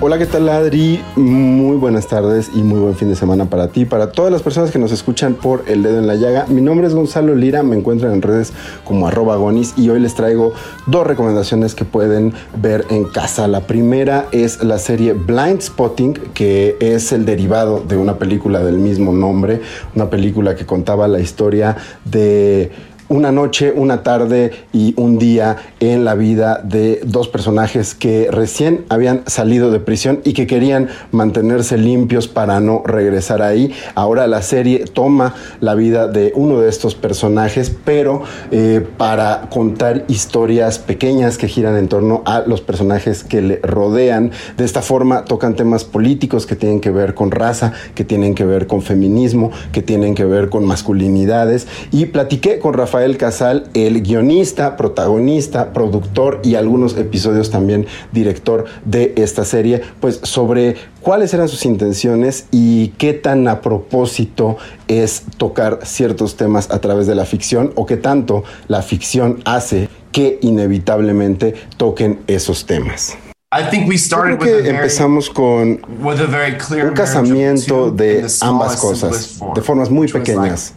Hola, 0.00 0.16
¿qué 0.16 0.26
tal 0.26 0.48
Adri? 0.48 1.02
Muy 1.16 1.76
buenas 1.76 2.06
tardes 2.06 2.52
y 2.54 2.62
muy 2.62 2.78
buen 2.78 2.94
fin 2.94 3.08
de 3.08 3.16
semana 3.16 3.46
para 3.46 3.66
ti, 3.66 3.84
para 3.84 4.12
todas 4.12 4.30
las 4.30 4.42
personas 4.42 4.70
que 4.70 4.78
nos 4.78 4.92
escuchan 4.92 5.34
por 5.34 5.64
El 5.66 5.82
Dedo 5.82 5.98
en 5.98 6.06
la 6.06 6.14
Llaga. 6.14 6.46
Mi 6.46 6.60
nombre 6.60 6.86
es 6.86 6.94
Gonzalo 6.94 7.34
Lira, 7.34 7.64
me 7.64 7.76
encuentran 7.76 8.12
en 8.12 8.22
redes 8.22 8.52
como 8.84 9.08
arroba 9.08 9.34
gonis 9.34 9.74
y 9.76 9.88
hoy 9.88 9.98
les 9.98 10.14
traigo 10.14 10.52
dos 10.86 11.04
recomendaciones 11.04 11.74
que 11.74 11.84
pueden 11.84 12.32
ver 12.62 12.84
en 12.90 13.06
casa. 13.06 13.48
La 13.48 13.62
primera 13.66 14.28
es 14.30 14.62
la 14.62 14.78
serie 14.78 15.14
Blind 15.14 15.62
Spotting, 15.62 16.14
que 16.32 16.76
es 16.78 17.10
el 17.10 17.24
derivado 17.24 17.80
de 17.80 17.96
una 17.96 18.18
película 18.18 18.62
del 18.62 18.78
mismo 18.78 19.12
nombre, 19.12 19.62
una 19.96 20.08
película 20.08 20.54
que 20.54 20.64
contaba 20.64 21.08
la 21.08 21.18
historia 21.18 21.76
de 22.04 22.70
una 23.08 23.32
noche, 23.32 23.72
una 23.74 24.02
tarde 24.02 24.52
y 24.72 24.94
un 24.96 25.18
día 25.18 25.56
en 25.80 26.04
la 26.04 26.14
vida 26.14 26.60
de 26.62 27.00
dos 27.04 27.28
personajes 27.28 27.94
que 27.94 28.28
recién 28.30 28.84
habían 28.88 29.22
salido 29.26 29.70
de 29.70 29.80
prisión 29.80 30.20
y 30.24 30.34
que 30.34 30.46
querían 30.46 30.88
mantenerse 31.10 31.78
limpios 31.78 32.28
para 32.28 32.60
no 32.60 32.82
regresar 32.84 33.42
ahí. 33.42 33.72
Ahora 33.94 34.26
la 34.26 34.42
serie 34.42 34.84
toma 34.92 35.34
la 35.60 35.74
vida 35.74 36.06
de 36.06 36.32
uno 36.34 36.60
de 36.60 36.68
estos 36.68 36.94
personajes, 36.94 37.74
pero 37.84 38.22
eh, 38.50 38.86
para 38.98 39.48
contar 39.50 40.04
historias 40.08 40.78
pequeñas 40.78 41.38
que 41.38 41.48
giran 41.48 41.76
en 41.76 41.88
torno 41.88 42.22
a 42.26 42.40
los 42.40 42.60
personajes 42.60 43.24
que 43.24 43.40
le 43.40 43.60
rodean. 43.62 44.32
De 44.56 44.64
esta 44.64 44.82
forma 44.82 45.24
tocan 45.24 45.56
temas 45.56 45.84
políticos 45.84 46.46
que 46.46 46.56
tienen 46.56 46.80
que 46.80 46.90
ver 46.90 47.14
con 47.14 47.30
raza, 47.30 47.72
que 47.94 48.04
tienen 48.04 48.34
que 48.34 48.44
ver 48.44 48.66
con 48.66 48.82
feminismo, 48.82 49.50
que 49.72 49.82
tienen 49.82 50.14
que 50.14 50.24
ver 50.24 50.50
con 50.50 50.64
masculinidades. 50.66 51.66
Y 51.90 52.06
platiqué 52.06 52.58
con 52.58 52.74
Rafael 52.74 52.97
Rafael 52.98 53.16
Casal, 53.16 53.70
el 53.74 54.02
guionista, 54.02 54.76
protagonista, 54.76 55.72
productor 55.72 56.40
y 56.42 56.56
algunos 56.56 56.96
episodios 56.96 57.48
también 57.48 57.86
director 58.10 58.64
de 58.84 59.12
esta 59.14 59.44
serie, 59.44 59.82
pues 60.00 60.18
sobre 60.24 60.74
cuáles 61.00 61.32
eran 61.32 61.48
sus 61.48 61.64
intenciones 61.64 62.46
y 62.50 62.88
qué 62.98 63.14
tan 63.14 63.46
a 63.46 63.60
propósito 63.60 64.56
es 64.88 65.22
tocar 65.36 65.78
ciertos 65.84 66.36
temas 66.36 66.72
a 66.72 66.80
través 66.80 67.06
de 67.06 67.14
la 67.14 67.24
ficción 67.24 67.72
o 67.76 67.86
qué 67.86 67.96
tanto 67.96 68.42
la 68.66 68.82
ficción 68.82 69.42
hace 69.44 69.88
que 70.10 70.40
inevitablemente 70.42 71.54
toquen 71.76 72.18
esos 72.26 72.66
temas. 72.66 73.16
Yo 73.56 74.22
creo 74.22 74.38
que 74.40 74.68
empezamos 74.70 75.30
con 75.30 75.80
un 75.86 76.94
casamiento 76.96 77.92
de 77.92 78.26
ambas 78.40 78.76
cosas, 78.76 79.38
de 79.54 79.62
formas 79.62 79.88
muy 79.88 80.08
pequeñas. 80.08 80.74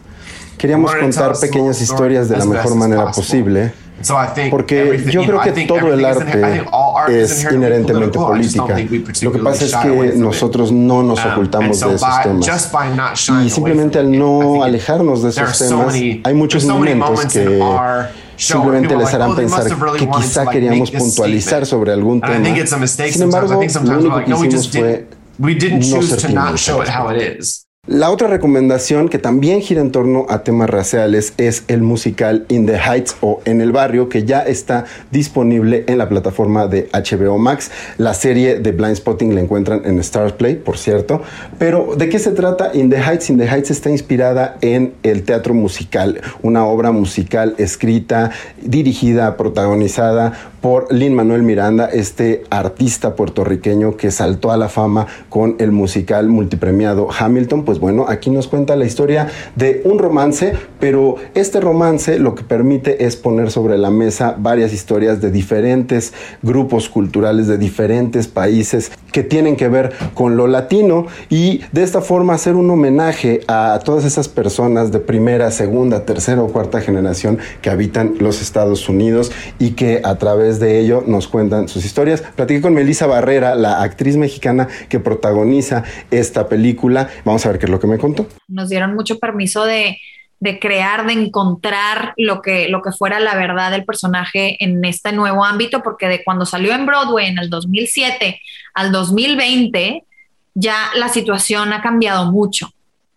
Queríamos 0.61 0.93
contar 0.93 1.33
pequeñas 1.39 1.81
historias 1.81 2.29
de 2.29 2.37
la 2.37 2.45
mejor 2.45 2.75
manera 2.75 3.11
posible. 3.11 3.73
Porque 4.51 5.03
yo 5.11 5.23
creo 5.23 5.41
que 5.41 5.65
todo 5.65 5.91
el 5.91 6.05
arte 6.05 6.63
es 7.09 7.43
inherentemente 7.51 8.17
política. 8.17 8.77
Lo 9.21 9.31
que 9.31 9.39
pasa 9.39 9.65
es 9.65 9.75
que 9.75 10.13
nosotros 10.17 10.71
no 10.71 11.01
nos 11.01 11.23
um, 11.25 11.31
ocultamos 11.31 11.79
de 11.79 11.95
esos 11.95 12.21
temas. 12.21 12.71
Y 13.43 13.49
simplemente 13.49 13.97
al 13.97 14.11
no 14.11 14.63
alejarnos 14.63 15.23
de 15.23 15.29
esos 15.29 15.57
temas, 15.57 15.95
hay 15.95 16.33
muchos 16.35 16.63
momentos 16.65 17.25
que 17.25 17.59
simplemente 18.35 18.95
les 18.95 19.13
harán 19.15 19.35
pensar 19.35 19.65
que 19.97 20.07
quizá 20.09 20.45
queríamos 20.45 20.91
puntualizar 20.91 21.65
sobre 21.65 21.91
algún 21.91 22.21
tema. 22.21 22.87
Sin 22.87 23.23
embargo, 23.23 23.59
lo 23.83 23.99
único 23.99 24.23
que 24.23 24.31
hicimos 24.31 24.69
fue 24.69 25.07
no 25.39 26.57
ser 26.57 26.71
la 27.87 28.11
otra 28.11 28.27
recomendación 28.27 29.09
que 29.09 29.17
también 29.17 29.59
gira 29.59 29.81
en 29.81 29.91
torno 29.91 30.27
a 30.29 30.43
temas 30.43 30.69
raciales 30.69 31.33
es 31.37 31.63
el 31.67 31.81
musical 31.81 32.45
In 32.47 32.67
the 32.67 32.77
Heights 32.77 33.17
o 33.21 33.41
En 33.43 33.59
el 33.59 33.71
Barrio 33.71 34.07
que 34.07 34.23
ya 34.23 34.41
está 34.41 34.85
disponible 35.09 35.83
en 35.87 35.97
la 35.97 36.07
plataforma 36.07 36.67
de 36.67 36.89
HBO 36.93 37.37
Max. 37.37 37.69
La 37.97 38.13
serie 38.13 38.59
de 38.59 38.71
Blind 38.71 38.95
Spotting 38.95 39.33
la 39.33 39.41
encuentran 39.41 39.81
en 39.83 39.99
Stars 39.99 40.33
Play, 40.33 40.55
por 40.55 40.77
cierto. 40.77 41.23
Pero 41.57 41.95
¿de 41.97 42.07
qué 42.07 42.19
se 42.19 42.31
trata 42.31 42.69
In 42.73 42.91
the 42.91 42.97
Heights? 42.97 43.29
In 43.29 43.37
the 43.37 43.47
Heights 43.47 43.71
está 43.71 43.89
inspirada 43.89 44.57
en 44.61 44.93
el 45.01 45.23
teatro 45.23 45.53
musical, 45.53 46.21
una 46.43 46.65
obra 46.65 46.91
musical 46.91 47.55
escrita, 47.57 48.31
dirigida, 48.61 49.37
protagonizada 49.37 50.50
por 50.61 50.93
Lin 50.93 51.15
Manuel 51.15 51.41
Miranda, 51.41 51.87
este 51.87 52.43
artista 52.51 53.15
puertorriqueño 53.15 53.97
que 53.97 54.11
saltó 54.11 54.51
a 54.51 54.57
la 54.57 54.69
fama 54.69 55.07
con 55.29 55.55
el 55.59 55.71
musical 55.71 56.27
multipremiado 56.29 57.09
Hamilton. 57.11 57.65
Pues 57.65 57.79
bueno, 57.79 58.05
aquí 58.07 58.29
nos 58.29 58.47
cuenta 58.47 58.75
la 58.75 58.85
historia 58.85 59.27
de 59.55 59.81
un 59.83 59.97
romance, 59.97 60.53
pero 60.81 61.15
este 61.35 61.61
romance 61.61 62.19
lo 62.19 62.35
que 62.35 62.43
permite 62.43 63.05
es 63.05 63.15
poner 63.15 63.51
sobre 63.51 63.77
la 63.77 63.91
mesa 63.91 64.35
varias 64.37 64.73
historias 64.73 65.21
de 65.21 65.31
diferentes 65.31 66.13
grupos 66.41 66.89
culturales 66.89 67.47
de 67.47 67.57
diferentes 67.57 68.27
países 68.27 68.91
que 69.11 69.23
tienen 69.23 69.55
que 69.55 69.69
ver 69.69 69.93
con 70.13 70.35
lo 70.35 70.47
latino 70.47 71.05
y 71.29 71.61
de 71.71 71.83
esta 71.83 72.01
forma 72.01 72.33
hacer 72.33 72.55
un 72.55 72.69
homenaje 72.69 73.41
a 73.47 73.79
todas 73.85 74.05
esas 74.05 74.27
personas 74.27 74.91
de 74.91 74.99
primera, 74.99 75.51
segunda, 75.51 76.05
tercera 76.05 76.41
o 76.41 76.47
cuarta 76.47 76.81
generación 76.81 77.37
que 77.61 77.69
habitan 77.69 78.15
los 78.19 78.41
Estados 78.41 78.89
Unidos 78.89 79.31
y 79.59 79.71
que 79.71 80.01
a 80.03 80.17
través 80.17 80.59
de 80.59 80.79
ello 80.79 81.03
nos 81.05 81.27
cuentan 81.27 81.67
sus 81.67 81.85
historias. 81.85 82.21
Platiqué 82.35 82.61
con 82.61 82.73
Melissa 82.73 83.05
Barrera, 83.05 83.55
la 83.55 83.83
actriz 83.83 84.17
mexicana 84.17 84.67
que 84.89 84.99
protagoniza 84.99 85.83
esta 86.09 86.49
película. 86.49 87.09
Vamos 87.23 87.45
a 87.45 87.49
ver 87.49 87.59
que 87.59 87.65
es 87.67 87.71
lo 87.71 87.79
que 87.79 87.87
me 87.87 87.97
contó. 87.97 88.25
Nos 88.47 88.69
dieron 88.69 88.95
mucho 88.95 89.19
permiso 89.19 89.65
de, 89.65 89.97
crear, 90.59 91.05
de 91.05 91.13
encontrar 91.13 92.13
lo 92.17 92.41
que, 92.41 92.67
lo 92.67 92.81
que 92.81 92.91
fuera 92.91 93.19
la 93.19 93.35
verdad 93.35 93.71
del 93.71 93.85
personaje 93.85 94.63
en 94.63 94.83
este 94.83 95.11
nuevo 95.11 95.45
ámbito, 95.45 95.83
porque 95.83 96.07
de 96.07 96.23
cuando 96.23 96.45
salió 96.45 96.73
en 96.73 96.85
Broadway 96.85 97.27
en 97.27 97.37
el 97.37 97.49
2007 97.49 98.41
al 98.73 98.91
2020, 98.91 100.03
ya 100.55 100.89
la 100.95 101.09
situación 101.09 101.73
ha 101.73 101.81
cambiado 101.81 102.31
mucho. 102.31 102.73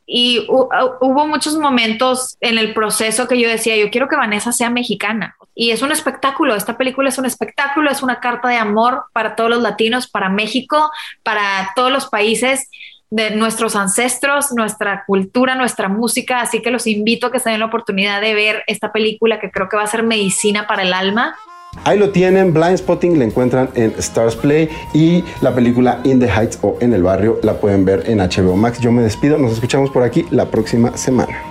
Y 0.06 0.46
hubo 0.48 1.26
muchos 1.26 1.56
momentos 1.56 2.36
en 2.40 2.58
el 2.58 2.74
proceso 2.74 3.26
que 3.26 3.40
yo 3.40 3.48
decía, 3.48 3.74
yo 3.76 3.90
quiero 3.90 4.06
que 4.06 4.16
Vanessa 4.16 4.52
sea 4.52 4.68
mexicana. 4.68 5.34
Y 5.54 5.70
es 5.70 5.80
un 5.80 5.92
espectáculo, 5.92 6.54
esta 6.54 6.76
película 6.76 7.08
es 7.08 7.16
un 7.16 7.24
espectáculo, 7.24 7.90
es 7.90 8.02
una 8.02 8.20
carta 8.20 8.48
de 8.48 8.56
amor 8.56 9.04
para 9.14 9.34
todos 9.34 9.48
los 9.48 9.62
latinos, 9.62 10.08
para 10.08 10.28
México, 10.28 10.90
para 11.22 11.72
todos 11.74 11.90
los 11.90 12.06
países 12.06 12.68
de 13.10 13.30
nuestros 13.30 13.76
ancestros, 13.76 14.52
nuestra 14.52 15.04
cultura, 15.06 15.54
nuestra 15.54 15.88
música, 15.88 16.40
así 16.40 16.62
que 16.62 16.70
los 16.70 16.86
invito 16.86 17.28
a 17.28 17.32
que 17.32 17.38
se 17.38 17.50
den 17.50 17.60
la 17.60 17.66
oportunidad 17.66 18.20
de 18.20 18.34
ver 18.34 18.62
esta 18.66 18.92
película 18.92 19.38
que 19.38 19.50
creo 19.50 19.68
que 19.68 19.76
va 19.76 19.84
a 19.84 19.86
ser 19.86 20.02
medicina 20.02 20.66
para 20.66 20.82
el 20.82 20.92
alma. 20.92 21.36
Ahí 21.84 21.98
lo 21.98 22.10
tienen, 22.10 22.54
Blind 22.54 22.78
Spotting 22.78 23.18
la 23.18 23.24
encuentran 23.24 23.68
en 23.74 23.92
Stars 23.98 24.36
Play 24.36 24.68
y 24.92 25.24
la 25.40 25.54
película 25.54 26.00
In 26.04 26.20
the 26.20 26.28
Heights 26.28 26.58
o 26.62 26.76
En 26.80 26.94
el 26.94 27.02
Barrio 27.02 27.40
la 27.42 27.54
pueden 27.54 27.84
ver 27.84 28.04
en 28.06 28.18
HBO 28.18 28.56
Max. 28.56 28.78
Yo 28.80 28.92
me 28.92 29.02
despido, 29.02 29.38
nos 29.38 29.52
escuchamos 29.52 29.90
por 29.90 30.02
aquí 30.02 30.24
la 30.30 30.50
próxima 30.50 30.96
semana. 30.96 31.42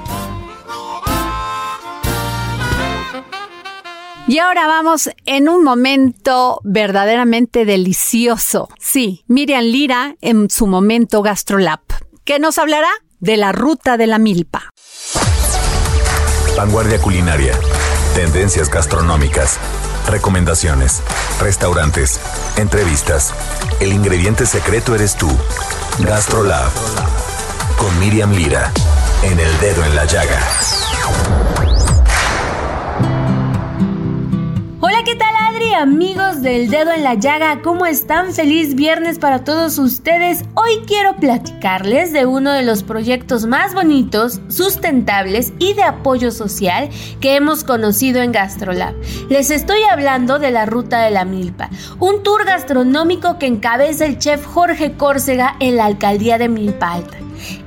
Y 4.25 4.39
ahora 4.39 4.67
vamos 4.67 5.09
en 5.25 5.49
un 5.49 5.65
momento 5.65 6.61
verdaderamente 6.63 7.65
delicioso. 7.65 8.69
Sí, 8.79 9.25
Miriam 9.27 9.65
Lira 9.65 10.15
en 10.21 10.49
su 10.49 10.65
momento 10.65 11.21
GastroLab, 11.21 11.81
que 12.23 12.39
nos 12.39 12.57
hablará 12.57 12.89
de 13.19 13.35
la 13.35 13.51
ruta 13.51 13.97
de 13.97 14.07
la 14.07 14.19
milpa. 14.19 14.69
Vanguardia 16.55 17.01
culinaria, 17.01 17.53
tendencias 18.15 18.69
gastronómicas, 18.69 19.59
recomendaciones, 20.09 21.01
restaurantes, 21.41 22.21
entrevistas. 22.55 23.33
El 23.81 23.91
ingrediente 23.91 24.45
secreto 24.45 24.95
eres 24.95 25.17
tú. 25.17 25.29
GastroLab 25.99 26.71
con 27.77 27.99
Miriam 27.99 28.31
Lira 28.31 28.71
en 29.23 29.37
el 29.37 29.59
dedo 29.59 29.83
en 29.83 29.95
la 29.95 30.05
llaga. 30.05 30.39
Amigos 35.75 36.43
del 36.43 36.69
dedo 36.69 36.91
en 36.91 37.03
la 37.03 37.15
llaga, 37.15 37.61
¿cómo 37.63 37.87
están? 37.87 38.31
Feliz 38.33 38.75
viernes 38.75 39.17
para 39.17 39.43
todos 39.43 39.79
ustedes. 39.79 40.45
Hoy 40.53 40.83
quiero 40.85 41.15
platicarles 41.15 42.13
de 42.13 42.27
uno 42.27 42.51
de 42.51 42.61
los 42.61 42.83
proyectos 42.83 43.45
más 43.47 43.73
bonitos, 43.73 44.39
sustentables 44.49 45.51
y 45.57 45.73
de 45.73 45.83
apoyo 45.83 46.31
social 46.31 46.89
que 47.19 47.35
hemos 47.35 47.63
conocido 47.63 48.21
en 48.21 48.31
GastroLab. 48.31 48.93
Les 49.29 49.49
estoy 49.49 49.81
hablando 49.91 50.37
de 50.37 50.51
la 50.51 50.67
Ruta 50.67 51.01
de 51.01 51.11
la 51.11 51.25
Milpa, 51.25 51.69
un 51.99 52.21
tour 52.21 52.45
gastronómico 52.45 53.39
que 53.39 53.47
encabeza 53.47 54.05
el 54.05 54.19
chef 54.19 54.45
Jorge 54.45 54.93
Córcega 54.93 55.55
en 55.59 55.77
la 55.77 55.85
alcaldía 55.85 56.37
de 56.37 56.49
Milpa 56.49 56.93
Alta. 56.93 57.17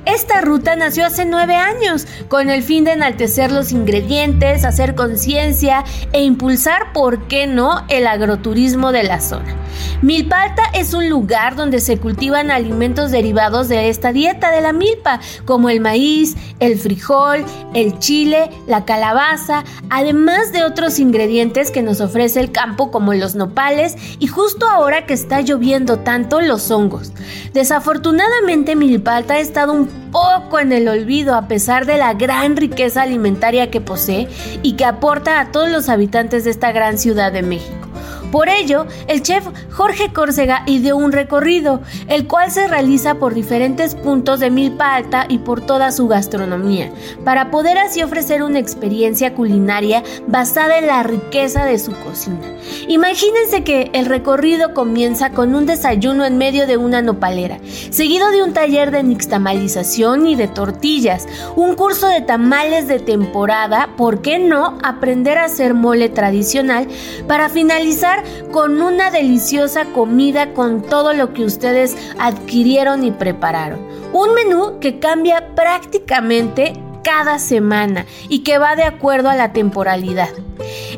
Esta 0.05 0.41
ruta 0.41 0.75
nació 0.75 1.05
hace 1.05 1.25
nueve 1.25 1.55
años 1.55 2.07
con 2.29 2.49
el 2.49 2.63
fin 2.63 2.83
de 2.83 2.93
enaltecer 2.93 3.51
los 3.51 3.71
ingredientes, 3.71 4.65
hacer 4.65 4.95
conciencia 4.95 5.83
e 6.13 6.23
impulsar, 6.23 6.93
¿por 6.93 7.27
qué 7.27 7.47
no?, 7.47 7.85
el 7.89 8.07
agroturismo 8.07 8.91
de 8.91 9.03
la 9.03 9.19
zona. 9.19 9.55
Milpa 10.01 10.43
Alta 10.43 10.63
es 10.73 10.93
un 10.93 11.09
lugar 11.09 11.55
donde 11.55 11.79
se 11.79 11.97
cultivan 11.97 12.51
alimentos 12.51 13.11
derivados 13.11 13.67
de 13.67 13.89
esta 13.89 14.11
dieta 14.11 14.51
de 14.51 14.61
la 14.61 14.73
milpa, 14.73 15.19
como 15.45 15.69
el 15.69 15.81
maíz, 15.81 16.35
el 16.59 16.77
frijol, 16.77 17.45
el 17.73 17.97
chile, 17.99 18.49
la 18.67 18.85
calabaza, 18.85 19.63
además 19.89 20.51
de 20.51 20.63
otros 20.63 20.99
ingredientes 20.99 21.71
que 21.71 21.83
nos 21.83 22.01
ofrece 22.01 22.39
el 22.39 22.51
campo 22.51 22.91
como 22.91 23.13
los 23.13 23.35
nopales 23.35 23.95
y 24.19 24.27
justo 24.27 24.67
ahora 24.67 25.05
que 25.05 25.13
está 25.13 25.41
lloviendo 25.41 25.99
tanto 25.99 26.41
los 26.41 26.69
hongos. 26.71 27.11
Desafortunadamente 27.53 28.75
Milpa 28.75 29.15
Alta 29.15 29.39
un 29.69 29.87
poco 30.11 30.59
en 30.59 30.71
el 30.71 30.87
olvido 30.87 31.35
a 31.35 31.47
pesar 31.47 31.85
de 31.85 31.97
la 31.97 32.13
gran 32.13 32.55
riqueza 32.57 33.01
alimentaria 33.01 33.69
que 33.69 33.81
posee 33.81 34.27
y 34.63 34.73
que 34.73 34.85
aporta 34.85 35.39
a 35.39 35.51
todos 35.51 35.69
los 35.69 35.89
habitantes 35.89 36.43
de 36.43 36.51
esta 36.51 36.71
gran 36.71 36.97
ciudad 36.97 37.31
de 37.31 37.43
México. 37.43 37.86
Por 38.31 38.49
ello, 38.49 38.85
el 39.07 39.21
chef 39.21 39.45
Jorge 39.71 40.11
Córcega 40.11 40.63
ideó 40.65 40.97
un 40.97 41.11
recorrido, 41.11 41.81
el 42.07 42.27
cual 42.27 42.51
se 42.51 42.67
realiza 42.67 43.15
por 43.15 43.33
diferentes 43.33 43.95
puntos 43.95 44.39
de 44.39 44.49
Milpa 44.49 44.95
Alta 44.95 45.25
y 45.29 45.39
por 45.39 45.61
toda 45.61 45.91
su 45.91 46.07
gastronomía, 46.07 46.91
para 47.23 47.51
poder 47.51 47.77
así 47.77 48.03
ofrecer 48.03 48.43
una 48.43 48.59
experiencia 48.59 49.33
culinaria 49.33 50.03
basada 50.27 50.77
en 50.77 50.87
la 50.87 51.03
riqueza 51.03 51.65
de 51.65 51.79
su 51.79 51.93
cocina. 51.99 52.41
Imagínense 52.87 53.63
que 53.63 53.91
el 53.93 54.05
recorrido 54.05 54.73
comienza 54.73 55.31
con 55.31 55.55
un 55.55 55.65
desayuno 55.65 56.25
en 56.25 56.37
medio 56.37 56.67
de 56.67 56.77
una 56.77 57.01
nopalera, 57.01 57.59
seguido 57.89 58.29
de 58.31 58.43
un 58.43 58.53
taller 58.53 58.91
de 58.91 59.03
nixtamalización 59.03 60.27
y 60.27 60.35
de 60.35 60.47
tortillas, 60.47 61.27
un 61.55 61.75
curso 61.75 62.07
de 62.07 62.21
tamales 62.21 62.87
de 62.87 62.99
temporada, 62.99 63.89
¿por 63.95 64.21
qué 64.21 64.39
no 64.39 64.77
aprender 64.83 65.37
a 65.37 65.45
hacer 65.45 65.73
mole 65.73 66.09
tradicional? 66.09 66.87
Para 67.27 67.49
finalizar 67.49 68.16
con 68.51 68.81
una 68.81 69.11
deliciosa 69.11 69.85
comida 69.85 70.53
con 70.53 70.81
todo 70.81 71.13
lo 71.13 71.33
que 71.33 71.43
ustedes 71.43 71.95
adquirieron 72.19 73.03
y 73.03 73.11
prepararon. 73.11 73.79
Un 74.13 74.33
menú 74.33 74.79
que 74.79 74.99
cambia 74.99 75.53
prácticamente 75.55 76.73
cada 77.07 77.39
semana 77.39 78.05
y 78.27 78.39
que 78.39 78.57
va 78.57 78.75
de 78.75 78.83
acuerdo 78.83 79.29
a 79.29 79.35
la 79.37 79.53
temporalidad. 79.53 80.27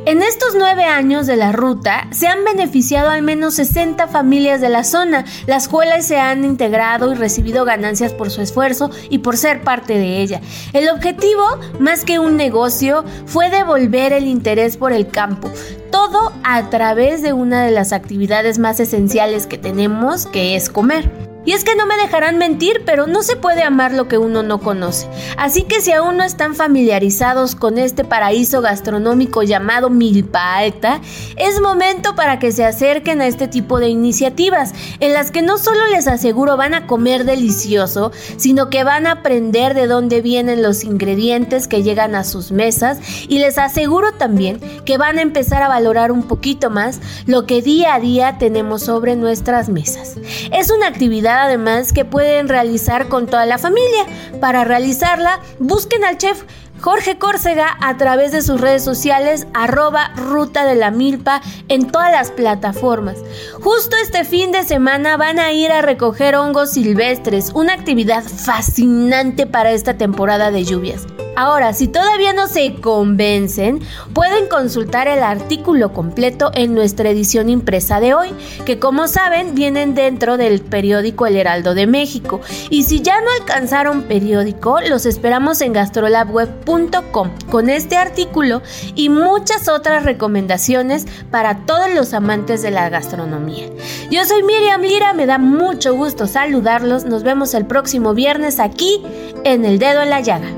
En 0.07 0.24
estos 0.24 0.55
nueve 0.57 0.86
años 0.86 1.28
de 1.28 1.36
la 1.36 1.51
ruta 1.51 2.07
se 2.10 2.26
han 2.26 2.43
beneficiado 2.43 3.12
al 3.12 3.22
menos 3.22 3.53
60 3.53 4.07
familias 4.07 4.60
de 4.60 4.70
la 4.70 4.84
zona, 4.84 5.26
las 5.45 5.68
cuales 5.68 6.07
se 6.07 6.18
han 6.18 6.45
integrado 6.45 7.12
y 7.12 7.16
recibido 7.16 7.64
ganancias 7.64 8.12
por 8.12 8.32
su 8.32 8.41
esfuerzo 8.41 8.89
y 9.12 9.20
por 9.20 9.38
ser 9.38 9.62
parte 9.62 9.99
de 9.99 10.20
ella. 10.20 10.41
El 10.74 10.89
objetivo, 10.89 11.45
más 11.80 12.05
que 12.05 12.18
un 12.18 12.38
negocio, 12.38 13.05
fue 13.28 13.51
devolver 13.51 14.12
el 14.12 14.26
interés 14.26 14.78
por 14.78 14.93
el 14.93 15.10
campo, 15.10 15.51
todo 15.91 16.34
a 16.43 16.72
través 16.72 17.22
de 17.22 17.34
una 17.34 17.64
de 17.64 17.72
las 17.72 17.93
actividades 17.93 18.57
más 18.57 18.80
esenciales 18.80 19.45
que 19.45 19.60
tenemos, 19.60 20.26
que 20.26 20.55
es 20.55 20.72
comer. 20.72 21.28
Y 21.46 21.54
es 21.54 21.64
que 21.64 21.76
no 21.76 21.86
me 21.86 21.96
dejarán 21.96 22.38
mentir, 22.38 22.84
pero 22.86 23.08
no 23.08 23.24
se 23.24 23.38
puede 23.38 23.64
amar 23.64 23.94
lo 23.94 24.08
que 24.08 24.18
uno 24.18 24.44
no 24.44 24.60
conoce. 24.60 25.08
Así 25.38 25.64
que 25.64 25.80
si 25.82 25.94
aún 25.94 26.18
no 26.18 26.24
están 26.24 26.54
familiarizados 26.54 27.56
con 27.56 27.78
este 27.78 28.04
paraíso 28.04 28.62
gastronómico 28.62 29.42
llamado 29.44 29.90
Milpa 29.90 30.58
Alta, 30.58 31.00
es 31.38 31.62
momento 31.62 32.16
para 32.16 32.40
que 32.40 32.52
se 32.52 32.66
acerquen 32.66 33.22
a 33.22 33.28
este 33.28 33.48
tipo 33.48 33.80
de 33.80 33.88
iniciativas, 33.88 34.74
en 35.00 35.14
las 35.14 35.32
que 35.32 35.42
no 35.42 35.58
solo 35.58 35.88
les 35.88 36.08
aseguro 36.08 36.58
van 36.58 36.74
a 36.74 36.88
comer 36.88 37.24
delicioso, 37.24 38.12
sino 38.38 38.70
que 38.70 38.84
van 38.84 39.08
a 39.08 39.12
aprender 39.14 39.74
de 39.74 39.88
dónde 39.88 40.22
vienen 40.22 40.62
los 40.62 40.84
ingredientes 40.84 41.68
que 41.68 41.84
llegan 41.84 42.16
a 42.16 42.26
sus 42.26 42.52
mesas 42.52 43.00
y 43.28 43.40
les 43.40 43.58
aseguro 43.58 44.12
también 44.12 44.60
que 44.84 44.98
van 44.98 45.18
a 45.18 45.22
empezar 45.22 45.64
a 45.64 45.70
valorar 45.70 46.12
un 46.12 46.24
poquito 46.24 46.70
más 46.70 47.00
lo 47.26 47.46
que 47.46 47.62
día 47.62 47.96
a 47.96 48.00
día 48.00 48.38
tenemos 48.38 48.84
sobre 48.84 49.16
nuestras 49.16 49.70
mesas. 49.70 50.18
Es 50.52 50.70
una 50.70 50.88
actividad 50.88 51.28
además 51.30 51.93
que 51.93 52.05
pueden 52.05 52.49
realizar 52.49 53.07
con 53.07 53.27
toda 53.27 53.45
la 53.45 53.57
familia. 53.57 54.05
Para 54.39 54.63
realizarla, 54.63 55.39
busquen 55.59 56.03
al 56.03 56.17
chef 56.17 56.43
Jorge 56.82 57.17
Córcega 57.17 57.77
a 57.82 57.97
través 57.97 58.32
de 58.32 58.41
sus 58.41 58.61
redes 58.61 58.84
sociales 58.84 59.47
arroba 59.53 60.13
ruta 60.15 60.65
de 60.65 60.75
la 60.75 60.91
milpa 60.91 61.41
en 61.67 61.88
todas 61.91 62.11
las 62.11 62.32
plataformas. 62.32 63.17
Justo 63.61 63.95
este 64.01 64.23
fin 64.23 64.51
de 64.51 64.63
semana 64.63 65.17
van 65.17 65.39
a 65.39 65.51
ir 65.51 65.71
a 65.71 65.82
recoger 65.82 66.36
hongos 66.36 66.71
silvestres, 66.71 67.51
una 67.53 67.73
actividad 67.73 68.23
fascinante 68.23 69.45
para 69.45 69.71
esta 69.71 69.95
temporada 69.95 70.51
de 70.51 70.63
lluvias. 70.63 71.05
Ahora, 71.40 71.72
si 71.72 71.88
todavía 71.88 72.34
no 72.34 72.50
se 72.50 72.74
convencen, 72.82 73.80
pueden 74.14 74.50
consultar 74.50 75.08
el 75.08 75.24
artículo 75.24 75.94
completo 75.94 76.52
en 76.54 76.76
nuestra 76.76 77.10
edición 77.12 77.50
impresa 77.50 78.02
de 78.02 78.14
hoy, 78.14 78.34
que 78.66 78.78
como 78.78 79.08
saben 79.08 79.56
vienen 79.56 79.96
dentro 79.96 80.36
del 80.36 80.60
periódico 80.60 81.28
El 81.28 81.38
Heraldo 81.38 81.76
de 81.76 81.88
México. 81.88 82.42
Y 82.70 82.84
si 82.84 83.00
ya 83.00 83.22
no 83.22 83.28
alcanzaron 83.40 84.02
periódico, 84.02 84.82
los 84.82 85.06
esperamos 85.06 85.62
en 85.62 85.72
gastrolabweb.com 85.72 87.30
con 87.50 87.70
este 87.70 87.96
artículo 87.96 88.62
y 88.96 89.08
muchas 89.08 89.70
otras 89.70 90.04
recomendaciones 90.04 91.06
para 91.32 91.66
todos 91.66 91.90
los 91.96 92.14
amantes 92.14 92.62
de 92.62 92.72
la 92.72 92.90
gastronomía. 92.90 93.70
Yo 94.12 94.26
soy 94.26 94.44
Miriam 94.44 94.82
Lira, 94.82 95.14
me 95.14 95.26
da 95.26 95.38
mucho 95.38 95.96
gusto 95.96 96.28
saludarlos. 96.28 97.06
Nos 97.06 97.24
vemos 97.24 97.54
el 97.54 97.66
próximo 97.66 98.14
viernes 98.14 98.60
aquí 98.60 99.02
en 99.46 99.64
El 99.64 99.80
Dedo 99.80 100.02
en 100.02 100.10
la 100.10 100.20
Llaga. 100.20 100.50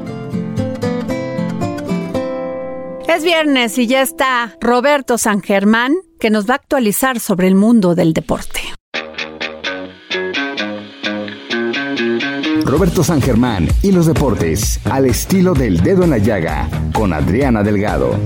Es 3.13 3.25
viernes 3.25 3.77
y 3.77 3.87
ya 3.87 4.01
está 4.01 4.55
Roberto 4.61 5.17
San 5.17 5.41
Germán 5.41 5.95
que 6.17 6.29
nos 6.29 6.49
va 6.49 6.53
a 6.53 6.55
actualizar 6.55 7.19
sobre 7.19 7.49
el 7.49 7.55
mundo 7.55 7.93
del 7.93 8.13
deporte. 8.13 8.61
Roberto 12.63 13.03
San 13.03 13.21
Germán 13.21 13.67
y 13.81 13.91
los 13.91 14.05
deportes 14.05 14.79
al 14.85 15.07
estilo 15.07 15.53
del 15.53 15.81
dedo 15.81 16.05
en 16.05 16.11
la 16.11 16.19
llaga 16.19 16.69
con 16.93 17.11
Adriana 17.11 17.63
Delgado. 17.63 18.17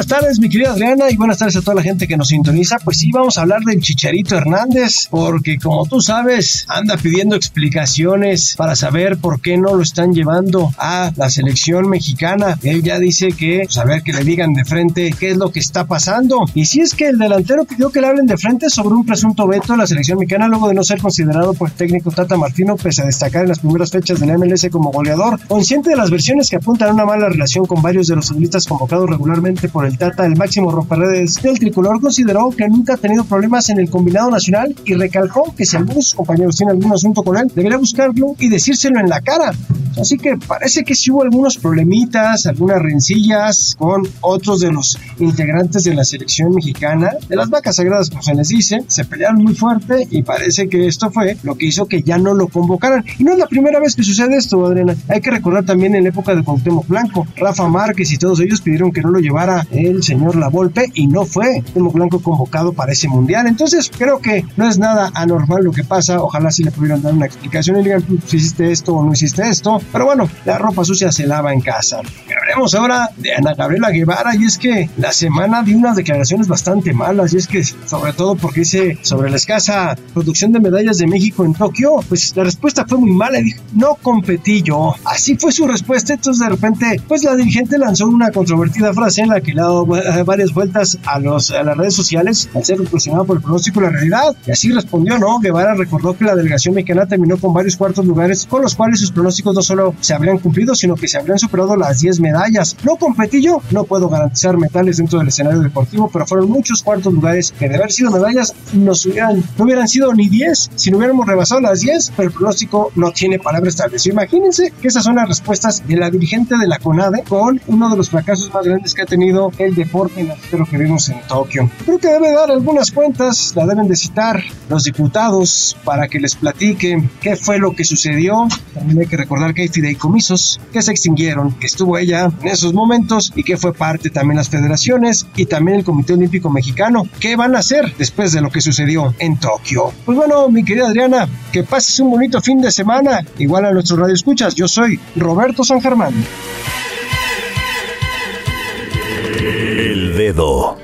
Buenas 0.00 0.18
tardes, 0.18 0.40
mi 0.40 0.48
querida 0.48 0.70
Adriana, 0.70 1.10
y 1.10 1.16
buenas 1.16 1.36
tardes 1.36 1.56
a 1.56 1.60
toda 1.60 1.74
la 1.74 1.82
gente 1.82 2.08
que 2.08 2.16
nos 2.16 2.28
sintoniza. 2.28 2.78
Pues 2.78 2.96
sí, 2.96 3.10
vamos 3.12 3.36
a 3.36 3.42
hablar 3.42 3.60
del 3.60 3.82
Chicharito 3.82 4.34
Hernández, 4.34 5.08
porque 5.10 5.58
como 5.58 5.84
tú 5.84 6.00
sabes, 6.00 6.64
anda 6.68 6.96
pidiendo 6.96 7.36
explicaciones 7.36 8.54
para 8.56 8.76
saber 8.76 9.18
por 9.18 9.42
qué 9.42 9.58
no 9.58 9.74
lo 9.74 9.82
están 9.82 10.14
llevando 10.14 10.72
a 10.78 11.12
la 11.16 11.28
selección 11.28 11.90
mexicana. 11.90 12.58
Él 12.62 12.82
ya 12.82 12.98
dice 12.98 13.32
que, 13.32 13.64
pues 13.66 13.76
a 13.76 13.84
ver, 13.84 14.02
que 14.02 14.14
le 14.14 14.24
digan 14.24 14.54
de 14.54 14.64
frente 14.64 15.14
qué 15.20 15.32
es 15.32 15.36
lo 15.36 15.52
que 15.52 15.60
está 15.60 15.86
pasando. 15.86 16.46
Y 16.54 16.64
si 16.64 16.80
es 16.80 16.94
que 16.94 17.08
el 17.08 17.18
delantero 17.18 17.66
pidió 17.66 17.90
que 17.90 18.00
le 18.00 18.06
hablen 18.06 18.24
de 18.24 18.38
frente 18.38 18.70
sobre 18.70 18.94
un 18.94 19.04
presunto 19.04 19.46
veto 19.46 19.74
a 19.74 19.76
la 19.76 19.86
selección 19.86 20.18
mexicana 20.18 20.48
luego 20.48 20.68
de 20.68 20.76
no 20.76 20.82
ser 20.82 20.98
considerado 20.98 21.52
por 21.52 21.68
el 21.68 21.74
técnico 21.74 22.10
Tata 22.10 22.38
Martino, 22.38 22.76
pese 22.76 23.02
a 23.02 23.04
destacar 23.04 23.42
en 23.42 23.50
las 23.50 23.58
primeras 23.58 23.90
fechas 23.90 24.18
del 24.18 24.38
MLS 24.38 24.66
como 24.72 24.92
goleador, 24.92 25.38
consciente 25.46 25.90
de 25.90 25.96
las 25.96 26.10
versiones 26.10 26.48
que 26.48 26.56
apuntan 26.56 26.88
a 26.88 26.94
una 26.94 27.04
mala 27.04 27.28
relación 27.28 27.66
con 27.66 27.82
varios 27.82 28.06
de 28.06 28.16
los 28.16 28.28
futbolistas 28.28 28.66
convocados 28.66 29.10
regularmente 29.10 29.68
por 29.68 29.84
el 29.84 29.89
Tata, 29.98 30.26
el 30.26 30.36
máximo 30.36 30.70
romperredes 30.70 31.42
del 31.42 31.58
tricolor, 31.58 32.00
consideró 32.00 32.50
que 32.50 32.68
nunca 32.68 32.94
ha 32.94 32.96
tenido 32.96 33.24
problemas 33.24 33.68
en 33.70 33.78
el 33.78 33.90
combinado 33.90 34.30
nacional 34.30 34.74
y 34.84 34.94
recalcó 34.94 35.54
que 35.56 35.64
si 35.64 35.76
algunos 35.76 36.14
compañeros 36.14 36.56
tienen 36.56 36.76
algún 36.76 36.92
asunto 36.92 37.22
con 37.22 37.36
él, 37.36 37.50
debería 37.54 37.78
buscarlo 37.78 38.34
y 38.38 38.48
decírselo 38.48 39.00
en 39.00 39.08
la 39.08 39.20
cara. 39.20 39.52
Así 40.00 40.16
que 40.16 40.36
parece 40.36 40.84
que 40.84 40.94
sí 40.94 41.10
hubo 41.10 41.22
algunos 41.22 41.58
problemitas, 41.58 42.46
algunas 42.46 42.80
rencillas 42.80 43.74
con 43.78 44.02
otros 44.20 44.60
de 44.60 44.70
los 44.70 44.98
integrantes 45.18 45.84
de 45.84 45.94
la 45.94 46.04
selección 46.04 46.54
mexicana, 46.54 47.10
de 47.28 47.36
las 47.36 47.50
vacas 47.50 47.76
sagradas, 47.76 48.08
como 48.08 48.22
se 48.22 48.34
les 48.34 48.48
dice, 48.48 48.84
se 48.86 49.04
pelearon 49.04 49.42
muy 49.42 49.54
fuerte 49.54 50.06
y 50.10 50.22
parece 50.22 50.68
que 50.68 50.86
esto 50.86 51.10
fue 51.10 51.36
lo 51.42 51.56
que 51.56 51.66
hizo 51.66 51.86
que 51.86 52.02
ya 52.02 52.18
no 52.18 52.34
lo 52.34 52.48
convocaran. 52.48 53.04
Y 53.18 53.24
no 53.24 53.32
es 53.32 53.38
la 53.38 53.46
primera 53.46 53.80
vez 53.80 53.96
que 53.96 54.02
sucede 54.02 54.36
esto, 54.36 54.64
Adriana. 54.64 54.94
Hay 55.08 55.20
que 55.20 55.30
recordar 55.30 55.64
también 55.64 55.94
en 55.94 56.06
época 56.06 56.34
de 56.34 56.42
Cuauhtémoc 56.42 56.86
Blanco, 56.86 57.26
Rafa 57.36 57.68
Márquez 57.68 58.12
y 58.12 58.18
todos 58.18 58.40
ellos 58.40 58.60
pidieron 58.60 58.92
que 58.92 59.02
no 59.02 59.10
lo 59.10 59.18
llevara 59.18 59.66
el 59.86 60.02
señor 60.02 60.36
La 60.36 60.48
Volpe 60.48 60.86
y 60.94 61.06
no 61.06 61.24
fue 61.24 61.62
Temo 61.72 61.90
Blanco 61.90 62.20
convocado 62.20 62.72
para 62.72 62.92
ese 62.92 63.08
mundial. 63.08 63.46
Entonces 63.46 63.90
creo 63.96 64.20
que 64.20 64.44
no 64.56 64.68
es 64.68 64.78
nada 64.78 65.10
anormal 65.14 65.64
lo 65.64 65.72
que 65.72 65.84
pasa. 65.84 66.22
Ojalá 66.22 66.50
si 66.50 66.64
le 66.64 66.70
pudieran 66.70 67.02
dar 67.02 67.14
una 67.14 67.26
explicación 67.26 67.80
y 67.80 67.84
digan 67.84 68.04
si 68.26 68.36
hiciste 68.36 68.70
esto 68.70 68.94
o 68.94 69.04
no 69.04 69.12
hiciste 69.12 69.48
esto. 69.48 69.80
Pero 69.92 70.06
bueno, 70.06 70.28
la 70.44 70.58
ropa 70.58 70.84
sucia 70.84 71.12
se 71.12 71.26
lava 71.26 71.52
en 71.52 71.60
casa. 71.60 71.98
Hablaremos 71.98 72.74
ahora 72.74 73.10
de 73.16 73.34
Ana 73.34 73.54
Gabriela 73.54 73.90
Guevara 73.90 74.34
y 74.36 74.44
es 74.44 74.58
que 74.58 74.88
la 74.96 75.12
semana 75.12 75.62
dio 75.62 75.76
unas 75.76 75.96
declaraciones 75.96 76.48
bastante 76.48 76.92
malas 76.92 77.32
y 77.32 77.36
es 77.36 77.46
que 77.46 77.62
sobre 77.64 78.12
todo 78.12 78.34
porque 78.34 78.60
dice 78.60 78.98
sobre 79.02 79.30
la 79.30 79.36
escasa 79.36 79.96
producción 80.12 80.52
de 80.52 80.60
medallas 80.60 80.98
de 80.98 81.06
México 81.06 81.44
en 81.44 81.54
Tokio, 81.54 82.00
pues 82.08 82.34
la 82.36 82.44
respuesta 82.44 82.84
fue 82.86 82.98
muy 82.98 83.12
mala 83.12 83.40
dijo, 83.40 83.62
no 83.74 83.96
competí 83.96 84.62
yo. 84.62 84.94
Así 85.04 85.36
fue 85.36 85.52
su 85.52 85.66
respuesta, 85.66 86.14
entonces 86.14 86.42
de 86.42 86.50
repente 86.50 87.00
pues 87.06 87.24
la 87.24 87.36
dirigente 87.36 87.78
lanzó 87.78 88.06
una 88.06 88.30
controvertida 88.30 88.92
frase 88.92 89.22
en 89.22 89.28
la 89.28 89.40
que 89.40 89.52
dado 89.60 89.96
eh, 89.96 90.22
varias 90.24 90.52
vueltas 90.52 90.98
a, 91.06 91.18
los, 91.18 91.50
a 91.50 91.62
las 91.62 91.76
redes 91.76 91.94
sociales 91.94 92.48
al 92.54 92.64
ser 92.64 92.78
cuestionado 92.88 93.24
por 93.24 93.36
el 93.36 93.42
pronóstico 93.42 93.80
de 93.80 93.86
la 93.86 93.92
realidad 93.92 94.36
y 94.46 94.50
así 94.50 94.70
respondió, 94.72 95.18
¿no? 95.18 95.38
Guevara 95.38 95.74
recordó 95.74 96.16
que 96.16 96.24
la 96.24 96.34
delegación 96.34 96.74
mexicana 96.74 97.06
terminó 97.06 97.36
con 97.36 97.52
varios 97.52 97.76
cuartos 97.76 98.04
lugares 98.04 98.46
con 98.46 98.62
los 98.62 98.74
cuales 98.74 99.00
sus 99.00 99.12
pronósticos 99.12 99.54
no 99.54 99.62
solo 99.62 99.94
se 100.00 100.14
habrían 100.14 100.38
cumplido, 100.38 100.74
sino 100.74 100.94
que 100.94 101.08
se 101.08 101.18
habrían 101.18 101.38
superado 101.38 101.76
las 101.76 102.00
10 102.00 102.20
medallas. 102.20 102.76
No 102.84 102.96
competí 102.96 103.42
yo, 103.42 103.62
no 103.70 103.84
puedo 103.84 104.08
garantizar 104.08 104.56
metales 104.56 104.96
dentro 104.98 105.18
del 105.18 105.28
escenario 105.28 105.60
deportivo, 105.60 106.10
pero 106.12 106.26
fueron 106.26 106.50
muchos 106.50 106.82
cuartos 106.82 107.12
lugares 107.12 107.52
que 107.58 107.68
de 107.68 107.76
haber 107.76 107.92
sido 107.92 108.10
medallas 108.10 108.54
nos 108.72 109.04
hubieran, 109.06 109.42
no 109.58 109.64
hubieran 109.64 109.88
sido 109.88 110.12
ni 110.14 110.28
10 110.28 110.70
si 110.74 110.90
no 110.90 110.98
hubiéramos 110.98 111.26
rebasado 111.26 111.60
las 111.60 111.80
10, 111.80 112.12
pero 112.16 112.28
el 112.28 112.34
pronóstico 112.34 112.92
no 112.94 113.12
tiene 113.12 113.38
palabra 113.38 113.68
establecida. 113.68 114.12
Imagínense 114.12 114.72
que 114.80 114.88
esas 114.88 115.04
son 115.04 115.16
las 115.16 115.28
respuestas 115.28 115.86
de 115.86 115.96
la 115.96 116.10
dirigente 116.10 116.56
de 116.56 116.66
la 116.66 116.78
CONADE 116.78 117.22
con 117.28 117.60
uno 117.66 117.90
de 117.90 117.96
los 117.96 118.10
fracasos 118.10 118.52
más 118.52 118.64
grandes 118.64 118.94
que 118.94 119.02
ha 119.02 119.06
tenido 119.06 119.49
el 119.58 119.74
deporte 119.74 120.26
lo 120.52 120.66
que 120.66 120.78
vimos 120.78 121.08
en 121.08 121.20
Tokio. 121.26 121.70
Creo 121.84 121.98
que 121.98 122.08
debe 122.08 122.32
dar 122.32 122.50
algunas 122.50 122.90
cuentas, 122.90 123.52
la 123.54 123.66
deben 123.66 123.88
de 123.88 123.96
citar 123.96 124.42
los 124.68 124.84
diputados 124.84 125.76
para 125.84 126.08
que 126.08 126.20
les 126.20 126.34
platiquen 126.34 127.10
qué 127.20 127.36
fue 127.36 127.58
lo 127.58 127.74
que 127.74 127.84
sucedió. 127.84 128.48
También 128.74 129.00
hay 129.00 129.06
que 129.06 129.16
recordar 129.16 129.54
que 129.54 129.62
hay 129.62 129.68
fideicomisos 129.68 130.60
que 130.72 130.82
se 130.82 130.90
extinguieron, 130.90 131.52
que 131.52 131.66
estuvo 131.66 131.98
ella 131.98 132.30
en 132.42 132.48
esos 132.48 132.72
momentos 132.72 133.32
y 133.34 133.42
que 133.42 133.56
fue 133.56 133.72
parte 133.72 134.10
también 134.10 134.36
las 134.36 134.48
federaciones 134.48 135.26
y 135.36 135.46
también 135.46 135.78
el 135.78 135.84
Comité 135.84 136.14
Olímpico 136.14 136.50
Mexicano. 136.50 137.04
¿Qué 137.18 137.36
van 137.36 137.56
a 137.56 137.60
hacer 137.60 137.94
después 137.96 138.32
de 138.32 138.40
lo 138.40 138.50
que 138.50 138.60
sucedió 138.60 139.14
en 139.18 139.38
Tokio? 139.38 139.92
Pues 140.04 140.16
bueno, 140.16 140.48
mi 140.48 140.64
querida 140.64 140.88
Adriana, 140.88 141.28
que 141.52 141.62
pases 141.62 142.00
un 142.00 142.10
bonito 142.10 142.40
fin 142.40 142.60
de 142.60 142.70
semana. 142.70 143.24
Igual 143.38 143.64
a 143.64 143.72
nuestros 143.72 143.98
radioescuchas, 143.98 144.54
yo 144.54 144.68
soy 144.68 144.98
Roberto 145.16 145.64
San 145.64 145.80
Germán. 145.80 146.14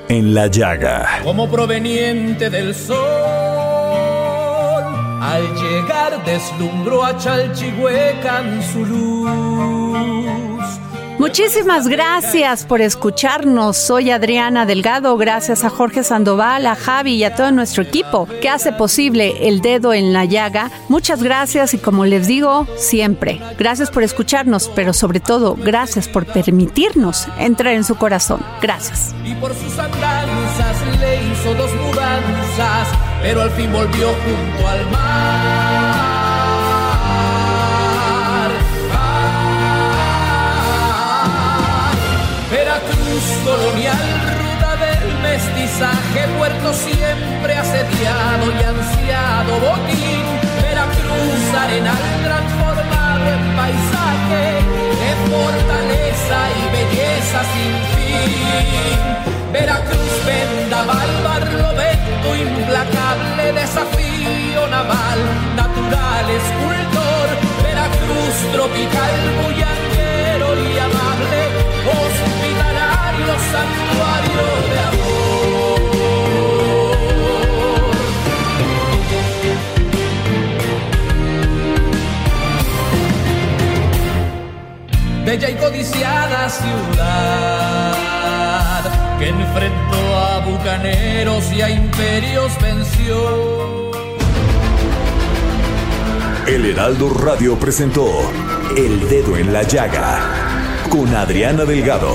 En 0.09 0.33
la 0.33 0.47
llaga. 0.47 1.21
Como 1.23 1.47
proveniente 1.51 2.49
del 2.49 2.75
sol, 2.75 2.97
al 5.21 5.43
llegar 5.57 6.25
deslumbró 6.25 7.05
a 7.05 7.19
Chalchihuecan 7.19 8.63
su 8.63 8.87
luz 8.87 10.46
Muchísimas 11.19 11.89
gracias 11.89 12.67
por 12.67 12.83
escucharnos. 12.83 13.79
Soy 13.79 14.11
Adriana 14.11 14.67
Delgado. 14.67 15.17
Gracias 15.17 15.65
a 15.65 15.71
Jorge 15.71 16.05
Sandoval, 16.05 16.67
a 16.67 16.77
Javi 16.77 17.15
y 17.15 17.25
a 17.25 17.35
todo 17.35 17.51
nuestro 17.53 17.83
equipo 17.83 18.29
que 18.43 18.51
hace 18.51 18.73
posible 18.73 19.49
el 19.49 19.63
dedo 19.63 19.95
en 19.95 20.13
la 20.13 20.27
llaga. 20.27 20.71
Muchas 20.89 21.23
gracias 21.23 21.73
y 21.73 21.79
como 21.79 22.05
les 22.05 22.27
digo 22.27 22.67
siempre, 22.77 23.41
gracias 23.59 23.91
por 23.91 24.03
escucharnos, 24.03 24.71
pero 24.75 24.93
sobre 24.93 25.21
todo 25.21 25.57
gracias 25.57 26.07
por 26.07 26.27
permitirnos 26.27 27.29
entrar 27.39 27.73
en 27.73 27.85
su 27.85 27.95
corazón. 27.95 28.41
Gracias. 28.61 29.15
Y 29.25 29.35
por 29.37 29.55
sus 29.55 29.79
andanzas 29.79 31.01
le 31.01 31.17
hizo 31.33 31.55
dos 31.55 31.71
mudanzas, 31.77 32.89
pero 33.23 33.41
al 33.41 33.51
fin 33.53 33.73
volvió 33.73 34.09
junto 34.09 34.69
al 34.69 34.91
mar. 34.91 35.86
Puerto 46.39 46.73
siempre 46.73 47.55
asediado 47.55 48.47
y 48.47 48.63
ansiado 48.65 49.61
botín. 49.61 50.25
Veracruz, 50.63 51.55
arenal 51.55 52.05
transformado 52.25 53.25
en 53.37 53.57
paisaje 53.57 54.45
de 55.03 55.11
fortaleza 55.31 56.39
y 56.57 56.63
belleza 56.77 57.41
sin 57.53 57.75
fin. 57.95 59.53
Veracruz, 59.53 60.15
vendaval, 60.25 61.11
barlovento, 61.25 62.37
implacable 62.37 63.53
desafío 63.53 64.67
naval, 64.69 65.19
natural 65.57 66.27
escultor. 66.41 67.27
Veracruz, 67.63 68.35
tropical, 68.53 69.15
bullanguero 69.43 69.86
Bella 85.37 85.51
y 85.51 85.55
codiciada 85.57 86.49
ciudad 86.49 87.93
que 89.19 89.29
enfrentó 89.29 90.17
a 90.17 90.39
bucaneros 90.41 91.53
y 91.53 91.61
a 91.61 91.69
imperios 91.69 92.53
venció. 92.63 93.91
El 96.47 96.65
Heraldo 96.65 97.11
Radio 97.11 97.59
presentó 97.59 98.09
El 98.79 99.07
Dedo 99.11 99.37
en 99.37 99.53
la 99.53 99.63
Llaga 99.63 100.23
con 100.89 101.15
Adriana 101.15 101.67
Delgado. 101.67 102.15